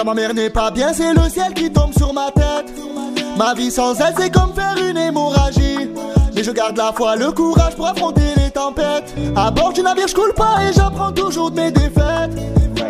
Quand 0.00 0.06
ma 0.06 0.14
mère 0.14 0.32
n'est 0.32 0.48
pas 0.48 0.70
bien, 0.70 0.94
c'est 0.94 1.12
le 1.12 1.28
ciel 1.28 1.52
qui 1.52 1.70
tombe 1.70 1.92
sur 1.92 2.14
ma 2.14 2.30
tête. 2.30 2.72
Ma 3.36 3.52
vie 3.52 3.70
sans 3.70 3.94
elle, 4.00 4.14
c'est 4.16 4.30
comme 4.30 4.54
faire 4.54 4.74
une 4.82 4.96
hémorragie. 4.96 5.90
Mais 6.34 6.42
je 6.42 6.50
garde 6.52 6.78
la 6.78 6.90
foi, 6.90 7.16
le 7.16 7.30
courage 7.32 7.76
pour 7.76 7.86
affronter 7.86 8.32
les 8.38 8.50
tempêtes. 8.50 9.14
À 9.36 9.50
bord 9.50 9.74
du 9.74 9.82
navire, 9.82 10.08
je 10.08 10.14
coule 10.14 10.32
pas 10.32 10.56
et 10.62 10.72
j'apprends 10.72 11.12
toujours 11.12 11.50
de 11.50 11.60
mes 11.60 11.70
défaites. 11.70 12.30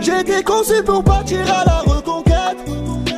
J'ai 0.01 0.21
été 0.21 0.45
conçu 0.45 0.85
pour 0.85 1.03
partir 1.03 1.41
à 1.53 1.65
la 1.65 1.81
reconquête. 1.93 2.59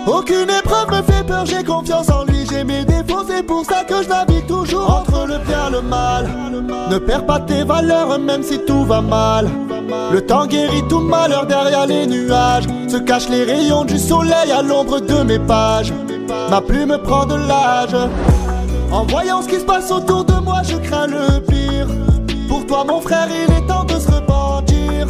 Aucune 0.07 0.49
épreuve 0.49 0.91
me 0.91 1.03
fait 1.03 1.27
peur, 1.27 1.45
j'ai 1.45 1.63
confiance 1.63 2.09
en 2.09 2.25
lui. 2.25 2.42
J'ai 2.53 2.65
mes 2.65 2.85
défauts, 2.85 3.25
c'est 3.27 3.43
pour 3.43 3.65
ça 3.65 3.83
que 3.85 4.03
je 4.03 4.09
navigue 4.09 4.47
toujours 4.47 4.91
entre 4.91 5.27
le 5.27 5.39
bien 5.39 5.69
et 5.69 5.73
le 5.73 5.81
mal. 5.81 6.29
Ne 6.91 6.99
perds 6.99 7.25
pas 7.25 7.41
tes 7.41 7.65
valeurs, 7.65 8.19
même 8.19 8.43
si 8.43 8.59
tout 8.67 8.85
va 8.85 9.01
mal. 9.01 9.49
Le 10.13 10.21
temps 10.21 10.47
guérit 10.47 10.87
tout 10.89 10.99
malheur 11.01 11.47
derrière 11.47 11.87
les 11.87 12.07
nuages. 12.07 12.65
Se 12.89 12.99
cachent 12.99 13.31
les 13.31 13.45
rayons 13.45 13.85
du 13.85 13.99
soleil 13.99 14.53
à 14.53 14.61
l'ombre 14.61 15.01
de 15.01 15.23
mes 15.23 15.39
pages. 15.39 15.95
Ma 16.51 16.61
plume 16.61 16.99
prend 17.03 17.25
de 17.25 17.37
l'âge. 17.37 17.97
En 18.91 19.07
voyant 19.07 19.41
ce 19.41 19.49
qui 19.49 19.57
se 19.57 19.65
passe 19.65 19.91
autour 19.91 20.25
de 20.25 20.35
moi, 20.35 20.61
je 20.63 20.77
crains 20.77 21.07
le 21.07 21.41
pire. 21.41 21.87
Pour 22.49 22.67
toi, 22.67 22.85
mon 22.87 23.01
frère, 23.01 23.29
il 23.31 23.51
est 23.55 23.67
temps 23.67 23.85
de 23.85 23.99
se 23.99 24.11
repentir. 24.11 25.07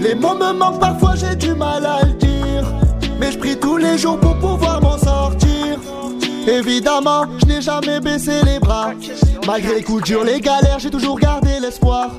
Les 0.00 0.14
mots 0.14 0.36
me 0.36 0.52
manquent 0.52 0.80
parfois, 0.80 1.14
j'ai 1.16 1.34
du 1.34 1.52
mal 1.52 1.84
à 1.84 2.04
le 2.04 2.12
dire. 2.12 2.64
Mais 3.18 3.32
je 3.32 3.38
prie 3.38 3.56
tous 3.56 3.76
les 3.76 3.98
jours 3.98 4.20
pour 4.20 4.36
pouvoir 4.36 4.80
m'en 4.80 4.98
sortir. 4.98 5.80
Évidemment, 6.46 7.24
je 7.38 7.46
n'ai 7.46 7.60
jamais 7.60 8.00
baissé 8.00 8.40
les 8.44 8.60
bras. 8.60 8.90
Malgré 9.46 9.76
les 9.76 9.82
coups 9.82 10.04
durs, 10.04 10.24
les 10.24 10.40
galères, 10.40 10.78
j'ai 10.78 10.90
toujours 10.90 11.18
gardé 11.18 11.58
l'espoir. 11.60 12.10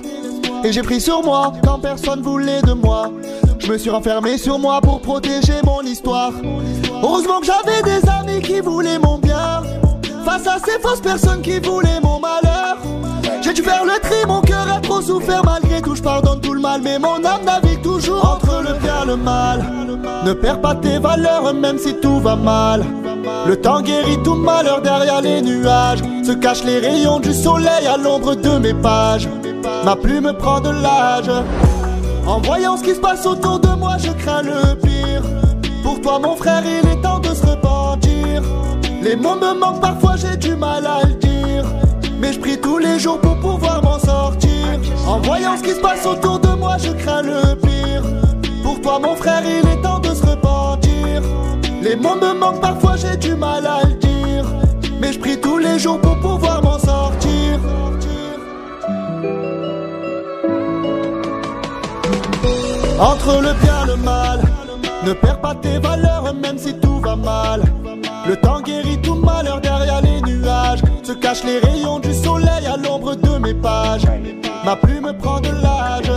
Et 0.64 0.74
j'ai 0.74 0.82
pris 0.82 1.00
sur 1.00 1.24
moi 1.24 1.54
quand 1.64 1.80
personne 1.80 2.22
voulait 2.22 2.62
de 2.62 2.74
moi. 2.74 3.10
Je 3.60 3.72
me 3.72 3.78
suis 3.78 3.90
renfermé 3.90 4.38
sur 4.38 4.60
moi 4.60 4.82
pour 4.82 5.02
protéger 5.02 5.62
mon 5.64 5.82
histoire. 5.82 6.32
Heureusement 7.02 7.40
que 7.40 7.46
j'avais 7.46 7.82
des 7.84 8.08
amis 8.10 8.42
qui 8.42 8.60
voulaient 8.60 9.00
mon 9.00 9.18
bien. 9.18 9.64
Face 10.26 10.46
à 10.48 10.58
ces 10.66 10.80
fausses 10.82 11.02
personnes 11.02 11.42
qui 11.42 11.60
voulaient 11.60 12.02
mon 12.02 12.20
malheur. 12.20 12.78
J'ai 13.42 13.54
dû 13.54 13.62
faire 13.62 13.86
le 13.86 13.98
tri, 14.02 14.26
mon 14.28 14.42
cœur 14.42 14.68
a 14.70 14.82
trop 14.82 15.02
souffert 15.02 15.44
malgré 15.46 15.82
tout. 15.82 15.96
Je 15.96 16.02
pardonne 16.02 16.42
tout 16.42 16.54
le 16.54 16.60
mal, 16.60 16.82
mais 16.82 17.00
mon 17.00 17.24
âme 17.24 17.46
navigue 17.46 17.82
toujours 17.82 18.26
entre 18.26 18.62
le 18.62 18.74
bien 18.80 19.04
et 19.04 19.08
le 19.08 19.16
mal. 19.16 19.66
Ne 20.26 20.34
perds 20.34 20.60
pas 20.60 20.76
tes 20.76 21.00
valeurs, 21.00 21.54
même 21.54 21.78
si 21.78 21.94
tout 22.02 22.20
va 22.20 22.36
mal. 22.36 22.84
Le 23.46 23.56
temps 23.56 23.82
guérit 23.82 24.22
tout 24.24 24.36
malheur 24.36 24.82
derrière 24.82 25.22
les 25.22 25.42
nuages. 25.42 26.00
Se 26.24 26.34
cachent 26.34 26.64
les 26.64 26.80
rayons 26.80 27.20
du 27.20 27.34
soleil 27.34 27.88
à 27.88 27.98
l'ombre 27.98 28.36
de 28.36 28.58
mes 28.58 28.74
pages. 28.74 29.28
Ma 29.86 29.96
plume 29.96 30.34
prend 30.38 30.60
de 30.60 30.70
l'âge. 30.70 31.32
En 32.26 32.42
voyant 32.42 32.76
ce 32.78 32.84
qui 32.84 32.94
se 32.94 33.00
passe 33.00 33.26
autour 33.26 33.60
de 33.60 33.70
moi, 33.70 33.96
je 33.98 34.12
crains 34.12 34.42
le 34.42 34.76
pire. 34.76 35.24
Pour 35.84 36.02
toi, 36.02 36.20
mon 36.20 36.36
frère, 36.36 36.64
il 36.66 36.90
est 36.90 37.02
temps 37.02 37.20
de 37.20 37.34
se 37.34 37.46
repentir. 37.46 38.42
Les 39.02 39.16
mots 39.16 39.36
me 39.36 39.58
manquent 39.58 39.82
parfois, 39.82 40.16
j'ai 40.18 40.36
du 40.36 40.56
mal 40.56 40.86
à 40.86 41.08
le 41.08 41.14
dire. 41.14 41.64
Mais 42.20 42.34
je 42.34 42.40
prie 42.40 42.60
tous 42.60 42.80
les 42.80 43.00
jours 43.00 43.20
pour 43.22 43.38
pouvoir 43.40 43.82
m'en 43.84 44.00
sortir. 44.00 44.68
En 45.08 45.20
voyant 45.20 45.56
ce 45.56 45.64
qui 45.64 45.72
se 45.72 45.80
passe 45.80 46.06
autour 46.06 46.40
de 46.40 46.50
moi, 46.50 46.76
je 46.78 46.92
crains 46.92 47.22
le 47.22 47.56
pire. 47.56 48.04
Pour 48.64 48.82
toi, 48.82 49.00
mon 49.00 49.16
frère, 49.16 49.42
il 49.46 49.66
est 49.70 49.82
temps 49.82 50.00
de 50.00 50.14
se 50.14 50.26
repentir. 50.26 51.22
Les 51.88 51.96
mots 51.96 52.16
me 52.16 52.34
manquent 52.34 52.60
parfois, 52.60 52.98
j'ai 52.98 53.16
du 53.16 53.34
mal 53.34 53.66
à 53.66 53.84
le 53.88 53.94
dire. 53.94 54.46
Mais 55.00 55.14
je 55.14 55.20
prie 55.20 55.40
tous 55.40 55.58
les 55.58 55.80
jours 55.80 56.02
pour 56.02 56.20
pouvoir 56.20 56.62
m'en 56.62 56.78
sortir. 56.78 57.60
Entre 63.00 63.42
le 63.42 63.54
bien 63.64 63.86
et 63.86 63.88
le 63.88 63.96
mal, 63.96 64.42
ne 65.06 65.14
perds 65.14 65.40
pas 65.40 65.56
tes 65.56 65.80
valeurs 65.80 66.34
même 66.34 66.58
si 66.58 66.78
tout 66.78 67.00
va 67.00 67.16
mal. 67.16 67.62
Le 68.28 68.36
temps 68.36 68.60
guérit 68.60 69.02
tout 69.02 69.16
malheur 69.16 69.62
derrière 69.62 70.02
les 70.02 70.22
nuages. 70.24 70.82
Se 71.04 71.14
cachent 71.14 71.46
les 71.46 71.60
rayons 71.60 72.00
du 72.00 72.14
soleil 72.14 72.66
à 72.66 72.76
l'ombre 72.76 73.16
de 73.16 73.38
mes 73.38 73.54
pages. 73.54 74.06
Ma 74.66 74.76
plume 74.76 75.14
prend 75.22 75.40
de 75.40 75.52
l'âge. 75.52 76.12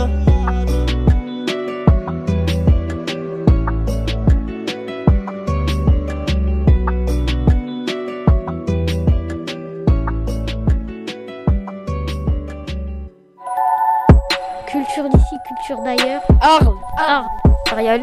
D'ailleurs. 15.83 16.21
Arles, 16.41 16.75
Arles. 16.97 17.25
Ariel. 17.71 18.01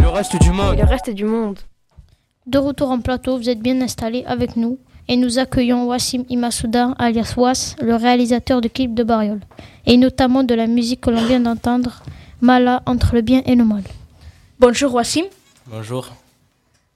Le 0.00 0.08
reste 0.08 0.40
du 0.40 0.50
monde. 0.50 0.74
Et 0.74 0.82
le 0.82 0.84
reste 0.84 1.10
du 1.10 1.24
monde. 1.24 1.58
De 2.46 2.58
retour 2.58 2.90
en 2.90 3.00
plateau, 3.00 3.36
vous 3.36 3.48
êtes 3.48 3.60
bien 3.60 3.80
installés 3.80 4.24
avec 4.26 4.56
nous 4.56 4.78
et 5.08 5.16
nous 5.16 5.38
accueillons 5.38 5.86
Wassim 5.86 6.24
Imasouda, 6.28 6.94
alias 6.98 7.34
Was, 7.36 7.74
le 7.82 7.96
réalisateur 7.96 8.60
de 8.60 8.68
clips 8.68 8.94
de 8.94 9.02
Bariol, 9.02 9.40
et 9.86 9.96
notamment 9.96 10.44
de 10.44 10.54
la 10.54 10.66
musique 10.66 11.00
que 11.00 11.10
l'on 11.10 11.24
vient 11.24 11.40
d'entendre, 11.40 12.02
Mala 12.40 12.82
entre 12.86 13.14
le 13.14 13.20
bien 13.20 13.42
et 13.44 13.54
le 13.56 13.64
mal. 13.64 13.82
Bonjour 14.58 14.94
Wassim. 14.94 15.24
Bonjour. 15.66 16.08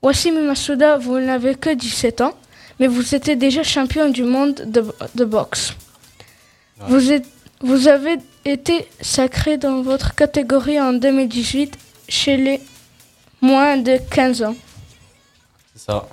Wassim 0.01 0.41
Masouda, 0.47 0.97
vous 0.97 1.19
n'avez 1.19 1.55
que 1.57 1.75
17 1.75 2.21
ans, 2.21 2.35
mais 2.79 2.87
vous 2.87 3.15
étiez 3.15 3.37
déjà 3.37 3.63
champion 3.63 4.09
du 4.09 4.23
monde 4.23 4.55
de, 4.67 4.85
de 5.15 5.25
boxe. 5.25 5.75
Vous, 6.89 7.13
êtes, 7.13 7.27
vous 7.61 7.89
avez 7.89 8.17
été 8.45 8.87
sacré 9.01 9.59
dans 9.59 9.83
votre 9.83 10.15
catégorie 10.15 10.81
en 10.81 10.93
2018 10.93 11.77
chez 12.09 12.37
les 12.37 12.61
moins 13.41 13.77
de 13.77 13.99
15 14.11 14.43
ans. 14.43 14.55
C'est 15.75 15.87
ça. 15.87 16.07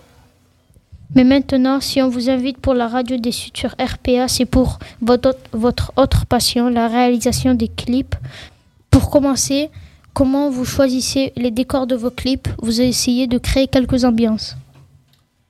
Mais 1.13 1.25
maintenant, 1.25 1.81
si 1.81 2.01
on 2.01 2.07
vous 2.09 2.29
invite 2.29 2.57
pour 2.57 2.73
la 2.73 2.87
radio 2.87 3.17
des 3.17 3.33
futurs 3.33 3.75
RPA, 3.79 4.27
c'est 4.29 4.45
pour 4.45 4.79
votre, 5.01 5.29
autre- 5.29 5.39
votre 5.51 5.91
autre 5.97 6.25
passion, 6.25 6.69
la 6.69 6.87
réalisation 6.87 7.53
des 7.53 7.67
clips. 7.67 8.15
Pour 8.89 9.09
commencer, 9.09 9.69
comment 10.13 10.49
vous 10.49 10.63
choisissez 10.63 11.33
les 11.35 11.51
décors 11.51 11.85
de 11.85 11.95
vos 11.95 12.11
clips? 12.11 12.47
Vous 12.61 12.79
essayez 12.79 13.27
de 13.27 13.37
créer 13.37 13.67
quelques 13.67 14.05
ambiances. 14.05 14.55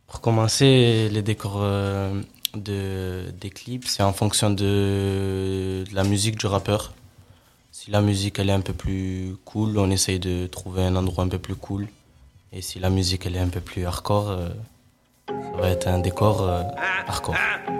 Pour 0.07 0.19
commencer, 0.21 1.09
les 1.11 1.21
décors 1.21 1.59
euh, 1.61 2.11
de, 2.55 3.31
des 3.39 3.49
clips, 3.49 3.87
c'est 3.87 4.03
en 4.03 4.13
fonction 4.13 4.49
de, 4.49 5.83
la 5.93 6.03
musique 6.03 6.37
du 6.37 6.47
rappeur. 6.47 6.93
Si 7.71 7.91
la 7.91 8.01
musique 8.01 8.39
elle 8.39 8.49
est 8.49 8.53
un 8.53 8.61
peu 8.61 8.73
plus 8.73 9.35
cool, 9.45 9.77
on 9.77 9.89
essaye 9.89 10.19
de 10.19 10.47
trouver 10.47 10.83
un 10.83 10.95
endroit 10.95 11.23
un 11.23 11.29
peu 11.29 11.39
plus 11.39 11.55
cool. 11.55 11.87
Et 12.51 12.61
si 12.61 12.79
la 12.79 12.89
musique 12.89 13.25
elle 13.25 13.35
est 13.35 13.39
un 13.39 13.49
peu 13.49 13.61
plus 13.61 13.85
hardcore, 13.85 14.29
euh, 14.29 14.49
ça 15.27 15.61
va 15.61 15.69
être 15.69 15.87
un 15.87 15.99
décor 15.99 16.41
euh, 16.41 16.63
hardcore. 17.07 17.35
Hein. 17.35 17.71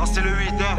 Ah, 0.00 0.04
c'est 0.06 0.20
le 0.20 0.30
8, 0.30 0.50
hein. 0.60 0.76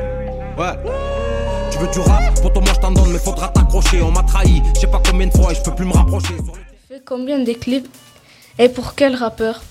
Ouais. 0.58 1.70
Tu 1.72 1.78
veux 1.80 1.88
du 1.92 2.00
rap? 2.00 2.34
Pour 2.42 2.52
toi, 2.54 2.62
moi 2.62 2.74
je 2.74 2.80
t'en 2.80 2.92
donne, 2.92 3.12
mais 3.12 3.20
faudra 3.20 3.50
t'accrocher. 3.50 4.02
On 4.02 4.12
m'a 4.12 4.24
trahi, 4.24 4.62
je 4.76 4.80
sais 4.82 4.88
pas 4.88 5.02
combien 5.06 5.28
de 5.28 5.32
fois 5.34 5.52
et 5.52 5.56
je 5.56 5.62
peux 5.62 5.76
plus 5.76 5.86
me 5.86 5.94
rapprocher. 5.94 6.36
Fait 6.88 7.02
combien 7.06 7.40
de 7.40 7.54
clips? 7.54 7.88
Et 8.58 8.70
pour 8.70 8.96
quel 8.96 9.16
rappeur? 9.16 9.62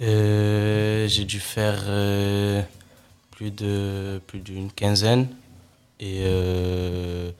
Euh, 0.00 1.06
J'ai 1.08 1.24
dû 1.24 1.40
faire 1.40 1.82
euh, 1.86 2.62
plus 3.30 3.50
de 3.50 4.20
plus 4.26 4.40
d'une 4.40 4.70
quinzaine 4.70 5.28
et 6.00 6.20
euh, 6.24 7.30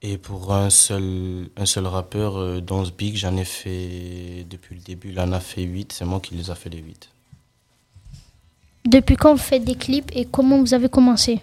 et 0.00 0.16
pour 0.16 0.52
un 0.54 0.70
seul 0.70 1.48
un 1.56 1.66
seul 1.66 1.86
rappeur 1.86 2.38
euh, 2.38 2.60
dans 2.60 2.84
ce 2.86 2.90
big 2.90 3.16
j'en 3.16 3.36
ai 3.36 3.44
fait 3.44 4.46
depuis 4.48 4.76
le 4.76 4.80
début 4.80 5.10
il 5.10 5.20
en 5.20 5.32
a 5.32 5.40
fait 5.40 5.62
8 5.62 5.92
c'est 5.92 6.06
moi 6.06 6.20
qui 6.20 6.34
les 6.34 6.50
a 6.50 6.54
fait 6.54 6.70
les 6.70 6.78
8 6.78 7.10
Depuis 8.86 9.16
quand 9.16 9.32
vous 9.32 9.38
faites 9.38 9.64
des 9.64 9.74
clips 9.76 10.10
et 10.14 10.24
comment 10.24 10.58
vous 10.58 10.74
avez 10.74 10.88
commencé 10.88 11.40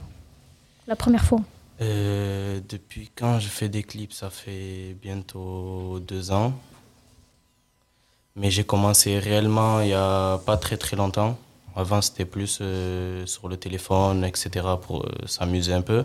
la 0.87 0.95
première 0.95 1.23
fois 1.23 1.41
Euh, 1.81 2.59
depuis 2.67 3.09
quand 3.15 3.39
je 3.39 3.47
fais 3.47 3.69
des 3.69 3.83
clips 3.83 4.11
ça 4.11 4.29
fait 4.29 4.95
bientôt 5.01 5.99
deux 6.05 6.31
ans. 6.31 6.51
Mais 8.35 8.51
j'ai 8.51 8.65
commencé 8.65 9.17
réellement 9.19 9.79
il 9.81 9.89
y 9.89 9.93
a 9.93 10.37
pas 10.45 10.57
très 10.57 10.75
très 10.77 10.95
longtemps. 10.97 11.37
Avant 11.75 12.01
c'était 12.01 12.25
plus 12.25 12.59
euh, 12.61 13.25
sur 13.25 13.47
le 13.47 13.55
téléphone 13.55 14.25
etc 14.25 14.65
pour 14.85 14.97
euh, 15.05 15.09
s'amuser 15.25 15.73
un 15.73 15.81
peu. 15.81 16.01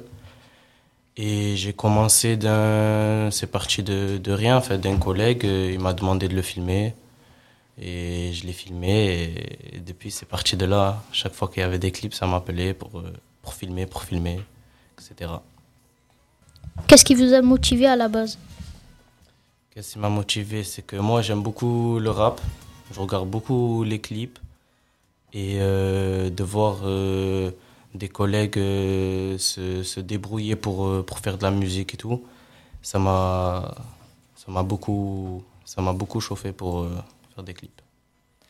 Et 1.16 1.56
j'ai 1.56 1.72
commencé 1.72 2.36
d'un 2.36 3.30
c'est 3.32 3.50
parti 3.50 3.82
de, 3.82 4.18
de 4.18 4.32
rien 4.32 4.56
en 4.56 4.60
fait 4.60 4.78
d'un 4.78 4.98
collègue 4.98 5.42
il 5.44 5.80
m'a 5.80 5.92
demandé 5.92 6.28
de 6.28 6.34
le 6.34 6.42
filmer 6.42 6.94
et 7.78 8.32
je 8.32 8.46
l'ai 8.46 8.52
filmé 8.52 9.34
et, 9.72 9.80
depuis 9.80 10.10
c'est 10.10 10.26
parti 10.26 10.56
de 10.56 10.64
là 10.64 11.02
chaque 11.12 11.34
fois 11.34 11.48
qu'il 11.48 11.60
y 11.60 11.64
avait 11.64 11.78
des 11.78 11.92
clips 11.92 12.14
ça 12.14 12.26
m'appelait 12.26 12.74
pour 12.74 12.98
euh, 12.98 13.12
pour 13.42 13.54
filmer 13.54 13.86
pour 13.86 14.02
filmer 14.04 14.40
etc 14.98 15.32
Qu'est-ce 16.86 17.04
qui 17.04 17.14
vous 17.14 17.32
a 17.32 17.40
motivé 17.40 17.86
à 17.86 17.96
la 17.96 18.08
base? 18.08 18.38
Qu'est-ce 19.70 19.94
qui 19.94 19.98
m'a 19.98 20.08
motivé? 20.08 20.64
C'est 20.64 20.82
que 20.82 20.96
moi, 20.96 21.22
j'aime 21.22 21.42
beaucoup 21.42 21.98
le 21.98 22.10
rap. 22.10 22.40
Je 22.92 23.00
regarde 23.00 23.28
beaucoup 23.28 23.84
les 23.84 24.00
clips. 24.00 24.38
Et 25.32 25.56
euh, 25.60 26.30
de 26.30 26.44
voir 26.44 26.78
euh, 26.84 27.50
des 27.94 28.08
collègues 28.08 28.58
euh, 28.58 29.36
se, 29.38 29.82
se 29.82 29.98
débrouiller 29.98 30.54
pour, 30.54 31.04
pour 31.04 31.18
faire 31.18 31.38
de 31.38 31.42
la 31.42 31.50
musique 31.50 31.94
et 31.94 31.96
tout, 31.96 32.22
ça 32.82 33.00
m'a 33.00 33.74
ça 34.36 34.52
m'a 34.52 34.62
beaucoup, 34.62 35.42
ça 35.64 35.82
m'a 35.82 35.92
beaucoup 35.92 36.20
chauffé 36.20 36.52
pour 36.52 36.86
faire 37.34 37.44
des 37.44 37.54
clips. 37.54 37.80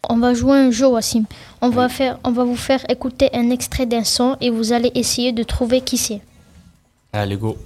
On 0.08 0.18
va 0.18 0.34
jouer 0.34 0.58
un 0.58 0.70
jeu, 0.70 0.86
Wassim. 0.86 1.24
On, 1.62 1.70
va 1.70 1.88
faire, 1.88 2.18
on 2.24 2.30
va 2.30 2.44
vous 2.44 2.56
faire 2.56 2.84
écouter 2.90 3.30
un 3.32 3.50
extrait 3.50 3.86
d'un 3.86 4.04
son 4.04 4.36
et 4.40 4.50
vous 4.50 4.72
allez 4.72 4.92
essayer 4.94 5.32
de 5.32 5.42
trouver 5.42 5.80
qui 5.80 5.96
c'est. 5.96 6.20
Allez, 7.12 7.36
go 7.36 7.56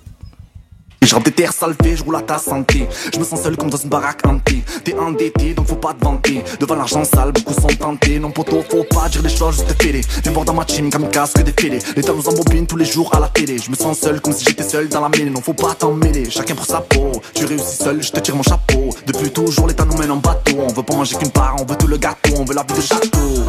Je 1.09 1.15
rappe 1.15 1.25
des 1.25 1.33
terres 1.33 1.55
salvées, 1.55 1.97
je 1.97 2.05
roule 2.05 2.17
à 2.17 2.21
ta 2.21 2.37
santé. 2.37 2.87
Je 3.15 3.19
me 3.19 3.25
sens 3.25 3.41
seul 3.41 3.57
comme 3.57 3.71
dans 3.71 3.79
une 3.79 3.89
baraque 3.89 4.21
hantée. 4.27 4.63
T'es 4.85 4.95
endetté, 4.95 5.55
donc 5.55 5.67
faut 5.67 5.77
pas 5.77 5.95
te 5.95 6.05
vanter. 6.05 6.45
Devant 6.61 6.75
l'argent 6.75 7.03
sale, 7.03 7.33
beaucoup 7.33 7.55
sont 7.55 7.75
tentés. 7.79 8.19
Non, 8.19 8.31
poteau, 8.31 8.63
faut 8.71 8.85
pas 8.85 9.09
dire 9.09 9.23
les 9.23 9.31
choses, 9.31 9.55
juste 9.55 9.75
te 9.75 9.83
féler. 9.83 10.03
Viens 10.23 10.33
voir 10.33 10.45
dans 10.45 10.53
ma 10.53 10.67
team, 10.67 10.91
comme 10.91 11.09
casse 11.09 11.33
que 11.33 11.41
des 11.41 11.55
fêlés. 11.59 11.79
L'État 11.97 12.13
nous 12.13 12.29
embobine 12.29 12.67
tous 12.67 12.77
les 12.77 12.85
jours 12.85 13.11
à 13.15 13.21
la 13.21 13.29
télé. 13.29 13.57
Je 13.57 13.71
me 13.71 13.75
sens 13.75 13.99
seul 13.99 14.21
comme 14.21 14.35
si 14.35 14.45
j'étais 14.45 14.63
seul 14.63 14.91
dans 14.91 15.01
la 15.01 15.09
mêlée. 15.09 15.31
Non, 15.31 15.41
faut 15.41 15.55
pas 15.55 15.75
t'en 15.75 15.93
mêler. 15.93 16.29
Chacun 16.29 16.55
pour 16.55 16.67
sa 16.67 16.83
peau. 16.83 17.11
Tu 17.33 17.47
réussis 17.47 17.77
seul, 17.79 18.03
je 18.03 18.13
te 18.13 18.21
tire 18.21 18.37
mon 18.37 18.43
chapeau. 18.43 18.91
Depuis 19.07 19.31
toujours, 19.31 19.67
l'État 19.67 19.87
nous 19.87 19.97
mène 19.97 20.11
en 20.11 20.17
bateau. 20.17 20.59
On 20.59 20.75
veut 20.75 20.83
pas 20.83 20.95
manger 20.95 21.17
qu'une 21.17 21.31
part, 21.31 21.57
on 21.59 21.65
veut 21.65 21.77
tout 21.79 21.87
le 21.87 21.97
gâteau. 21.97 22.35
On 22.37 22.45
veut 22.45 22.55
la 22.55 22.65
vie 22.65 22.75
de 22.75 22.83
château. 22.83 23.47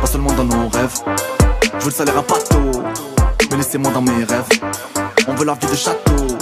Pas 0.00 0.06
seulement 0.08 0.32
dans 0.32 0.42
nos 0.42 0.68
rêves. 0.68 0.98
Je 1.78 1.84
veux 1.84 1.90
le 1.90 1.94
salaire 1.94 2.18
à 2.18 2.22
bateau. 2.22 2.82
Mais 3.48 3.58
laissez-moi 3.58 3.92
dans 3.92 4.02
mes 4.02 4.24
rêves. 4.24 4.48
On 5.28 5.34
veut 5.36 5.44
la 5.44 5.54
vie 5.54 5.68
de 5.68 5.76
château. 5.76 6.39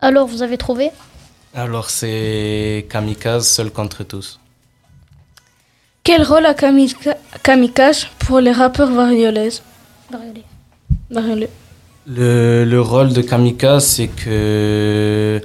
Alors, 0.00 0.26
vous 0.26 0.42
avez 0.42 0.56
trouvé? 0.56 0.90
Alors, 1.54 1.90
c'est 1.90 2.86
Kamikaze, 2.88 3.46
seul 3.48 3.70
contre 3.70 4.04
tous. 4.04 4.38
Quel 6.02 6.22
rôle 6.22 6.46
a 6.46 6.54
Kamika- 6.54 7.16
Kamikaze 7.42 8.06
pour 8.20 8.40
les 8.40 8.52
rappeurs 8.52 8.90
variolaises? 8.90 9.62
Variolais. 10.10 10.44
Variolais. 11.10 11.50
Le, 12.06 12.64
le 12.64 12.80
rôle 12.80 13.12
de 13.12 13.20
Kamikaze, 13.20 13.84
c'est 13.86 14.08
que 14.08 15.42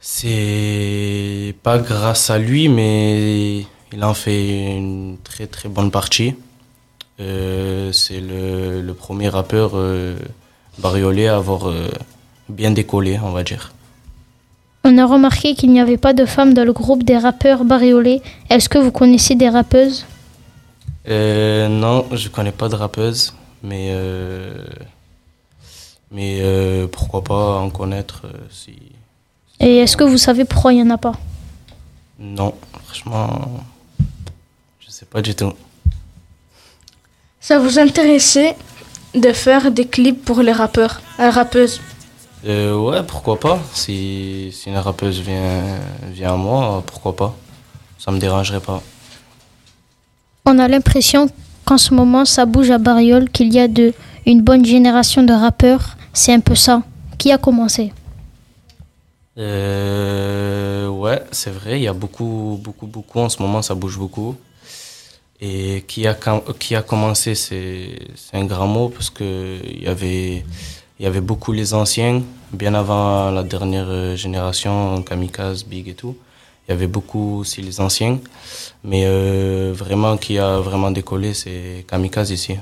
c'est 0.00 1.54
pas 1.62 1.78
grâce 1.78 2.30
à 2.30 2.38
lui, 2.38 2.68
mais 2.68 3.66
il 3.92 4.02
en 4.04 4.14
fait 4.14 4.76
une 4.76 5.18
très 5.22 5.46
très 5.46 5.68
bonne 5.68 5.90
partie. 5.90 6.34
Euh, 7.20 7.92
c'est 7.92 8.20
le, 8.20 8.80
le 8.80 8.94
premier 8.94 9.28
rappeur 9.28 9.72
euh, 9.74 10.16
bariolais 10.78 11.28
à 11.28 11.36
avoir 11.36 11.68
euh, 11.68 11.88
bien 12.48 12.70
décollé, 12.70 13.18
on 13.22 13.30
va 13.30 13.42
dire. 13.44 13.72
On 14.84 14.96
a 14.96 15.04
remarqué 15.04 15.54
qu'il 15.54 15.70
n'y 15.70 15.80
avait 15.80 15.98
pas 15.98 16.14
de 16.14 16.24
femmes 16.24 16.54
dans 16.54 16.64
le 16.64 16.72
groupe 16.72 17.02
des 17.02 17.18
rappeurs 17.18 17.64
bariolés. 17.64 18.22
Est-ce 18.48 18.68
que 18.68 18.78
vous 18.78 18.92
connaissez 18.92 19.34
des 19.34 19.48
rappeuses? 19.48 20.06
Euh, 21.08 21.68
non, 21.68 22.06
je 22.12 22.28
connais 22.28 22.52
pas 22.52 22.68
de 22.68 22.74
rappeuse, 22.74 23.34
mais 23.62 23.88
euh, 23.90 24.64
mais 26.10 26.38
euh, 26.40 26.86
pourquoi 26.86 27.22
pas 27.22 27.58
en 27.58 27.70
connaître 27.70 28.22
euh, 28.24 28.38
si. 28.50 28.76
Et 29.60 29.78
est-ce 29.78 29.96
que 29.96 30.04
vous 30.04 30.18
savez 30.18 30.44
pourquoi 30.44 30.72
il 30.72 30.76
n'y 30.76 30.82
en 30.82 30.90
a 30.90 30.98
pas? 30.98 31.14
Non, 32.18 32.54
franchement, 32.84 33.60
je 34.80 34.90
sais 34.90 35.06
pas 35.06 35.22
du 35.22 35.34
tout. 35.34 35.52
Ça 37.40 37.58
vous 37.58 37.78
intéressait? 37.78 38.56
De 39.14 39.32
faire 39.32 39.70
des 39.70 39.86
clips 39.86 40.24
pour 40.24 40.40
les 40.42 40.52
rappeurs, 40.52 41.00
les 41.18 41.28
rappeuses 41.28 41.80
Euh, 42.46 42.76
ouais, 42.76 43.02
pourquoi 43.02 43.40
pas. 43.40 43.58
Si, 43.74 44.50
si 44.52 44.68
une 44.68 44.76
rappeuse 44.78 45.20
vient, 45.20 45.64
vient 46.12 46.34
à 46.34 46.36
moi, 46.36 46.82
pourquoi 46.86 47.16
pas. 47.16 47.34
Ça 47.98 48.12
me 48.12 48.18
dérangerait 48.18 48.60
pas. 48.60 48.80
On 50.46 50.58
a 50.58 50.68
l'impression 50.68 51.28
qu'en 51.64 51.78
ce 51.78 51.92
moment 51.92 52.24
ça 52.24 52.46
bouge 52.46 52.70
à 52.70 52.78
Bariol, 52.78 53.28
qu'il 53.28 53.52
y 53.52 53.58
a 53.58 53.66
de, 53.66 53.92
une 54.24 54.40
bonne 54.42 54.64
génération 54.64 55.22
de 55.24 55.32
rappeurs. 55.32 55.96
C'est 56.12 56.32
un 56.32 56.40
peu 56.40 56.54
ça. 56.54 56.82
Qui 57.18 57.32
a 57.32 57.38
commencé? 57.38 57.92
Euh, 59.36 60.88
ouais, 60.88 61.22
c'est 61.32 61.50
vrai, 61.50 61.78
il 61.78 61.82
y 61.82 61.88
a 61.88 61.92
beaucoup, 61.92 62.58
beaucoup, 62.62 62.86
beaucoup. 62.86 63.18
En 63.20 63.28
ce 63.28 63.42
moment, 63.42 63.62
ça 63.62 63.74
bouge 63.74 63.98
beaucoup. 63.98 64.36
Et 65.40 65.84
qui 65.86 66.04
a, 66.08 66.16
qui 66.58 66.74
a 66.74 66.82
commencé, 66.82 67.34
c'est 67.36 67.96
c'est 68.16 68.36
un 68.36 68.44
grand 68.44 68.66
mot 68.66 68.88
parce 68.88 69.08
que 69.08 69.58
il 69.64 69.84
y 69.84 69.86
avait, 69.86 70.44
il 70.98 71.02
y 71.04 71.06
avait 71.06 71.20
beaucoup 71.20 71.52
les 71.52 71.74
anciens, 71.74 72.22
bien 72.52 72.74
avant 72.74 73.30
la 73.30 73.44
dernière 73.44 73.86
euh, 73.88 74.16
génération, 74.16 75.00
Kamikaze, 75.02 75.64
Big 75.64 75.88
et 75.88 75.94
tout. 75.94 76.16
Il 76.66 76.72
y 76.72 76.74
avait 76.74 76.88
beaucoup 76.88 77.38
aussi 77.38 77.62
les 77.62 77.80
anciens. 77.80 78.18
Mais 78.82 79.04
euh, 79.06 79.72
vraiment, 79.74 80.16
qui 80.16 80.38
a 80.38 80.58
vraiment 80.58 80.90
décollé, 80.90 81.34
c'est 81.34 81.84
Kamikaze 81.88 82.30
ici. 82.32 82.56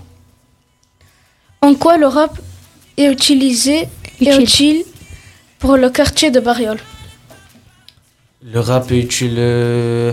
En 1.62 1.74
quoi 1.74 1.96
le 1.96 2.06
rap 2.06 2.38
est 2.98 3.06
utilisé 3.10 3.88
et 4.20 4.28
Utile. 4.28 4.42
utile 4.42 4.84
pour 5.58 5.76
le 5.78 5.88
quartier 5.88 6.30
de 6.30 6.40
Bariol? 6.40 6.78
Le 8.42 8.60
rap 8.60 8.92
est 8.92 8.98
utile. 8.98 9.36
euh, 9.38 10.12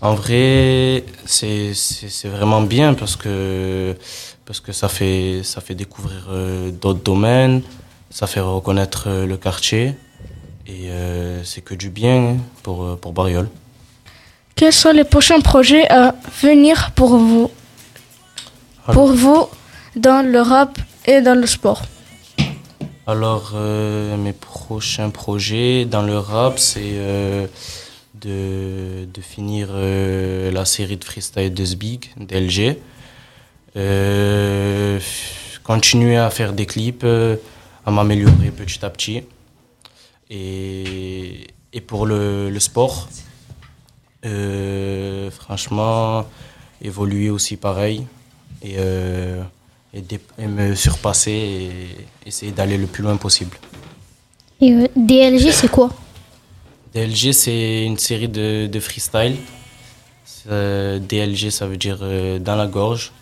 En 0.00 0.14
vrai, 0.14 1.04
c'est 1.26 1.74
c'est- 1.74 2.08
c'est 2.08 2.28
vraiment 2.28 2.62
bien 2.62 2.94
parce 2.94 3.16
que, 3.16 3.96
parce 4.46 4.60
que 4.60 4.72
ça, 4.72 4.88
fait, 4.88 5.40
ça 5.42 5.60
fait 5.60 5.74
découvrir 5.74 6.26
euh, 6.30 6.70
d'autres 6.70 7.02
domaines, 7.02 7.62
ça 8.10 8.26
fait 8.26 8.40
reconnaître 8.40 9.04
euh, 9.08 9.26
le 9.26 9.36
quartier 9.36 9.94
et 10.66 10.90
euh, 10.90 11.42
c'est 11.44 11.62
que 11.62 11.74
du 11.74 11.90
bien 11.90 12.36
pour, 12.62 12.96
pour 12.98 13.12
Bariol. 13.12 13.48
Quels 14.54 14.72
sont 14.72 14.92
les 14.92 15.04
prochains 15.04 15.40
projets 15.40 15.88
à 15.90 16.14
venir 16.42 16.92
pour 16.94 17.16
vous? 17.16 17.50
Pour 18.92 19.12
vous 19.12 19.48
dans 19.96 20.24
le 20.24 20.40
rap 20.40 20.78
et 21.06 21.20
dans 21.20 21.34
le 21.38 21.46
sport 21.46 21.82
Alors, 23.06 23.52
euh, 23.54 24.16
mes 24.16 24.32
prochains 24.32 25.10
projets 25.10 25.84
dans 25.84 26.02
le 26.02 26.18
rap, 26.18 26.58
c'est 26.58 26.80
euh, 26.94 27.46
de, 28.20 29.20
finir 29.20 29.68
euh, 29.70 30.50
la 30.50 30.64
série 30.64 30.96
de 30.96 31.04
freestyle 31.04 31.52
de 31.52 31.64
Zbig, 31.64 32.10
d'LG. 32.16 32.78
Euh, 33.76 34.98
continuer 35.64 36.16
à 36.16 36.30
faire 36.30 36.52
des 36.52 36.66
clips, 36.66 37.02
euh, 37.04 37.36
à 37.84 37.90
m'améliorer 37.90 38.50
petit 38.50 38.84
à 38.84 38.90
petit. 38.90 39.22
Et, 40.30 41.46
et 41.72 41.80
pour 41.80 42.06
le, 42.06 42.56
sport, 42.58 43.08
franchement, 45.30 46.26
évoluer 46.82 47.30
aussi 47.30 47.56
pareil. 47.56 48.06
Et, 48.62 48.76
et, 49.94 50.46
me 50.46 50.74
surpasser 50.74 51.30
et 51.30 52.28
essayer 52.28 52.52
d'aller 52.52 52.76
le 52.76 52.86
plus 52.86 53.02
loin 53.02 53.16
possible. 53.16 53.56
Et 54.60 54.90
DLG, 54.96 55.50
c'est 55.52 55.70
quoi? 55.70 55.90
DLG, 56.94 57.32
c'est 57.32 57.84
une 57.84 57.98
série 57.98 58.28
de, 58.28 58.66
de 58.70 58.80
freestyle. 58.80 59.36
Euh, 60.50 60.98
DLG, 60.98 61.50
ça 61.50 61.66
veut 61.66 61.76
dire 61.76 61.98
euh, 62.02 62.38
dans 62.38 62.56
la 62.56 62.66
gorge. 62.66 63.12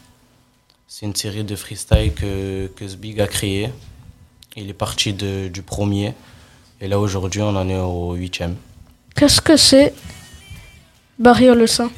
C'est 0.86 1.06
une 1.06 1.14
série 1.16 1.44
de 1.44 1.56
freestyle 1.56 2.12
que, 2.14 2.68
que 2.76 2.86
Zbig 2.86 3.20
a 3.20 3.26
créé. 3.26 3.70
Il 4.56 4.70
est 4.70 4.74
parti 4.74 5.12
de- 5.12 5.48
du 5.48 5.62
premier. 5.62 6.14
Et 6.80 6.88
là, 6.88 6.98
aujourd'hui, 7.00 7.42
on 7.42 7.48
en 7.56 7.68
est 7.68 7.78
au 7.78 8.12
huitième. 8.14 8.56
Qu'est-ce 9.14 9.40
que 9.40 9.56
c'est 9.56 9.92
Bariol 11.18 11.58
le 11.58 11.66
Saint? 11.66 11.90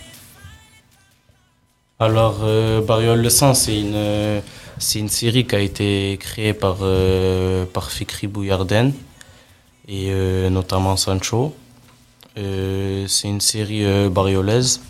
Alors, 2.01 2.41
euh, 2.45 2.81
Bariol 2.81 3.21
le 3.21 3.29
sang, 3.31 3.55
c'est 3.55 3.79
une, 3.81 4.41
c'est 4.79 5.01
une 5.01 5.09
série 5.09 5.45
qui 5.47 5.55
a 5.57 5.61
été 5.61 6.17
créée 6.21 6.55
par, 6.55 6.79
euh, 6.83 7.65
par 7.67 7.91
Fikri 7.91 8.29
Bouillarden 8.29 8.93
et 9.89 10.11
euh, 10.11 10.51
notamment 10.51 10.97
Sancho. 10.97 11.55
Euh, 12.37 13.07
c'est 13.09 13.29
une 13.29 13.41
série 13.41 13.85
euh, 13.85 14.09
bariolaise 14.09 14.81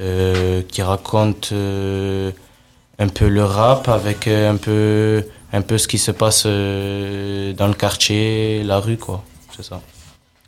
euh, 0.00 0.62
qui 0.62 0.82
raconte 0.82 1.52
un 1.52 3.08
peu 3.08 3.28
le 3.28 3.44
rap 3.44 3.88
avec 3.88 4.26
un 4.26 4.56
peu, 4.56 5.24
un 5.52 5.62
peu 5.62 5.78
ce 5.78 5.86
qui 5.86 5.98
se 5.98 6.10
passe 6.10 6.44
dans 6.44 7.68
le 7.68 7.74
quartier, 7.74 8.62
la 8.64 8.80
rue, 8.80 8.96
quoi. 8.96 9.22
C'est 9.54 9.62
ça. 9.64 9.80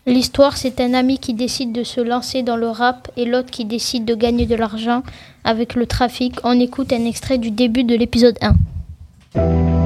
L'histoire, 0.07 0.57
c'est 0.57 0.81
un 0.81 0.95
ami 0.95 1.19
qui 1.19 1.35
décide 1.35 1.73
de 1.73 1.85
se 1.85 2.01
lancer 2.01 2.43
dans 2.43 2.57
le 2.57 2.69
rap 2.69 3.11
et 3.19 3.27
l'autre 3.27 3.51
qui 3.51 3.67
décide 3.67 4.07
de 4.07 4.15
gagner 4.15 4.47
de 4.47 4.55
l'argent 4.55 5.03
avec 5.45 5.75
le 5.75 5.87
trafic. 5.87 6.37
On 6.45 6.59
écoute 6.59 6.95
un 6.95 7.05
extrait 7.05 7.37
du 7.37 7.51
début 7.51 7.85
de 7.85 7.95
l'épisode 7.95 8.39
1. 8.41 9.78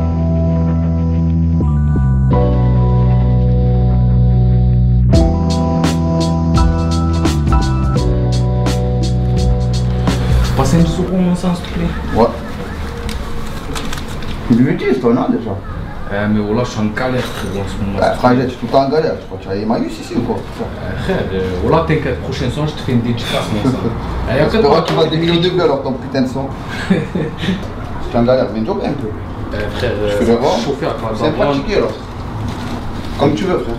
Tu 14.52 14.62
l'utilises 14.62 15.00
toi, 15.00 15.12
non, 15.14 15.28
déjà 15.30 15.50
Euh, 16.12 16.28
mais 16.30 16.40
voilà, 16.40 16.62
je 16.64 16.70
suis 16.70 16.80
en 16.80 16.86
galère, 16.86 17.22
en 17.22 17.68
ce 17.68 17.84
moment. 17.84 17.98
Bah, 17.98 18.12
frère, 18.12 18.32
tu 18.34 18.40
es 18.40 18.46
tout 18.46 18.66
le 18.66 18.68
temps 18.68 18.84
en 18.84 18.90
galère. 18.90 19.14
Je 19.18 19.24
crois 19.26 19.38
que 19.38 19.44
tu 19.44 19.48
as 19.48 19.56
Emmaüs 19.56 19.98
ici 19.98 20.14
ou 20.16 20.20
quoi 20.20 20.36
Euh, 20.36 21.02
frère, 21.04 21.16
euh, 21.32 21.40
voilà, 21.64 21.84
t'inquiète, 21.86 22.20
prochaine 22.20 22.50
soir, 22.50 22.66
je 22.68 22.74
te 22.74 22.80
fais 22.80 22.92
une 22.92 23.00
dédicace, 23.00 23.48
mon 23.54 23.70
sang. 23.70 23.78
J'espère 24.28 24.84
que 24.84 24.88
tu 24.88 24.94
vas 24.94 25.06
des 25.06 25.16
millions 25.16 25.40
de 25.40 25.48
vues 25.48 25.60
alors 25.62 25.82
ton 25.82 25.92
putain 25.92 26.22
de 26.22 26.28
son. 26.28 26.46
Je 26.90 28.08
suis 28.08 28.18
en 28.18 28.22
galère, 28.24 28.46
mais 28.52 28.58
une 28.58 28.66
job 28.66 28.78
un 28.84 28.90
peu. 28.92 29.08
Euh, 29.56 29.70
frère, 29.70 29.90
Je 30.06 30.16
fais 30.24 30.32
le 30.32 30.38
voir. 30.38 30.52
C'est 31.16 31.34
pratiqué 31.34 31.76
alors. 31.76 31.92
Comme 33.18 33.34
tu 33.34 33.44
veux, 33.44 33.58
frère. 33.60 33.74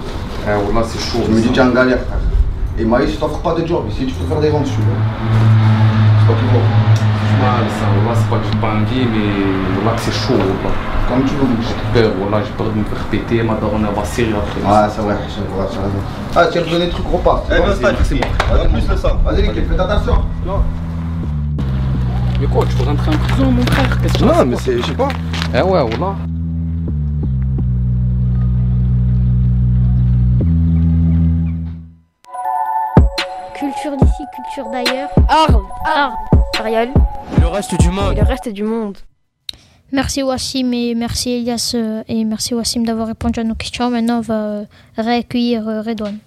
Euh, 0.47 0.57
voilà, 0.71 0.87
c'est 0.87 0.99
chaud. 0.99 1.19
Tu 1.25 1.31
me 1.31 1.39
dis 1.39 1.49
que 1.49 1.53
tu 1.53 1.59
es 1.59 1.63
en 1.63 1.69
galère, 1.69 1.99
frère. 1.99 2.17
Emmaüs, 2.79 3.11
je 3.11 3.17
t'offre 3.17 3.39
pas 3.39 3.53
de 3.53 3.67
job. 3.67 3.83
Ici, 3.91 4.07
tu 4.07 4.13
peux 4.15 4.25
faire 4.25 4.39
des 4.41 4.49
ventes, 4.49 4.65
si 4.65 4.73
tu 4.73 4.79
veux. 4.79 4.85
C'est 6.19 6.27
pas 6.27 6.33
plus 6.33 6.47
gros. 6.47 7.02
Mal, 7.43 7.67
ça, 7.67 7.85
voilà, 7.91 8.17
c'est 8.17 8.29
pas 8.29 8.37
que 8.37 8.45
j'ai 8.53 8.59
pas 8.59 8.67
envie, 8.71 9.05
mais 9.05 9.81
voilà, 9.81 9.97
que 9.97 10.01
c'est 10.03 10.13
chaud, 10.13 10.39
voilà. 10.39 10.75
Comme 11.09 11.25
tu 11.25 11.35
veux, 11.35 11.47
J'ai 11.59 12.01
peur, 12.01 12.11
voilà, 12.17 12.41
j'ai 12.41 12.51
peur 12.53 12.67
de 12.67 12.79
me 12.79 12.85
faire 12.85 13.03
péter, 13.11 13.43
ma 13.43 13.55
daronne, 13.55 13.85
elle 13.85 13.93
va 13.93 14.05
serrer 14.05 14.31
après. 14.31 14.61
Ouais, 14.61 14.89
c'est 14.89 15.01
vrai, 15.01 15.15
c'est 15.27 15.53
vrai, 15.53 15.67
c'est 15.69 15.77
vrai. 15.77 15.89
Ah, 16.37 16.47
tu 16.49 16.57
as 16.59 16.61
besoin 16.61 16.79
des 16.79 16.89
trucs 16.89 17.05
repas. 17.11 17.43
Eh, 17.51 17.59
vas-y, 17.59 17.95
c'est 18.03 18.15
bon. 18.15 18.27
Vas-y, 18.49 18.67
plus 18.69 18.87
le 18.89 18.95
sang. 18.95 19.17
Vas-y, 19.25 19.43
fais 19.43 19.79
attention. 19.79 20.23
Mais 22.39 22.47
quoi, 22.47 22.65
tu 22.65 22.75
veux 22.77 22.85
rentrer 22.85 23.11
en 23.13 23.17
prison, 23.17 23.51
mon 23.51 23.65
frère 23.65 24.01
Qu'est-ce 24.01 24.13
que 24.13 24.17
tu 24.19 24.25
Non, 24.25 24.45
mais 24.45 24.55
c'est, 24.55 24.77
je 24.77 24.85
sais 24.85 24.93
pas. 24.93 25.09
Eh 25.53 25.61
ouais, 25.61 25.83
voilà. 25.97 26.15
Culture 33.53 33.97
d'ici, 33.97 34.23
culture 34.33 34.71
d'ailleurs. 34.71 35.09
Arles, 35.29 35.61
Arles. 35.85 36.42
Ariel. 36.59 36.89
Le 37.39 37.47
reste 37.47 37.79
du 37.79 37.89
monde. 37.89 38.13
Et 38.13 38.21
le 38.21 38.27
reste 38.27 38.49
du 38.49 38.63
monde. 38.63 38.97
Merci 39.91 40.23
Wassim 40.23 40.73
et 40.73 40.95
merci 40.95 41.31
Elias 41.31 41.73
euh, 41.75 42.03
et 42.07 42.23
merci 42.23 42.55
Wassim 42.55 42.83
d'avoir 42.83 43.07
répondu 43.07 43.39
à 43.39 43.43
nos 43.43 43.53
questions. 43.53 43.89
Maintenant, 43.91 44.17
on 44.17 44.21
va 44.21 44.33
euh, 44.33 44.65
réaccueillir 44.97 45.67
euh, 45.67 45.81
Redouane. 45.81 46.17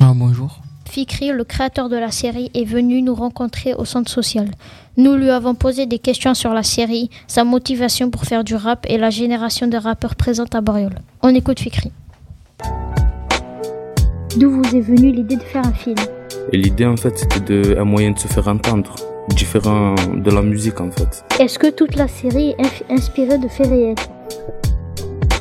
Ah, 0.00 0.12
bonjour. 0.14 0.58
Fikri, 0.88 1.30
le 1.30 1.44
créateur 1.44 1.88
de 1.88 1.96
la 1.96 2.10
série, 2.10 2.50
est 2.52 2.64
venu 2.64 3.00
nous 3.00 3.14
rencontrer 3.14 3.74
au 3.74 3.84
centre 3.84 4.10
social. 4.10 4.50
Nous 4.96 5.14
lui 5.14 5.30
avons 5.30 5.54
posé 5.54 5.86
des 5.86 6.00
questions 6.00 6.34
sur 6.34 6.52
la 6.52 6.64
série, 6.64 7.10
sa 7.28 7.44
motivation 7.44 8.10
pour 8.10 8.24
faire 8.24 8.42
du 8.42 8.56
rap 8.56 8.86
et 8.88 8.98
la 8.98 9.10
génération 9.10 9.68
de 9.68 9.76
rappeurs 9.76 10.16
présente 10.16 10.56
à 10.56 10.60
Bariol. 10.60 10.94
On 11.22 11.32
écoute 11.32 11.60
Fikri. 11.60 11.92
D'où 14.36 14.50
vous 14.50 14.76
est 14.76 14.80
venue 14.80 15.12
l'idée 15.12 15.36
de 15.36 15.42
faire 15.42 15.64
un 15.64 15.72
film? 15.72 15.96
Et 16.52 16.56
l'idée, 16.56 16.86
en 16.86 16.96
fait, 16.96 17.16
c'était 17.16 17.78
un 17.78 17.84
moyen 17.84 18.10
de 18.10 18.18
se 18.18 18.26
faire 18.26 18.48
entendre, 18.48 18.94
différent 19.28 19.94
de 20.14 20.30
la 20.30 20.42
musique, 20.42 20.80
en 20.80 20.90
fait. 20.90 21.24
Est-ce 21.38 21.58
que 21.58 21.70
toute 21.70 21.96
la 21.96 22.08
série 22.08 22.54
est 22.58 22.92
inspirée 22.92 23.38
de 23.38 23.48
faits 23.48 23.68
réels? 23.68 23.94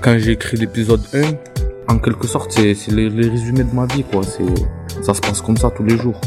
Quand 0.02 0.18
j'ai 0.18 0.32
écrit 0.32 0.58
l'épisode 0.58 1.02
1, 1.14 1.94
en 1.94 1.98
quelque 2.00 2.28
sorte, 2.28 2.52
c'est 2.52 2.74
c'est 2.76 2.92
le, 2.92 3.10
le 3.10 3.30
résumé 3.30 3.64
de 3.64 3.74
ma 3.74 3.86
vie, 3.88 4.04
quoi. 4.04 4.22
C'est, 4.24 5.04
ça 5.04 5.14
se 5.14 5.22
passe 5.22 5.42
comme 5.42 5.58
ça 5.58 5.70
tous 5.72 5.84
les 5.84 5.98
jours. 5.98 6.20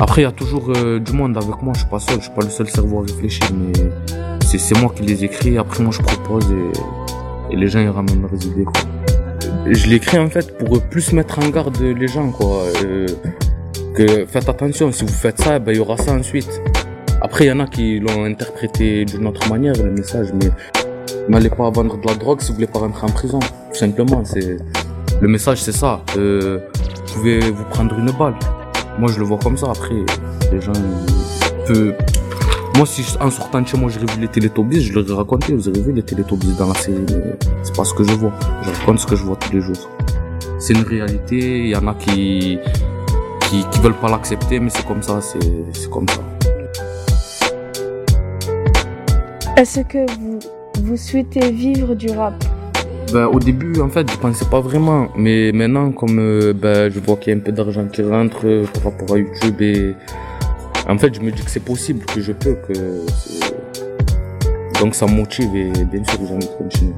Après, 0.00 0.22
il 0.22 0.24
y 0.24 0.26
a 0.28 0.32
toujours 0.32 0.72
euh, 0.76 0.98
du 0.98 1.12
monde 1.12 1.36
avec 1.36 1.62
moi, 1.62 1.72
je 1.74 1.80
suis 1.80 1.88
pas 1.88 2.00
seul, 2.00 2.16
je 2.16 2.22
suis 2.24 2.32
pas 2.32 2.42
le 2.42 2.50
seul 2.50 2.68
cerveau 2.68 2.98
à 3.00 3.02
réfléchir, 3.02 3.46
mais 3.54 3.72
c'est 4.44 4.58
c'est 4.58 4.76
moi 4.80 4.92
qui 4.94 5.02
les 5.04 5.24
écris, 5.24 5.56
après 5.56 5.82
moi 5.84 5.92
je 5.92 6.02
propose 6.02 6.44
et, 6.50 7.52
et 7.54 7.56
les 7.56 7.68
gens 7.68 7.80
ils 7.80 7.88
ramènent 7.88 8.22
leurs 8.22 8.44
idées, 8.44 8.64
quoi. 8.64 8.82
Je 9.70 9.86
l'écris 9.88 10.18
en 10.18 10.28
fait 10.28 10.58
pour 10.58 10.82
plus 10.82 11.12
mettre 11.12 11.38
en 11.38 11.48
garde 11.48 11.80
les 11.80 12.08
gens, 12.08 12.30
quoi. 12.30 12.64
Euh, 12.84 13.06
que 13.94 14.26
faites 14.26 14.48
attention, 14.48 14.92
si 14.92 15.04
vous 15.04 15.12
faites 15.12 15.40
ça, 15.40 15.58
ben, 15.58 15.72
il 15.72 15.76
y 15.78 15.80
aura 15.80 15.96
ça 15.96 16.12
ensuite. 16.12 16.60
Après, 17.22 17.44
il 17.46 17.48
y 17.48 17.52
en 17.52 17.60
a 17.60 17.66
qui 17.66 18.00
l'ont 18.00 18.24
interprété 18.24 19.04
d'une 19.04 19.26
autre 19.26 19.48
manière, 19.48 19.74
le 19.82 19.90
message, 19.90 20.28
mais 20.34 20.50
n'allez 21.28 21.48
pas 21.48 21.70
vendre 21.70 21.96
de 21.98 22.06
la 22.06 22.14
drogue 22.14 22.40
si 22.40 22.48
vous 22.48 22.54
voulez 22.54 22.66
pas 22.66 22.80
rentrer 22.80 23.06
en 23.06 23.10
prison. 23.10 23.38
Tout 23.38 23.78
simplement, 23.78 24.22
c'est, 24.24 24.58
le 25.20 25.28
message, 25.28 25.62
c'est 25.62 25.72
ça. 25.72 26.02
Euh, 26.18 26.58
vous 27.06 27.14
pouvez 27.14 27.40
vous 27.40 27.64
prendre 27.70 27.98
une 27.98 28.10
balle. 28.10 28.34
Moi, 28.98 29.10
je 29.10 29.18
le 29.18 29.24
vois 29.24 29.38
comme 29.38 29.56
ça. 29.56 29.68
Après, 29.70 29.94
les 30.52 30.60
gens, 30.60 30.72
peuvent- 31.66 31.94
moi, 32.76 32.86
si 32.86 33.02
en 33.20 33.30
sortant 33.30 33.62
de 33.62 33.68
chez 33.68 33.78
moi, 33.78 33.88
j'ai 33.88 34.00
revu 34.00 34.20
les 34.20 34.28
Télétobies, 34.28 34.82
je 34.82 34.92
leur 34.92 35.08
ai 35.08 35.12
raconté, 35.14 35.54
vous 35.54 35.68
avez 35.68 35.80
vu 35.80 35.92
les 35.92 36.02
Télétobies 36.02 36.54
dans 36.58 36.68
la 36.68 36.74
série, 36.74 36.98
c'est 37.62 37.74
pas 37.74 37.84
ce 37.84 37.94
que 37.94 38.02
je 38.04 38.14
vois. 38.14 38.32
Je 38.64 38.70
raconte 38.80 38.98
ce 38.98 39.06
que 39.06 39.14
je 39.16 39.22
vois 39.22 39.36
tous 39.36 39.52
les 39.52 39.60
jours. 39.60 39.88
C'est 40.58 40.74
une 40.74 40.82
réalité, 40.82 41.60
il 41.60 41.68
y 41.68 41.76
en 41.76 41.86
a 41.86 41.94
qui, 41.94 42.58
qui, 43.54 43.68
qui 43.70 43.80
veulent 43.80 43.94
pas 43.94 44.08
l'accepter, 44.08 44.58
mais 44.58 44.70
c'est 44.70 44.86
comme 44.86 45.02
ça, 45.02 45.20
c'est, 45.20 45.90
comme 45.90 46.06
ça. 46.08 46.20
Est-ce 49.56 49.80
que 49.80 50.10
vous, 50.18 50.38
vous 50.82 50.96
souhaitez 50.96 51.52
vivre 51.52 51.94
du 51.94 52.10
rap? 52.10 52.34
Ben, 53.12 53.26
au 53.26 53.38
début, 53.38 53.80
en 53.80 53.88
fait, 53.88 54.10
je 54.10 54.16
pensais 54.16 54.44
pas 54.46 54.60
vraiment. 54.60 55.08
Mais 55.16 55.52
maintenant, 55.52 55.92
comme 55.92 56.18
euh, 56.18 56.52
ben, 56.52 56.90
je 56.90 56.98
vois 56.98 57.16
qu'il 57.16 57.32
y 57.32 57.36
a 57.36 57.38
un 57.38 57.42
peu 57.42 57.52
d'argent 57.52 57.86
qui 57.86 58.02
rentre 58.02 58.40
euh, 58.44 58.64
par 58.74 58.92
rapport 58.92 59.14
à 59.14 59.18
YouTube 59.18 59.60
et. 59.60 59.94
En 60.86 60.98
fait, 60.98 61.14
je 61.14 61.20
me 61.20 61.30
dis 61.30 61.42
que 61.42 61.50
c'est 61.50 61.64
possible, 61.64 62.04
que 62.04 62.20
je 62.20 62.32
peux, 62.32 62.56
que. 62.68 63.06
Donc 64.80 64.94
ça 64.94 65.06
me 65.06 65.12
motive 65.12 65.54
et 65.54 65.70
bien 65.84 66.04
sûr 66.04 66.18
que 66.18 66.26
j'ai 66.26 66.34
envie 66.34 66.46
de 66.46 66.52
continuer. 66.52 66.94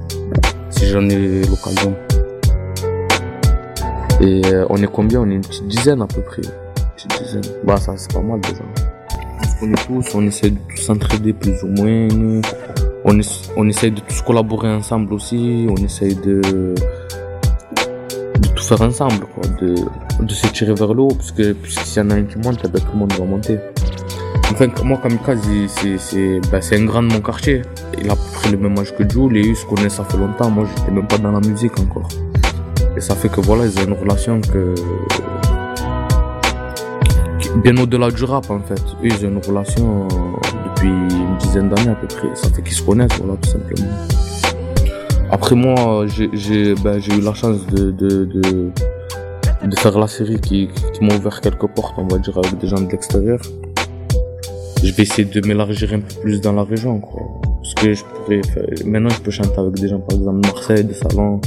Si 0.70 0.86
j'en 0.86 1.08
ai 1.08 1.42
l'occasion. 1.42 1.94
Et 4.20 4.42
euh, 4.46 4.64
on 4.70 4.76
est 4.82 4.86
combien? 4.90 5.20
On 5.20 5.30
est 5.30 5.34
une 5.34 5.40
petite 5.42 5.66
dizaine 5.68 6.00
à 6.02 6.06
peu 6.06 6.20
près. 6.22 6.42
Une 6.42 7.08
petite 7.08 7.22
dizaine. 7.22 7.54
Bah, 7.64 7.76
ça, 7.76 7.92
c'est 7.96 8.12
pas 8.12 8.20
mal 8.20 8.40
déjà. 8.40 8.62
On 9.56 9.60
connaît 9.60 9.74
tous, 9.86 10.14
on 10.14 10.26
essaie 10.26 10.50
de 10.50 10.58
tous 10.68 10.82
s'entraider 10.82 11.32
plus 11.32 11.62
ou 11.62 11.68
moins. 11.68 12.08
On, 13.04 13.18
es- 13.18 13.50
on 13.56 13.68
essaye 13.68 13.90
de 13.90 14.00
tous 14.00 14.22
collaborer 14.22 14.68
ensemble 14.68 15.12
aussi. 15.14 15.66
On 15.70 15.76
essaye 15.76 16.14
de, 16.14 16.40
de 16.40 16.74
tout 18.54 18.62
faire 18.62 18.82
ensemble, 18.82 19.26
quoi. 19.34 19.44
De, 19.60 19.74
de 20.20 20.32
se 20.32 20.46
tirer 20.48 20.74
vers 20.74 20.94
le 20.94 21.02
haut, 21.02 21.08
parce 21.14 21.32
que 21.32 21.52
puisqu'il 21.52 21.98
y 21.98 22.02
en 22.02 22.10
a 22.10 22.14
un 22.14 22.24
qui 22.24 22.38
monte, 22.38 22.60
eh 22.64 22.68
ben, 22.68 22.80
tout 22.80 22.92
le 22.92 22.98
monde 22.98 23.12
va 23.12 23.24
monter. 23.24 23.58
Enfin, 24.50 24.66
moi, 24.84 24.98
Kamikaze, 25.02 25.40
c'est, 25.98 26.40
ben, 26.50 26.60
un 26.72 26.84
grand 26.86 27.02
de 27.02 27.12
mon 27.12 27.20
quartier. 27.20 27.62
Il 27.98 28.08
a 28.08 28.12
à 28.12 28.16
peu 28.16 28.22
près 28.34 28.50
le 28.50 28.58
même 28.58 28.78
âge 28.78 28.94
que 28.96 29.08
Jules, 29.08 29.36
et 29.36 29.50
eux 29.50 29.54
se 29.54 29.66
connaissent 29.66 29.94
ça 29.94 30.04
fait 30.04 30.16
longtemps. 30.16 30.50
Moi, 30.50 30.64
j'étais 30.76 30.90
même 30.90 31.06
pas 31.06 31.18
dans 31.18 31.32
la 31.32 31.40
musique 31.40 31.78
encore. 31.78 32.08
Et 32.96 33.00
ça 33.00 33.14
fait 33.14 33.28
que 33.28 33.40
voilà, 33.40 33.66
ils 33.66 33.78
ont 33.78 33.84
une 33.84 33.92
relation 33.92 34.40
que, 34.40 34.74
bien 37.62 37.76
au-delà 37.76 38.10
du 38.10 38.24
rap, 38.24 38.50
en 38.50 38.60
fait. 38.60 38.82
Ils 39.02 39.24
ont 39.26 39.30
une 39.30 39.38
relation 39.46 40.04
euh, 40.04 40.68
depuis 40.68 40.88
une 40.88 41.36
dizaine 41.38 41.68
d'années 41.68 41.90
à 41.90 41.94
peu 41.94 42.06
près. 42.06 42.28
Ça 42.34 42.48
fait 42.50 42.62
qu'ils 42.62 42.72
se 42.74 42.82
connaissent, 42.82 43.18
voilà, 43.18 43.34
tout 43.42 43.50
simplement. 43.50 43.92
Après 45.30 45.54
moi, 45.56 46.06
j'ai, 46.06 46.30
j'ai, 46.32 46.74
ben, 46.76 46.98
eu 46.98 47.20
la 47.20 47.34
chance 47.34 47.66
de, 47.66 47.90
de, 47.90 48.24
de, 48.24 48.70
de 49.64 49.76
faire 49.78 49.98
la 49.98 50.06
série 50.06 50.40
qui, 50.40 50.68
qui 50.94 51.04
m'a 51.04 51.14
ouvert 51.16 51.40
quelques 51.40 51.66
portes, 51.66 51.94
on 51.98 52.06
va 52.06 52.18
dire, 52.18 52.38
avec 52.38 52.56
des 52.58 52.68
gens 52.68 52.80
de 52.80 52.90
l'extérieur. 52.90 53.40
Je 54.82 54.92
vais 54.92 55.02
essayer 55.02 55.24
de 55.24 55.46
m'élargir 55.46 55.92
un 55.94 56.00
peu 56.00 56.14
plus 56.22 56.40
dans 56.40 56.52
la 56.52 56.62
région, 56.62 57.00
quoi. 57.00 57.22
Parce 57.60 57.74
que 57.74 57.92
je 57.92 58.04
pourrais 58.04 58.40
faire- 58.44 58.86
maintenant 58.86 59.08
je 59.10 59.20
peux 59.20 59.32
chanter 59.32 59.58
avec 59.58 59.74
des 59.74 59.88
gens, 59.88 59.98
par 59.98 60.16
exemple, 60.16 60.40
de 60.42 60.46
Marseille, 60.46 60.84
des 60.84 60.94
salons. 60.94 61.40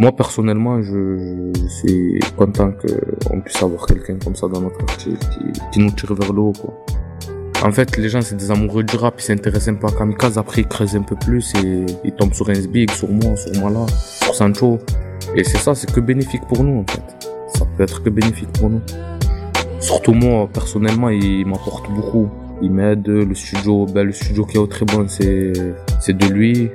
Moi, 0.00 0.10
personnellement, 0.12 0.82
je, 0.82 1.52
je 1.54 1.68
suis 1.68 2.18
content 2.36 2.72
qu'on 2.72 3.40
puisse 3.40 3.62
avoir 3.62 3.86
quelqu'un 3.86 4.16
comme 4.22 4.34
ça 4.34 4.48
dans 4.48 4.60
notre 4.60 4.84
quartier 4.84 5.12
qui, 5.12 5.60
qui 5.72 5.78
nous 5.80 5.90
tire 5.92 6.14
vers 6.14 6.32
le 6.32 6.40
haut, 6.40 6.52
quoi. 6.52 6.74
En 7.62 7.72
fait, 7.72 7.96
les 7.96 8.10
gens, 8.10 8.20
c'est 8.20 8.36
des 8.36 8.50
amoureux 8.50 8.82
du 8.82 8.96
rap, 8.96 9.14
ils 9.18 9.22
s'intéressent 9.22 9.68
un 9.68 9.74
peu 9.76 9.86
à 9.86 9.90
Kamikaze, 9.90 10.36
après 10.36 10.62
ils 10.62 10.68
creusent 10.68 10.96
un 10.96 11.02
peu 11.02 11.16
plus 11.16 11.54
et 11.64 11.86
ils 12.04 12.12
tombent 12.12 12.34
sur 12.34 12.50
un 12.50 12.60
Big, 12.68 12.90
sur 12.90 13.08
moi, 13.08 13.36
sur 13.36 13.52
Mala, 13.62 13.86
sur 14.22 14.34
Sancho. 14.34 14.78
Et 15.34 15.44
c'est 15.44 15.56
ça, 15.56 15.74
c'est 15.74 15.90
que 15.90 16.00
bénéfique 16.00 16.42
pour 16.46 16.62
nous, 16.62 16.80
en 16.80 16.84
fait. 16.92 17.30
Ça 17.54 17.64
peut 17.64 17.84
être 17.84 18.02
que 18.02 18.10
bénéfique 18.10 18.52
pour 18.52 18.68
nous. 18.68 18.82
Surtout 19.80 20.12
moi, 20.12 20.48
personnellement, 20.52 21.08
il 21.08 21.46
m'apporte 21.46 21.90
beaucoup. 21.90 22.28
Il 22.60 22.70
m'aide, 22.70 23.06
le 23.06 23.34
studio, 23.34 23.86
ben, 23.86 24.04
le 24.04 24.12
studio 24.12 24.44
qui 24.44 24.56
est 24.56 24.60
au 24.60 24.66
très 24.66 24.84
bon, 24.84 25.06
c'est 25.08 25.52
de 25.52 26.26
lui. 26.26 26.70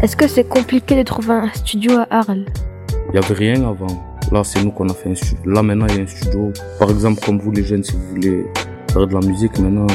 Est-ce 0.00 0.14
que 0.14 0.28
c'est 0.28 0.44
compliqué 0.44 0.94
de 0.94 1.02
trouver 1.02 1.32
un 1.32 1.52
studio 1.52 1.90
à 1.98 2.20
Arles? 2.20 2.44
Il 3.08 3.16
y 3.16 3.18
avait 3.18 3.34
rien 3.34 3.68
avant. 3.68 3.88
Là, 4.30 4.44
c'est 4.44 4.62
nous 4.62 4.70
qu'on 4.70 4.88
a 4.88 4.94
fait 4.94 5.10
un 5.10 5.14
studio. 5.16 5.50
Là, 5.50 5.60
maintenant, 5.60 5.86
il 5.88 5.96
y 5.96 5.98
a 5.98 6.02
un 6.04 6.06
studio. 6.06 6.52
Par 6.78 6.88
exemple, 6.90 7.20
comme 7.26 7.40
vous, 7.40 7.50
les 7.50 7.64
jeunes, 7.64 7.82
si 7.82 7.94
vous 7.94 8.08
voulez 8.10 8.46
faire 8.92 9.08
de 9.08 9.12
la 9.12 9.26
musique, 9.26 9.58
maintenant, 9.58 9.88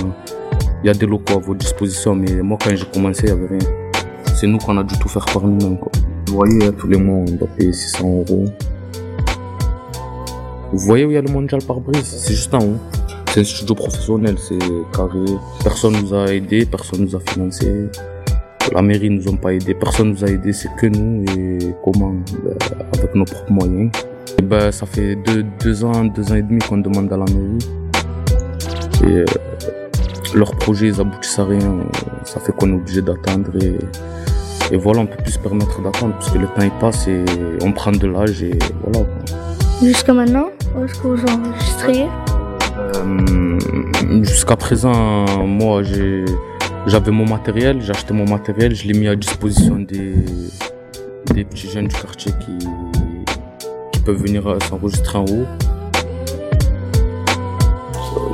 il 0.84 0.88
y 0.88 0.90
a 0.90 0.94
des 0.94 1.06
locaux 1.06 1.36
à 1.36 1.40
votre 1.40 1.60
disposition. 1.60 2.16
Mais 2.16 2.34
moi, 2.42 2.58
quand 2.62 2.76
j'ai 2.76 2.86
commencé, 2.94 3.28
il 3.28 3.34
n'y 3.34 3.46
avait 3.46 3.58
rien. 3.58 3.70
C'est 4.36 4.46
nous 4.46 4.58
qu'on 4.58 4.78
a 4.78 4.84
dû 4.84 4.94
tout 5.00 5.08
faire 5.08 5.24
par 5.24 5.44
nous-mêmes. 5.44 5.78
Vous 6.28 6.36
voyez, 6.36 6.70
tous 6.74 6.88
les 6.88 6.98
mois, 6.98 7.20
on 7.20 7.36
doit 7.36 7.48
payer 7.58 7.72
600 7.72 8.26
euros. 8.30 8.46
Vous 10.74 10.80
voyez 10.80 11.06
où 11.06 11.12
il 11.12 11.14
y 11.14 11.18
a 11.18 11.22
le 11.22 11.32
mondial 11.32 11.62
par 11.64 11.80
brise 11.80 12.04
C'est 12.04 12.34
juste 12.34 12.54
en 12.54 12.60
haut. 12.60 12.78
C'est 13.30 13.40
un 13.40 13.44
studio 13.46 13.74
professionnel, 13.74 14.36
c'est 14.38 14.60
carré. 14.94 15.24
Personne 15.64 15.94
nous 15.94 16.14
a 16.14 16.26
aidé, 16.34 16.66
personne 16.66 17.06
nous 17.06 17.16
a 17.16 17.22
financé. 17.22 17.88
La 18.74 18.82
mairie 18.82 19.10
nous 19.12 19.32
a 19.32 19.38
pas 19.38 19.54
aidé, 19.54 19.74
personne 19.76 20.10
nous 20.12 20.24
a 20.24 20.28
aidé, 20.28 20.52
c'est 20.52 20.70
que 20.80 20.88
nous 20.88 21.24
et 21.38 21.60
comment 21.84 22.14
Ben, 22.44 22.56
Avec 22.98 23.14
nos 23.14 23.26
propres 23.26 23.52
moyens. 23.52 23.92
Et 24.40 24.42
ben, 24.42 24.72
ça 24.72 24.86
fait 24.88 25.16
deux, 25.16 25.46
deux 25.64 25.86
ans, 25.86 26.06
deux 26.06 26.32
ans 26.32 26.36
et 26.36 26.42
demi 26.42 26.60
qu'on 26.60 26.78
demande 26.80 27.12
à 27.14 27.18
la 27.18 27.26
mairie. 27.26 27.60
Et 29.04 29.18
euh, 29.20 29.26
leurs 30.34 30.56
projets 30.56 30.88
ils 30.88 31.00
aboutissent 31.00 31.38
à 31.38 31.46
rien. 31.46 31.60
Euh, 31.60 31.84
Ça 32.26 32.40
fait 32.40 32.52
qu'on 32.54 32.72
est 32.72 32.76
obligé 32.76 33.02
d'attendre 33.04 33.52
et, 33.62 33.78
et 34.74 34.78
voilà, 34.78 35.02
on 35.02 35.06
peut 35.06 35.22
plus 35.22 35.34
se 35.34 35.40
permettre 35.40 35.82
d'attendre 35.82 36.14
parce 36.16 36.32
que 36.32 36.40
le 36.40 36.48
temps 36.48 36.64
il 36.64 36.72
passe 36.80 37.08
et 37.08 37.24
on 37.64 37.72
prend 37.74 37.92
de 37.92 38.08
l'âge 38.08 38.42
et 38.42 38.58
voilà. 38.82 39.08
Jusqu'à 39.84 40.14
maintenant, 40.14 40.48
où 40.76 40.84
est-ce 40.86 40.96
que 41.00 41.08
vous 41.10 41.26
enregistrez? 41.32 42.08
Euh, 42.96 44.24
Jusqu'à 44.24 44.56
présent, 44.56 45.26
moi, 45.46 45.84
j'ai, 45.84 46.24
j'avais 46.88 47.12
mon 47.12 47.26
matériel, 47.26 47.82
j'ai 47.82 47.92
acheté 47.92 48.14
mon 48.14 48.26
matériel, 48.26 48.76
je 48.76 48.88
l'ai 48.88 48.98
mis 48.98 49.08
à 49.08 49.16
disposition 49.16 49.80
des, 49.80 50.14
des 51.34 51.44
petits 51.44 51.70
jeunes 51.70 51.88
du 51.88 51.96
quartier 51.96 52.32
qui, 52.40 52.68
qui 53.92 54.00
peuvent 54.02 54.22
venir 54.22 54.48
euh, 54.48 54.60
s'enregistrer 54.68 55.18
en 55.18 55.26
haut. 55.26 55.46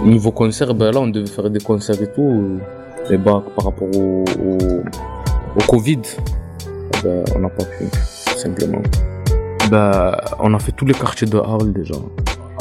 Niveau 0.04 0.32
concert, 0.32 0.74
ben 0.74 0.92
là, 0.92 1.00
on 1.02 1.08
devait 1.08 1.28
faire 1.28 1.50
des 1.50 1.60
concerts 1.60 2.02
et 2.02 2.12
tout. 2.12 2.60
Et 3.10 3.18
bah, 3.18 3.44
par 3.56 3.66
rapport 3.66 3.88
au, 3.96 4.24
au, 4.44 4.58
au 5.56 5.64
Covid, 5.68 6.02
ben, 7.04 7.24
on 7.36 7.40
n'a 7.40 7.50
pas 7.50 7.66
pu, 7.66 7.86
simplement. 8.36 8.82
Ben, 9.70 10.16
on 10.40 10.54
a 10.54 10.60
fait 10.60 10.72
tous 10.72 10.86
les 10.86 10.94
quartiers 10.94 11.28
de 11.28 11.38
Arles 11.38 11.74
déjà 11.74 11.96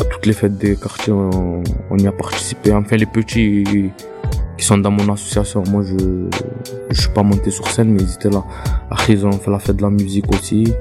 à 0.01 0.05
toutes 0.05 0.27
les 0.27 0.33
fêtes 0.33 0.57
des 0.57 0.77
quartiers, 0.77 1.13
on, 1.13 1.63
on 1.91 1.99
y 1.99 2.07
a 2.07 2.13
participé. 2.13 2.73
Enfin, 2.73 2.97
les 2.97 3.07
petits 3.07 3.91
qui 4.59 4.65
sont 4.67 4.79
dans 4.79 4.91
mon 4.91 5.11
association, 5.13 5.63
moi 5.71 5.83
je 5.83 5.95
je 6.91 7.01
suis 7.01 7.11
pas 7.11 7.23
monté 7.23 7.51
sur 7.51 7.67
scène, 7.69 7.91
mais 7.93 8.03
ils 8.03 8.13
étaient 8.15 8.31
là. 8.31 8.43
Après, 8.91 9.13
ils 9.13 9.25
ont 9.25 9.33
fait 9.33 9.51
la 9.51 9.59
fête 9.59 9.77
de 9.77 9.83
la 9.83 9.91
musique 9.91 10.31
aussi. 10.33 10.73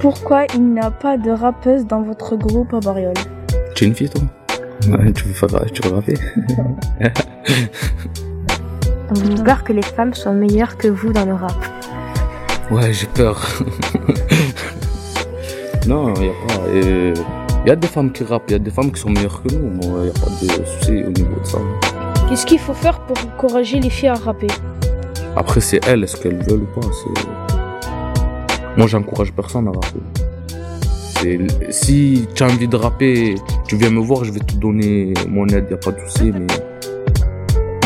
Pourquoi 0.00 0.44
il 0.54 0.72
n'y 0.74 0.80
a 0.80 0.90
pas 0.90 1.16
de 1.18 1.30
rappeuse 1.30 1.84
dans 1.86 2.02
votre 2.02 2.36
groupe 2.36 2.72
à 2.72 2.80
Bariol 2.80 3.14
Tu 3.74 3.84
es 3.84 3.86
une 3.88 3.94
fille, 3.94 4.08
toi? 4.08 4.22
Ouais, 4.88 5.12
Tu 5.12 5.24
veux 5.24 5.34
faire, 5.34 5.48
tu 5.72 5.82
veux 5.88 5.94
rapper? 5.94 6.14
Avez-vous 9.10 9.42
peur 9.42 9.64
que 9.64 9.72
les 9.72 9.82
femmes 9.82 10.14
soient 10.14 10.32
meilleures 10.32 10.76
que 10.76 10.88
vous 10.88 11.12
dans 11.12 11.24
le 11.24 11.34
rap 11.34 11.52
Ouais, 12.70 12.92
j'ai 12.92 13.06
peur. 13.06 13.40
non, 15.86 16.14
il 16.14 16.26
y 16.26 16.28
a 16.28 16.32
pas. 16.46 16.60
Il 17.64 17.68
y 17.68 17.72
a 17.72 17.76
des 17.76 17.88
femmes 17.88 18.12
qui 18.12 18.22
rappent, 18.24 18.44
il 18.48 18.52
y 18.52 18.56
a 18.56 18.58
des 18.60 18.70
femmes 18.70 18.92
qui 18.92 19.00
sont 19.00 19.10
meilleures 19.10 19.42
que 19.42 19.52
nous. 19.54 19.68
Moi, 19.68 19.98
il 20.00 20.04
n'y 20.04 20.10
a 20.10 20.12
pas 20.12 20.30
de 20.60 20.64
souci 20.64 21.02
au 21.04 21.10
niveau 21.10 21.40
de 21.40 21.46
ça. 21.46 21.58
Qu'est-ce 22.28 22.44
qu'il 22.44 22.58
faut 22.58 22.74
faire 22.74 23.00
pour 23.06 23.16
encourager 23.24 23.80
les 23.80 23.88
filles 23.88 24.10
à 24.10 24.14
rapper? 24.14 24.48
Après, 25.34 25.62
c'est 25.62 25.80
elles, 25.86 26.04
est-ce 26.04 26.14
qu'elles 26.18 26.42
veulent 26.42 26.64
ou 26.64 26.80
pas. 26.80 26.86
Moi, 28.76 28.86
j'encourage 28.86 29.32
personne 29.32 29.66
à 29.66 29.70
rapper. 29.70 31.40
Si 31.70 32.28
tu 32.34 32.42
as 32.42 32.46
envie 32.46 32.68
de 32.68 32.76
rapper, 32.76 33.34
tu 33.66 33.76
viens 33.76 33.88
me 33.88 34.00
voir, 34.00 34.24
je 34.24 34.32
vais 34.32 34.40
te 34.40 34.56
donner 34.56 35.14
mon 35.26 35.46
aide, 35.48 35.68
y 35.70 35.72
a 35.72 35.78
pas 35.78 35.90
de 35.90 36.00
souci, 36.06 36.30
mais 36.32 36.46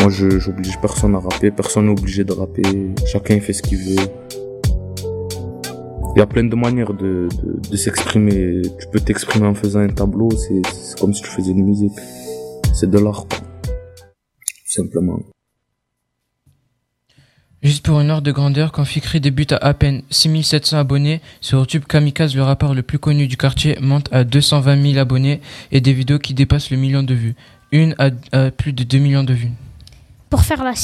moi, 0.01 0.09
je 0.09 0.37
j'oblige 0.39 0.77
personne 0.81 1.15
à 1.15 1.19
rapper, 1.19 1.49
personne 1.49 1.85
n'est 1.85 1.93
obligé 1.93 2.25
de 2.25 2.33
rapper, 2.33 2.63
chacun 3.05 3.39
fait 3.39 3.53
ce 3.53 3.63
qu'il 3.63 3.77
veut. 3.77 4.07
Il 6.15 6.19
y 6.19 6.21
a 6.21 6.27
plein 6.27 6.43
de 6.43 6.55
manières 6.55 6.93
de, 6.93 7.29
s'exprimer. 7.75 8.61
Tu 8.77 8.87
peux 8.91 8.99
t'exprimer 8.99 9.47
en 9.47 9.55
faisant 9.55 9.79
un 9.79 9.87
tableau, 9.87 10.29
c'est 10.31 10.61
comme 10.99 11.13
si 11.13 11.21
tu 11.21 11.29
faisais 11.29 11.51
une 11.51 11.63
musique. 11.63 11.93
C'est 12.73 12.89
de 12.89 12.99
l'art, 12.99 13.25
simplement. 14.73 15.19
Juste 17.61 17.85
pour 17.85 18.01
une 18.01 18.11
ordre 18.11 18.23
de 18.23 18.31
grandeur, 18.33 18.73
quand 18.73 18.83
Fikri 18.83 19.21
débute 19.21 19.53
à 19.53 19.57
à 19.57 19.73
peine 19.73 20.01
6700 20.09 20.77
abonnés, 20.77 21.21
sur 21.39 21.59
YouTube 21.59 21.85
Kamikaze, 21.87 22.35
le 22.35 22.43
rappeur 22.43 22.73
le 22.73 22.83
plus 22.83 22.99
connu 22.99 23.25
du 23.27 23.37
quartier, 23.37 23.77
monte 23.79 24.09
à 24.11 24.25
220 24.25 24.81
000 24.81 24.97
abonnés 24.97 25.39
et 25.71 25.79
des 25.79 25.93
vidéos 25.93 26.19
qui 26.19 26.33
dépassent 26.33 26.71
le 26.71 26.77
million 26.77 27.03
de 27.03 27.13
vues. 27.13 27.35
Une 27.71 27.95
à, 27.99 28.09
à 28.33 28.51
plus 28.51 28.73
de 28.73 28.83
2 28.83 28.97
millions 28.97 29.23
de 29.23 29.33
vues. 29.33 29.51
Pour 30.29 30.43
faire 30.43 30.61
la, 30.61 30.75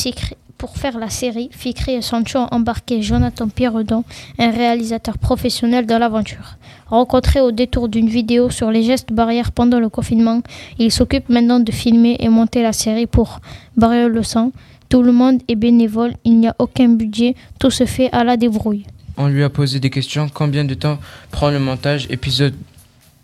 pour 0.59 0.75
faire 0.77 0.99
la 0.99 1.09
série, 1.09 1.49
Fikri 1.51 1.93
et 1.93 2.01
Sancho 2.01 2.37
ont 2.37 2.47
embarqué 2.51 3.01
Jonathan 3.01 3.47
Pierredon, 3.47 4.03
un 4.37 4.51
réalisateur 4.51 5.17
professionnel 5.17 5.85
dans 5.85 5.97
l'aventure. 5.97 6.57
Rencontré 6.87 7.39
au 7.39 7.51
détour 7.51 7.87
d'une 7.87 8.09
vidéo 8.09 8.49
sur 8.49 8.69
les 8.69 8.83
gestes 8.83 9.13
barrières 9.13 9.53
pendant 9.53 9.79
le 9.79 9.87
confinement, 9.89 10.41
il 10.77 10.91
s'occupe 10.91 11.29
maintenant 11.29 11.61
de 11.61 11.71
filmer 11.71 12.17
et 12.19 12.27
monter 12.27 12.61
la 12.61 12.73
série 12.73 13.07
pour 13.07 13.39
Barrière 13.77 14.09
le 14.09 14.21
sang. 14.21 14.51
Tout 14.89 15.01
le 15.01 15.13
monde 15.13 15.41
est 15.47 15.55
bénévole, 15.55 16.13
il 16.25 16.39
n'y 16.39 16.47
a 16.49 16.55
aucun 16.59 16.89
budget, 16.89 17.35
tout 17.59 17.71
se 17.71 17.85
fait 17.85 18.11
à 18.11 18.25
la 18.25 18.35
débrouille. 18.35 18.85
On 19.17 19.27
lui 19.27 19.43
a 19.43 19.49
posé 19.49 19.79
des 19.79 19.89
questions. 19.89 20.27
Combien 20.33 20.65
de 20.65 20.73
temps 20.73 20.99
prend 21.31 21.49
le 21.51 21.59
montage 21.59 22.05
épisode 22.09 22.55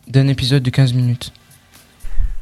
d'un 0.07 0.27
épisode 0.29 0.63
de 0.63 0.69
15 0.69 0.93
minutes? 0.93 1.33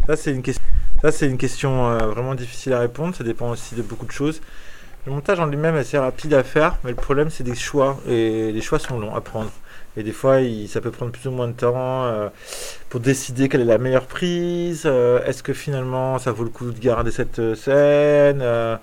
Ça, 0.05 0.15
c'est 0.17 0.31
une, 0.31 0.41
question- 0.43 0.63
ça, 1.01 1.11
c'est 1.11 1.27
une 1.27 1.37
question 1.37 1.87
euh, 1.89 1.97
vraiment 2.07 2.35
difficile 2.35 2.73
à 2.73 2.79
répondre. 2.79 3.15
Ça 3.15 3.23
dépend 3.23 3.49
aussi 3.49 3.73
de 3.75 3.81
beaucoup 3.81 4.05
de 4.05 4.11
choses. 4.11 4.41
Le 5.06 5.12
montage 5.12 5.39
en 5.39 5.47
lui-même 5.47 5.76
est 5.76 5.80
assez 5.80 5.97
rapide 5.97 6.34
à 6.34 6.43
faire, 6.43 6.78
mais 6.84 6.91
le 6.91 6.95
problème, 6.95 7.30
c'est 7.30 7.43
des 7.43 7.56
choix. 7.56 7.97
Et 8.08 8.51
les 8.54 8.62
choix 8.62 8.80
sont 8.80 8.99
longs 8.99 9.14
à 9.14 9.20
prendre. 9.22 9.51
Et 9.97 10.01
des 10.01 10.14
fois, 10.14 10.38
ça 10.70 10.82
peut 10.82 10.89
prendre 10.91 11.12
plus 11.12 11.28
ou 11.28 11.32
moins 11.32 11.47
de 11.47 11.54
temps 11.54 12.06
euh, 12.06 12.30
pour 12.89 12.99
décider 12.99 13.47
quelle 13.49 13.62
est 13.62 13.66
la 13.66 13.78
meilleure 13.78 14.08
prise. 14.08 14.84
euh, 14.86 15.24
Est-ce 15.26 15.43
que 15.43 15.54
finalement, 15.54 16.18
ça 16.20 16.32
vaut 16.32 16.43
le 16.45 16.49
coup 16.49 16.72
de 16.72 16.80
garder 16.80 17.12
cette 17.12 17.38
euh, 17.39 17.54
scène 17.54 18.39
euh, 18.41 18.76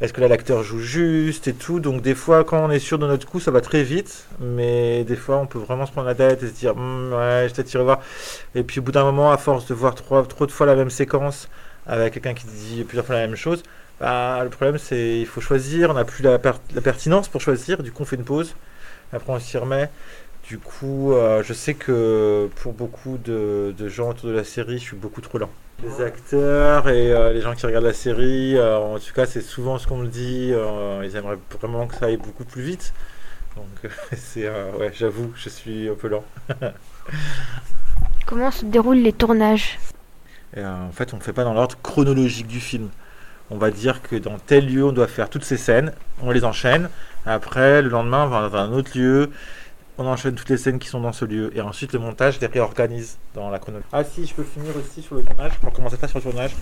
Est-ce 0.00 0.12
que 0.12 0.20
là, 0.20 0.28
l'acteur 0.28 0.62
joue 0.62 0.80
juste 0.80 1.48
et 1.48 1.54
tout 1.54 1.80
Donc, 1.80 2.02
des 2.02 2.14
fois, 2.14 2.44
quand 2.44 2.62
on 2.66 2.70
est 2.70 2.80
sûr 2.80 2.98
de 2.98 3.06
notre 3.06 3.26
coup, 3.26 3.40
ça 3.40 3.50
va 3.52 3.60
très 3.62 3.82
vite. 3.84 4.26
Mais 4.40 5.04
des 5.04 5.16
fois, 5.16 5.38
on 5.38 5.46
peut 5.46 5.58
vraiment 5.60 5.86
se 5.86 5.92
prendre 5.92 6.08
la 6.08 6.14
tête 6.16 6.42
et 6.42 6.48
se 6.48 6.52
dire 6.52 6.76
Hum, 6.76 7.12
Ouais, 7.14 7.46
je 7.48 7.54
peut-être 7.54 7.72
y 7.72 7.78
revoir. 7.78 8.00
Et 8.54 8.62
puis, 8.64 8.80
au 8.80 8.82
bout 8.82 8.92
d'un 8.92 9.04
moment, 9.04 9.32
à 9.32 9.38
force 9.38 9.66
de 9.66 9.74
voir 9.74 9.94
trop, 9.94 10.20
trop 10.22 10.44
de 10.46 10.52
fois 10.52 10.66
la 10.66 10.74
même 10.76 10.90
séquence 10.90 11.48
avec 11.86 12.14
quelqu'un 12.14 12.34
qui 12.34 12.46
dit 12.46 12.84
plusieurs 12.84 13.06
fois 13.06 13.16
la 13.16 13.26
même 13.26 13.36
chose, 13.36 13.62
bah, 14.02 14.40
le 14.42 14.50
problème, 14.50 14.78
c'est 14.78 15.20
il 15.20 15.26
faut 15.26 15.40
choisir. 15.40 15.90
On 15.90 15.94
n'a 15.94 16.04
plus 16.04 16.24
la, 16.24 16.36
per- 16.40 16.58
la 16.74 16.80
pertinence 16.80 17.28
pour 17.28 17.40
choisir. 17.40 17.84
Du 17.84 17.92
coup, 17.92 18.02
on 18.02 18.04
fait 18.04 18.16
une 18.16 18.24
pause. 18.24 18.56
Après, 19.12 19.32
on 19.32 19.38
s'y 19.38 19.56
remet. 19.56 19.88
Du 20.48 20.58
coup, 20.58 21.12
euh, 21.12 21.40
je 21.44 21.52
sais 21.52 21.74
que 21.74 22.48
pour 22.56 22.72
beaucoup 22.72 23.16
de, 23.16 23.72
de 23.78 23.88
gens 23.88 24.10
autour 24.10 24.28
de 24.30 24.34
la 24.34 24.42
série, 24.42 24.78
je 24.78 24.82
suis 24.82 24.96
beaucoup 24.96 25.20
trop 25.20 25.38
lent. 25.38 25.50
Les 25.84 26.00
acteurs 26.00 26.88
et 26.88 27.12
euh, 27.12 27.32
les 27.32 27.40
gens 27.42 27.54
qui 27.54 27.64
regardent 27.64 27.84
la 27.84 27.92
série, 27.92 28.56
euh, 28.56 28.76
en 28.76 28.98
tout 28.98 29.12
cas, 29.14 29.24
c'est 29.24 29.40
souvent 29.40 29.78
ce 29.78 29.86
qu'on 29.86 29.98
me 29.98 30.08
dit. 30.08 30.52
ils 31.04 31.16
aimeraient 31.16 31.38
vraiment 31.60 31.86
que 31.86 31.94
ça 31.94 32.06
aille 32.06 32.16
beaucoup 32.16 32.44
plus 32.44 32.62
vite. 32.62 32.92
Donc, 33.54 33.92
c'est 34.16 34.48
ouais, 34.48 34.90
j'avoue, 34.92 35.32
je 35.36 35.48
suis 35.48 35.88
un 35.88 35.94
peu 35.94 36.08
lent. 36.08 36.24
Comment 38.26 38.50
se 38.50 38.64
déroulent 38.64 38.96
les 39.02 39.12
tournages? 39.12 39.78
Et, 40.56 40.64
en 40.64 40.90
fait, 40.90 41.14
on 41.14 41.18
ne 41.18 41.22
fait 41.22 41.32
pas 41.32 41.44
dans 41.44 41.54
l'ordre 41.54 41.76
chronologique 41.84 42.48
du 42.48 42.58
film. 42.58 42.88
On 43.52 43.58
va 43.58 43.70
dire 43.70 44.00
que 44.00 44.16
dans 44.16 44.38
tel 44.38 44.66
lieu, 44.66 44.82
on 44.82 44.92
doit 44.92 45.06
faire 45.06 45.28
toutes 45.28 45.44
ces 45.44 45.58
scènes, 45.58 45.92
on 46.22 46.30
les 46.30 46.42
enchaîne. 46.42 46.88
Après, 47.26 47.82
le 47.82 47.90
lendemain, 47.90 48.24
on 48.24 48.28
va 48.28 48.48
dans 48.48 48.56
un 48.56 48.72
autre 48.72 48.96
lieu, 48.96 49.30
on 49.98 50.06
enchaîne 50.06 50.34
toutes 50.34 50.48
les 50.48 50.56
scènes 50.56 50.78
qui 50.78 50.88
sont 50.88 51.02
dans 51.02 51.12
ce 51.12 51.26
lieu. 51.26 51.54
Et 51.54 51.60
ensuite, 51.60 51.92
le 51.92 51.98
montage 51.98 52.40
les 52.40 52.46
réorganise 52.46 53.18
dans 53.34 53.50
la 53.50 53.58
chronologie. 53.58 53.86
Ah 53.92 54.04
si, 54.04 54.26
je 54.26 54.32
peux 54.32 54.42
finir 54.42 54.74
aussi 54.74 55.02
sur 55.02 55.16
le 55.16 55.22
tournage. 55.22 55.52
On 55.66 55.70
commence 55.70 55.92
à 55.92 55.98
faire 55.98 56.08
sur 56.08 56.20
le 56.20 56.24
tournage. 56.24 56.52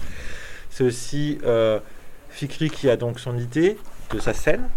C'est 0.69 0.83
aussi 0.83 1.39
euh, 1.45 1.79
Fikri 2.31 2.71
qui 2.71 2.91
a 2.91 2.97
donc 2.97 3.21
son 3.21 3.39
idée 3.39 3.79
de 4.13 4.19
sa 4.19 4.35
scène. 4.35 4.69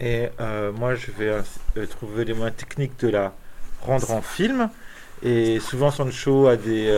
Et 0.00 0.30
euh, 0.40 0.72
moi, 0.72 0.94
je 0.94 1.10
vais 1.10 1.28
euh, 1.28 1.86
trouver 1.86 2.24
les 2.24 2.32
moyens 2.32 2.56
techniques 2.56 2.98
de 3.00 3.08
la 3.08 3.34
rendre 3.82 4.10
en 4.10 4.22
film. 4.22 4.70
Et 5.22 5.60
souvent, 5.60 5.90
Sancho 5.90 6.46
a 6.46 6.56
des, 6.56 6.90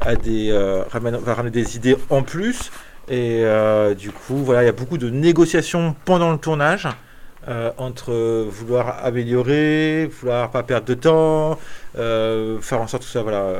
a 0.00 0.14
va 0.14 1.34
ramener 1.34 1.50
des 1.50 1.76
idées 1.76 1.96
en 2.10 2.22
plus. 2.22 2.70
Et 3.08 3.44
euh, 3.44 3.94
du 3.94 4.10
coup, 4.10 4.38
voilà, 4.38 4.62
il 4.62 4.66
y 4.66 4.68
a 4.68 4.72
beaucoup 4.72 4.98
de 4.98 5.10
négociations 5.10 5.94
pendant 6.04 6.32
le 6.32 6.38
tournage 6.38 6.88
euh, 7.48 7.70
entre 7.78 8.12
vouloir 8.50 9.04
améliorer, 9.04 10.06
vouloir 10.06 10.50
pas 10.50 10.64
perdre 10.64 10.86
de 10.86 10.94
temps, 10.94 11.58
euh, 11.96 12.60
faire 12.60 12.80
en 12.80 12.88
sorte 12.88 13.04
que 13.04 13.08
ça 13.08 13.22
voilà, 13.22 13.52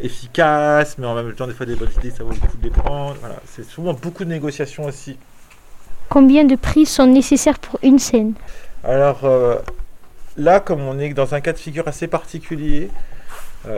efficace, 0.00 0.98
mais 0.98 1.06
en 1.06 1.14
même 1.14 1.32
temps, 1.34 1.46
des 1.46 1.52
fois, 1.52 1.64
des 1.64 1.76
bonnes 1.76 1.92
idées, 1.98 2.10
ça 2.10 2.24
vaut 2.24 2.30
le 2.30 2.36
coup 2.36 2.56
de 2.56 2.64
les 2.64 2.70
prendre. 2.70 3.16
Voilà, 3.20 3.36
c'est 3.46 3.64
souvent 3.64 3.94
beaucoup 3.94 4.24
de 4.24 4.30
négociations 4.30 4.86
aussi. 4.86 5.16
Combien 6.08 6.44
de 6.44 6.56
prises 6.56 6.90
sont 6.90 7.06
nécessaires 7.06 7.60
pour 7.60 7.78
une 7.84 8.00
scène? 8.00 8.32
Alors 8.82 9.20
là, 10.36 10.58
comme 10.58 10.80
on 10.80 10.98
est 10.98 11.12
dans 11.12 11.34
un 11.34 11.40
cas 11.40 11.52
de 11.52 11.58
figure 11.58 11.86
assez 11.86 12.08
particulier, 12.08 12.90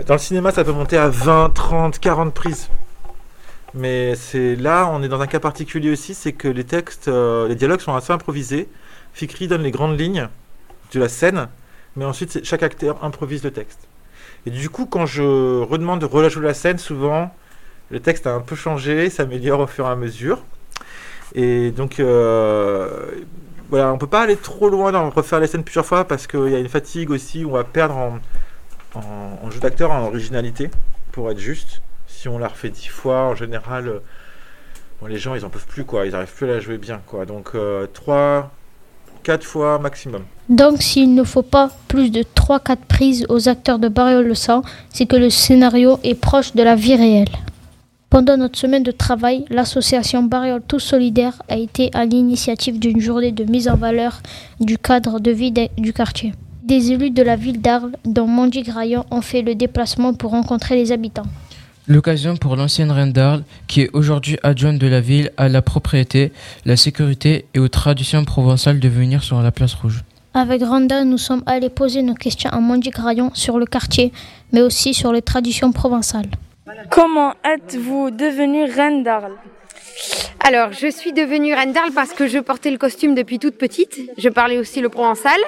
dans 0.07 0.15
le 0.15 0.19
cinéma, 0.21 0.53
ça 0.53 0.63
peut 0.63 0.73
monter 0.73 0.97
à 0.97 1.09
20, 1.09 1.51
30, 1.53 1.99
40 1.99 2.33
prises. 2.33 2.71
Mais 3.75 4.17
c'est 4.17 4.57
là, 4.57 4.89
on 4.93 5.03
est 5.03 5.09
dans 5.09 5.21
un 5.21 5.27
cas 5.27 5.39
particulier 5.41 5.91
aussi, 5.91 6.15
c'est 6.15 6.33
que 6.33 6.49
les 6.49 6.65
textes, 6.65 7.09
euh, 7.09 7.47
les 7.49 7.55
dialogues 7.55 7.81
sont 7.81 7.95
assez 7.95 8.13
improvisés. 8.13 8.69
Fikri 9.13 9.49
donne 9.49 9.63
les 9.63 9.71
grandes 9.71 9.99
lignes 9.99 10.29
de 10.93 11.01
la 11.01 11.09
scène, 11.09 11.49
mais 11.97 12.05
ensuite 12.05 12.45
chaque 12.45 12.63
acteur 12.63 13.05
improvise 13.05 13.45
le 13.45 13.53
texte. 13.53 13.87
Et 14.47 14.51
du 14.51 14.71
coup, 14.71 14.87
quand 14.87 15.07
je 15.07 15.61
redemande 15.63 16.01
de 16.01 16.07
relajouer 16.07 16.47
la 16.47 16.55
scène, 16.55 16.79
souvent 16.79 17.33
le 17.91 18.01
texte 18.01 18.27
a 18.27 18.35
un 18.35 18.41
peu 18.41 18.57
changé, 18.57 19.11
s'améliore 19.11 19.61
au 19.61 19.67
fur 19.67 19.87
et 19.87 19.91
à 19.91 19.97
mesure. 19.97 20.43
Et 21.35 21.71
donc, 21.71 22.01
euh, 22.01 23.11
voilà, 23.69 23.93
on 23.93 23.99
peut 23.99 24.07
pas 24.09 24.23
aller 24.23 24.37
trop 24.37 24.69
loin 24.69 24.91
dans 24.91 25.11
refaire 25.11 25.39
les 25.39 25.47
scènes 25.47 25.65
plusieurs 25.65 25.87
fois 25.87 26.05
parce 26.05 26.27
qu'il 26.27 26.49
y 26.49 26.57
a 26.57 26.59
une 26.59 26.69
fatigue 26.69 27.11
aussi, 27.11 27.45
on 27.47 27.53
va 27.53 27.65
perdre 27.65 28.19
en 28.95 29.51
jeu 29.51 29.61
d'acteur, 29.61 29.93
en 29.93 30.07
originalité, 30.07 30.71
pour 31.13 31.31
être 31.31 31.39
juste. 31.39 31.83
Si 32.21 32.29
on 32.29 32.37
la 32.37 32.49
refait 32.49 32.69
dix 32.69 32.89
fois, 32.89 33.29
en 33.29 33.35
général, 33.35 33.89
euh, 33.89 35.09
les 35.09 35.17
gens 35.17 35.35
ils 35.35 35.47
en 35.47 35.49
peuvent 35.49 35.67
plus, 35.67 35.85
quoi, 35.85 36.05
ils 36.05 36.15
arrivent 36.15 36.35
plus 36.35 36.45
à 36.45 36.53
la 36.53 36.61
jouer 36.61 36.77
bien, 36.77 37.01
quoi. 37.07 37.25
Donc, 37.25 37.53
euh, 37.55 37.87
trois, 37.95 38.51
quatre 39.23 39.43
fois 39.43 39.79
maximum. 39.79 40.25
Donc 40.51 40.83
s'il 40.83 41.15
ne 41.15 41.25
faut 41.25 41.41
pas 41.41 41.71
plus 41.89 42.11
de 42.11 42.23
3-4 42.23 42.77
prises 42.87 43.25
aux 43.31 43.49
acteurs 43.49 43.79
de 43.79 43.89
Barrio 43.89 44.21
le 44.21 44.35
sang, 44.35 44.61
c'est 44.91 45.07
que 45.07 45.17
le 45.17 45.31
scénario 45.31 45.99
est 46.05 46.15
proche 46.15 46.55
de 46.55 46.63
la 46.63 46.75
vie 46.75 46.95
réelle. 46.95 47.35
Pendant 48.11 48.37
notre 48.37 48.59
semaine 48.59 48.83
de 48.83 48.91
travail, 48.91 49.47
l'association 49.49 50.23
Bariol 50.23 50.61
Tous 50.69 50.79
Solidaires 50.79 51.41
a 51.49 51.57
été 51.57 51.89
à 51.95 52.05
l'initiative 52.05 52.79
d'une 52.79 53.01
journée 53.01 53.33
de 53.33 53.45
mise 53.45 53.67
en 53.67 53.77
valeur 53.77 54.21
du 54.61 54.77
cadre 54.77 55.21
de 55.21 55.31
vie 55.31 55.55
du 55.79 55.95
quartier. 55.95 56.35
Des 56.65 56.93
élus 56.93 57.13
de 57.13 57.23
la 57.23 57.37
ville 57.37 57.63
d'Arles, 57.63 57.97
dont 58.05 58.27
Mandy 58.27 58.61
Graillon, 58.61 59.07
ont 59.11 59.23
fait 59.23 59.41
le 59.41 59.55
déplacement 59.55 60.13
pour 60.13 60.33
rencontrer 60.33 60.77
les 60.77 60.93
habitants. 60.93 61.27
L'occasion 61.91 62.37
pour 62.37 62.55
l'ancienne 62.55 62.93
reine 62.93 63.11
d'Arles, 63.11 63.43
qui 63.67 63.81
est 63.81 63.91
aujourd'hui 63.93 64.39
adjointe 64.45 64.79
de 64.79 64.87
la 64.87 65.01
ville 65.01 65.33
à 65.37 65.49
la 65.49 65.61
propriété, 65.61 66.31
la 66.65 66.77
sécurité 66.77 67.47
et 67.53 67.59
aux 67.59 67.67
traditions 67.67 68.25
provençales 68.25 68.79
de 68.79 68.89
venir 68.89 69.25
sur 69.25 69.43
la 69.43 69.51
place 69.51 69.75
rouge. 69.75 70.05
Avec 70.33 70.63
Randa, 70.63 71.03
nous 71.03 71.19
sommes 71.19 71.43
allés 71.47 71.69
poser 71.69 72.03
nos 72.03 72.15
questions 72.15 72.49
à 72.51 72.61
Mandy 72.61 72.91
Graillon 72.91 73.33
sur 73.35 73.59
le 73.59 73.67
quartier, 73.67 74.13
mais 74.53 74.63
aussi 74.63 74.95
sur 74.95 75.13
les 75.13 75.21
traditions 75.21 75.73
provençales. 75.73 76.31
Comment 76.91 77.35
êtes-vous 77.45 78.13
devenue 78.13 78.71
reine 78.71 79.03
d'Arles? 79.03 79.35
Alors, 80.43 80.73
je 80.73 80.91
suis 80.91 81.13
devenue 81.13 81.55
reine 81.55 81.73
d'Arles 81.73 81.93
parce 81.95 82.13
que 82.13 82.27
je 82.27 82.39
portais 82.39 82.71
le 82.71 82.79
costume 82.79 83.15
depuis 83.15 83.39
toute 83.39 83.57
petite. 83.57 84.01
Je 84.17 84.29
parlais 84.29 84.59
aussi 84.59 84.81
le 84.81 84.89
provençal. 84.89 85.39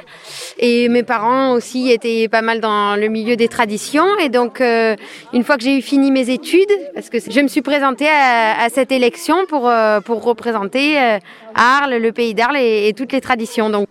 Et 0.59 0.89
mes 0.89 1.03
parents 1.03 1.53
aussi 1.53 1.91
étaient 1.91 2.29
pas 2.29 2.43
mal 2.43 2.61
dans 2.61 2.95
le 2.95 3.09
milieu 3.09 3.35
des 3.35 3.49
traditions. 3.49 4.07
Et 4.19 4.29
donc, 4.29 4.61
euh, 4.61 4.95
une 5.33 5.45
fois 5.45 5.57
que 5.57 5.65
j'ai 5.65 5.79
eu 5.79 5.83
fini 5.83 6.11
mes 6.11 6.31
études, 6.31 6.71
parce 6.95 7.09
que 7.09 7.19
je 7.19 7.41
me 7.41 7.49
suis 7.49 7.63
présentée 7.63 8.09
à, 8.09 8.69
cette 8.69 8.93
élection 8.93 9.47
pour, 9.49 9.69
euh, 9.69 10.01
pour 10.01 10.23
représenter 10.23 11.01
euh, 11.01 11.19
Arles, 11.55 11.97
le 11.97 12.13
pays 12.13 12.35
d'Arles 12.35 12.59
et, 12.59 12.89
et 12.89 12.93
toutes 12.93 13.13
les 13.13 13.21
traditions. 13.21 13.71
Donc, 13.71 13.89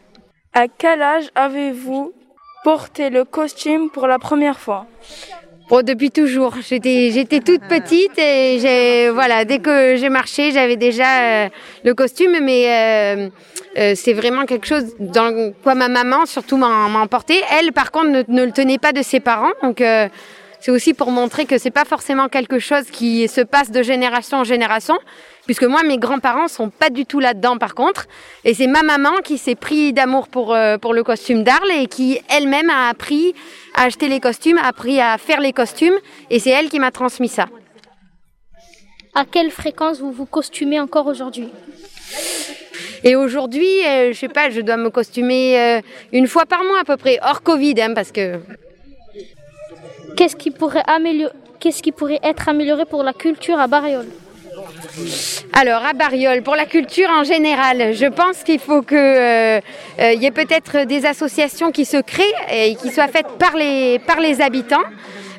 À 0.53 0.67
quel 0.67 1.01
âge 1.01 1.29
avez-vous 1.35 2.13
porté 2.63 3.09
le 3.09 3.25
costume 3.25 3.89
pour 3.89 4.07
la 4.07 4.19
première 4.19 4.59
fois? 4.59 4.85
Bon, 5.71 5.83
depuis 5.83 6.11
toujours. 6.11 6.55
J'étais, 6.67 7.39
toute 7.39 7.61
petite 7.61 8.19
et 8.19 9.09
voilà, 9.09 9.45
dès 9.45 9.59
que 9.59 9.95
j'ai 9.95 10.09
marché, 10.09 10.51
j'avais 10.51 10.75
déjà 10.75 11.45
euh, 11.45 11.49
le 11.85 11.93
costume, 11.93 12.39
mais 12.41 12.65
euh, 12.67 13.29
euh, 13.77 13.93
c'est 13.95 14.11
vraiment 14.11 14.45
quelque 14.45 14.67
chose 14.67 14.93
dans 14.99 15.53
quoi 15.63 15.73
ma 15.73 15.87
maman 15.87 16.25
surtout 16.25 16.57
m'a, 16.57 16.87
emporté. 17.01 17.35
Elle, 17.57 17.71
par 17.71 17.91
contre, 17.91 18.09
ne, 18.09 18.23
ne 18.27 18.43
le 18.43 18.51
tenait 18.51 18.79
pas 18.79 18.91
de 18.91 19.01
ses 19.01 19.21
parents, 19.21 19.53
donc 19.63 19.81
c'est 20.61 20.69
aussi 20.69 20.93
pour 20.93 21.09
montrer 21.09 21.45
que 21.45 21.57
c'est 21.57 21.71
pas 21.71 21.85
forcément 21.85 22.29
quelque 22.29 22.59
chose 22.59 22.85
qui 22.91 23.27
se 23.27 23.41
passe 23.41 23.71
de 23.71 23.81
génération 23.81 24.37
en 24.37 24.43
génération, 24.43 24.97
puisque 25.45 25.63
moi, 25.63 25.81
mes 25.81 25.97
grands-parents 25.97 26.47
sont 26.47 26.69
pas 26.69 26.91
du 26.91 27.07
tout 27.07 27.19
là-dedans, 27.19 27.57
par 27.57 27.73
contre, 27.73 28.05
et 28.45 28.53
c'est 28.53 28.67
ma 28.67 28.83
maman 28.83 29.17
qui 29.23 29.39
s'est 29.39 29.55
pris 29.55 29.91
d'amour 29.91 30.27
pour 30.27 30.53
euh, 30.53 30.77
pour 30.77 30.93
le 30.93 31.03
costume 31.03 31.43
d'Arles 31.43 31.71
et 31.71 31.87
qui 31.87 32.19
elle-même 32.29 32.69
a 32.69 32.89
appris 32.89 33.33
à 33.73 33.85
acheter 33.85 34.07
les 34.07 34.19
costumes, 34.19 34.59
a 34.59 34.67
appris 34.67 35.01
à 35.01 35.17
faire 35.17 35.41
les 35.41 35.51
costumes, 35.51 35.95
et 36.29 36.37
c'est 36.39 36.51
elle 36.51 36.69
qui 36.69 36.79
m'a 36.79 36.91
transmis 36.91 37.27
ça. 37.27 37.47
À 39.15 39.25
quelle 39.25 39.49
fréquence 39.51 39.99
vous 39.99 40.11
vous 40.11 40.27
costumez 40.27 40.79
encore 40.79 41.07
aujourd'hui? 41.07 41.49
Et 43.03 43.15
aujourd'hui, 43.15 43.83
euh, 43.87 44.13
je 44.13 44.17
sais 44.19 44.29
pas, 44.29 44.51
je 44.51 44.61
dois 44.61 44.77
me 44.77 44.91
costumer 44.91 45.59
euh, 45.59 45.81
une 46.13 46.27
fois 46.27 46.45
par 46.45 46.63
mois 46.63 46.81
à 46.81 46.83
peu 46.83 46.97
près, 46.97 47.17
hors 47.23 47.41
Covid, 47.41 47.81
hein, 47.81 47.93
parce 47.95 48.11
que. 48.11 48.39
Qu'est-ce 50.21 50.35
qui 50.35 50.51
pourrait 50.51 50.83
Qu'est-ce 51.59 51.81
qui 51.81 51.91
pourrait 51.91 52.19
être 52.21 52.47
amélioré 52.47 52.85
pour 52.85 53.01
la 53.01 53.11
culture 53.11 53.59
à 53.59 53.65
Bariol 53.65 54.05
Alors, 55.53 55.83
à 55.83 55.93
Bariol, 55.93 56.43
pour 56.43 56.55
la 56.55 56.67
culture 56.67 57.09
en 57.09 57.23
général, 57.23 57.95
je 57.95 58.05
pense 58.05 58.43
qu'il 58.43 58.59
faut 58.59 58.83
qu'il 58.83 58.97
euh, 58.99 59.59
euh, 59.99 60.13
y 60.13 60.27
ait 60.27 60.29
peut-être 60.29 60.85
des 60.85 61.07
associations 61.07 61.71
qui 61.71 61.85
se 61.85 61.97
créent 61.97 62.35
et 62.53 62.75
qui 62.75 62.91
soient 62.91 63.07
faites 63.07 63.29
par 63.39 63.55
les, 63.55 63.97
par 63.97 64.19
les 64.19 64.41
habitants. 64.41 64.85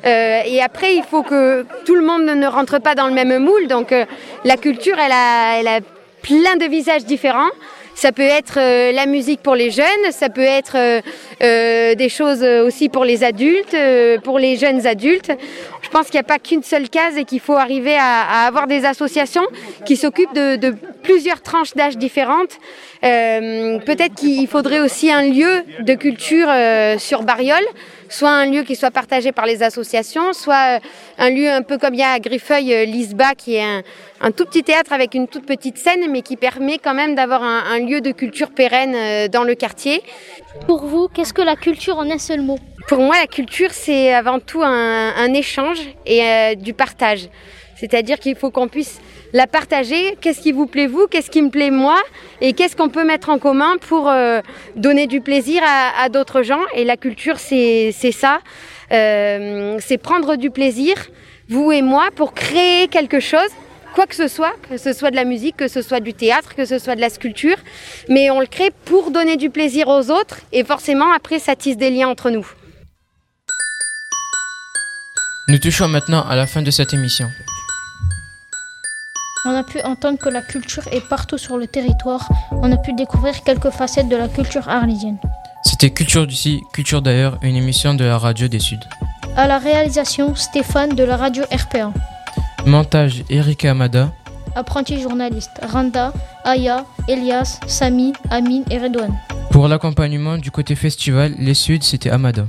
Euh, 0.05 0.41
et 0.45 0.61
après, 0.61 0.95
il 0.95 1.03
faut 1.03 1.23
que 1.23 1.65
tout 1.85 1.95
le 1.95 2.03
monde 2.03 2.23
ne 2.23 2.47
rentre 2.47 2.79
pas 2.79 2.93
dans 2.93 3.07
le 3.07 3.13
même 3.13 3.41
moule. 3.41 3.67
Donc, 3.67 3.95
la 4.43 4.57
culture, 4.57 4.97
elle 4.99 5.13
a 5.13 5.79
plein 6.21 6.57
de 6.57 6.65
visages 6.65 7.05
différents. 7.05 7.51
Ça 7.95 8.11
peut 8.11 8.21
être 8.21 8.57
euh, 8.57 8.91
la 8.91 9.05
musique 9.05 9.41
pour 9.41 9.55
les 9.55 9.69
jeunes, 9.69 10.11
ça 10.11 10.29
peut 10.29 10.41
être 10.41 10.75
euh, 10.75 11.01
euh, 11.41 11.95
des 11.95 12.09
choses 12.09 12.43
aussi 12.43 12.89
pour 12.89 13.05
les 13.05 13.23
adultes, 13.23 13.75
pour 14.23 14.39
les 14.39 14.57
jeunes 14.57 14.85
adultes. 14.87 15.31
Je 15.81 15.89
pense 15.89 16.07
qu'il 16.07 16.15
n'y 16.15 16.21
a 16.21 16.23
pas 16.23 16.39
qu'une 16.39 16.63
seule 16.63 16.89
case 16.89 17.17
et 17.17 17.23
qu'il 17.23 17.39
faut 17.39 17.53
arriver 17.53 17.95
à, 17.95 18.45
avoir 18.47 18.67
des 18.67 18.85
associations 18.85 19.45
qui 19.85 19.95
s'occupent 19.95 20.33
de 20.33 20.75
plusieurs 21.03 21.41
tranches 21.41 21.73
d'âge 21.75 21.97
différentes. 21.97 22.57
Euh, 23.03 23.77
Peut-être 23.79 24.15
qu'il 24.15 24.47
faudrait 24.47 24.79
aussi 24.79 25.11
un 25.11 25.23
lieu 25.23 25.63
de 25.79 25.93
culture 25.93 26.47
euh, 26.49 26.97
sur 26.97 27.23
Bariol, 27.23 27.63
soit 28.09 28.29
un 28.31 28.45
lieu 28.45 28.63
qui 28.63 28.75
soit 28.75 28.91
partagé 28.91 29.31
par 29.31 29.45
les 29.45 29.61
associations, 29.61 30.33
soit 30.33 30.77
euh, 30.77 30.79
un 31.17 31.29
lieu 31.29 31.49
un 31.49 31.61
peu 31.61 31.77
comme 31.77 31.93
il 31.93 31.99
y 31.99 32.03
a 32.03 32.13
à 32.13 32.19
Griffeuil, 32.19 32.85
l'ISBA, 32.85 33.35
qui 33.35 33.55
est 33.55 33.63
un, 33.63 33.83
un 34.21 34.31
tout 34.31 34.45
petit 34.45 34.63
théâtre 34.63 34.93
avec 34.93 35.13
une 35.13 35.27
toute 35.27 35.45
petite 35.45 35.77
scène, 35.77 36.09
mais 36.09 36.21
qui 36.21 36.37
permet 36.37 36.77
quand 36.77 36.93
même 36.93 37.13
d'avoir 37.15 37.43
un, 37.43 37.63
un 37.75 37.79
lieu 37.79 38.01
de 38.01 38.11
culture 38.11 38.51
pérenne 38.51 39.27
dans 39.29 39.43
le 39.43 39.55
quartier. 39.55 40.01
Pour 40.67 40.85
vous, 40.85 41.07
qu'est-ce 41.07 41.33
que 41.33 41.41
la 41.41 41.55
culture 41.55 41.97
en 41.97 42.09
un 42.09 42.17
seul 42.17 42.41
mot? 42.41 42.57
Pour 42.87 42.99
moi, 42.99 43.15
la 43.19 43.27
culture, 43.27 43.71
c'est 43.71 44.13
avant 44.13 44.39
tout 44.39 44.61
un, 44.63 45.13
un 45.15 45.33
échange 45.33 45.79
et 46.05 46.21
euh, 46.21 46.55
du 46.55 46.73
partage. 46.73 47.29
C'est-à-dire 47.75 48.19
qu'il 48.19 48.35
faut 48.35 48.51
qu'on 48.51 48.67
puisse 48.67 48.99
la 49.33 49.47
partager. 49.47 50.15
Qu'est-ce 50.21 50.39
qui 50.39 50.51
vous 50.51 50.67
plaît 50.67 50.87
vous? 50.87 51.07
Qu'est-ce 51.07 51.29
qui 51.29 51.41
me 51.41 51.49
plaît 51.49 51.71
moi? 51.71 51.99
Et 52.39 52.53
qu'est-ce 52.53 52.75
qu'on 52.75 52.89
peut 52.89 53.03
mettre 53.03 53.29
en 53.29 53.39
commun 53.39 53.77
pour 53.81 54.09
euh, 54.09 54.41
donner 54.75 55.07
du 55.07 55.21
plaisir 55.21 55.61
à, 55.65 56.07
d'autres 56.09 56.43
gens? 56.43 56.61
Et 56.75 56.85
la 56.85 56.97
culture, 56.97 57.39
c'est 57.39 57.93
c'est 57.97 58.11
ça. 58.11 58.39
Euh, 58.91 59.77
c'est 59.79 59.97
prendre 59.97 60.35
du 60.35 60.51
plaisir, 60.51 60.95
vous 61.49 61.71
et 61.71 61.81
moi, 61.81 62.09
pour 62.15 62.33
créer 62.33 62.87
quelque 62.87 63.19
chose 63.19 63.49
quoi 63.93 64.07
que 64.07 64.15
ce 64.15 64.27
soit, 64.27 64.53
que 64.69 64.77
ce 64.77 64.91
soit 64.91 65.11
de 65.11 65.15
la 65.15 65.23
musique, 65.23 65.55
que 65.55 65.67
ce 65.67 65.83
soit 65.83 65.99
du 65.99 66.15
théâtre, 66.15 66.55
que 66.55 66.65
ce 66.65 66.79
soit 66.79 66.95
de 66.95 67.01
la 67.01 67.09
sculpture, 67.09 67.57
mais 68.09 68.31
on 68.31 68.39
le 68.39 68.47
crée 68.47 68.71
pour 68.85 69.11
donner 69.11 69.37
du 69.37 69.51
plaisir 69.51 69.87
aux 69.87 70.09
autres 70.09 70.39
et 70.51 70.63
forcément 70.63 71.13
après 71.13 71.37
ça 71.37 71.55
tisse 71.55 71.77
des 71.77 71.91
liens 71.91 72.07
entre 72.07 72.31
nous. 72.31 72.47
Nous 75.47 75.59
touchons 75.59 75.87
maintenant 75.87 76.25
à 76.27 76.35
la 76.35 76.47
fin 76.47 76.61
de 76.61 76.71
cette 76.71 76.93
émission. 76.93 77.27
On 79.45 79.49
a 79.49 79.63
pu 79.63 79.81
entendre 79.81 80.17
que 80.17 80.29
la 80.29 80.41
culture 80.41 80.83
est 80.93 81.05
partout 81.09 81.37
sur 81.37 81.57
le 81.57 81.67
territoire. 81.67 82.29
On 82.51 82.71
a 82.71 82.77
pu 82.77 82.93
découvrir 82.93 83.43
quelques 83.43 83.71
facettes 83.71 84.07
de 84.07 84.15
la 84.15 84.29
culture 84.29 84.69
arlésienne. 84.69 85.17
C'était 85.65 85.89
Culture 85.89 86.25
d'ici, 86.25 86.61
Culture 86.71 87.01
d'ailleurs, 87.01 87.37
une 87.41 87.57
émission 87.57 87.93
de 87.93 88.05
la 88.05 88.17
radio 88.17 88.47
des 88.47 88.59
Suds. 88.59 88.87
À 89.35 89.45
la 89.47 89.59
réalisation, 89.59 90.33
Stéphane 90.35 90.95
de 90.95 91.03
la 91.03 91.17
radio 91.17 91.43
RPA. 91.51 91.91
Montage 92.65 93.25
Eric 93.29 93.65
Amada. 93.65 94.13
Apprenti 94.55 95.01
journaliste, 95.01 95.51
Randa, 95.61 96.13
Aya, 96.45 96.85
Elias, 97.09 97.59
Sami, 97.67 98.13
Amine 98.29 98.63
et 98.71 98.77
Redouane. 98.77 99.17
Pour 99.51 99.67
l'accompagnement 99.67 100.37
du 100.37 100.51
côté 100.51 100.75
festival, 100.75 101.35
les 101.37 101.53
Suds, 101.53 101.81
c'était 101.81 102.09
Amada. 102.11 102.47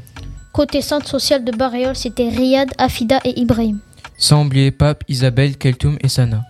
Côté 0.53 0.81
centre 0.81 1.09
social 1.09 1.45
de 1.45 1.51
Baréol, 1.51 1.97
c'était 1.97 2.29
Riyad, 2.29 2.71
Afida 2.79 3.19
et 3.25 3.41
Ibrahim. 3.41 3.81
Sans 4.17 4.45
oublier 4.45 4.71
Pape, 4.71 5.03
Isabelle, 5.09 5.57
Keltoum 5.57 5.99
et 6.01 6.09
Sana. 6.09 6.45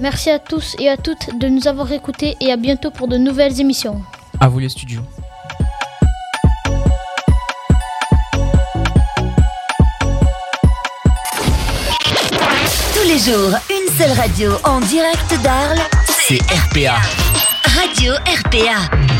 Merci 0.00 0.30
à 0.30 0.38
tous 0.38 0.76
et 0.78 0.88
à 0.88 0.96
toutes 0.96 1.38
de 1.38 1.46
nous 1.48 1.68
avoir 1.68 1.92
écoutés 1.92 2.34
et 2.40 2.50
à 2.50 2.56
bientôt 2.56 2.90
pour 2.90 3.06
de 3.06 3.18
nouvelles 3.18 3.60
émissions. 3.60 4.00
À 4.40 4.48
vous 4.48 4.58
les 4.58 4.70
studios. 4.70 5.02
Tous 12.94 13.06
les 13.06 13.18
jours, 13.18 13.52
une 13.68 13.98
seule 13.98 14.12
radio 14.12 14.52
en 14.64 14.80
direct 14.80 15.34
d'Arles, 15.42 15.80
C'est 16.26 16.40
RPA. 16.40 16.96
Radio 17.78 18.14
RPA. 18.14 18.40
RPA. 18.48 19.19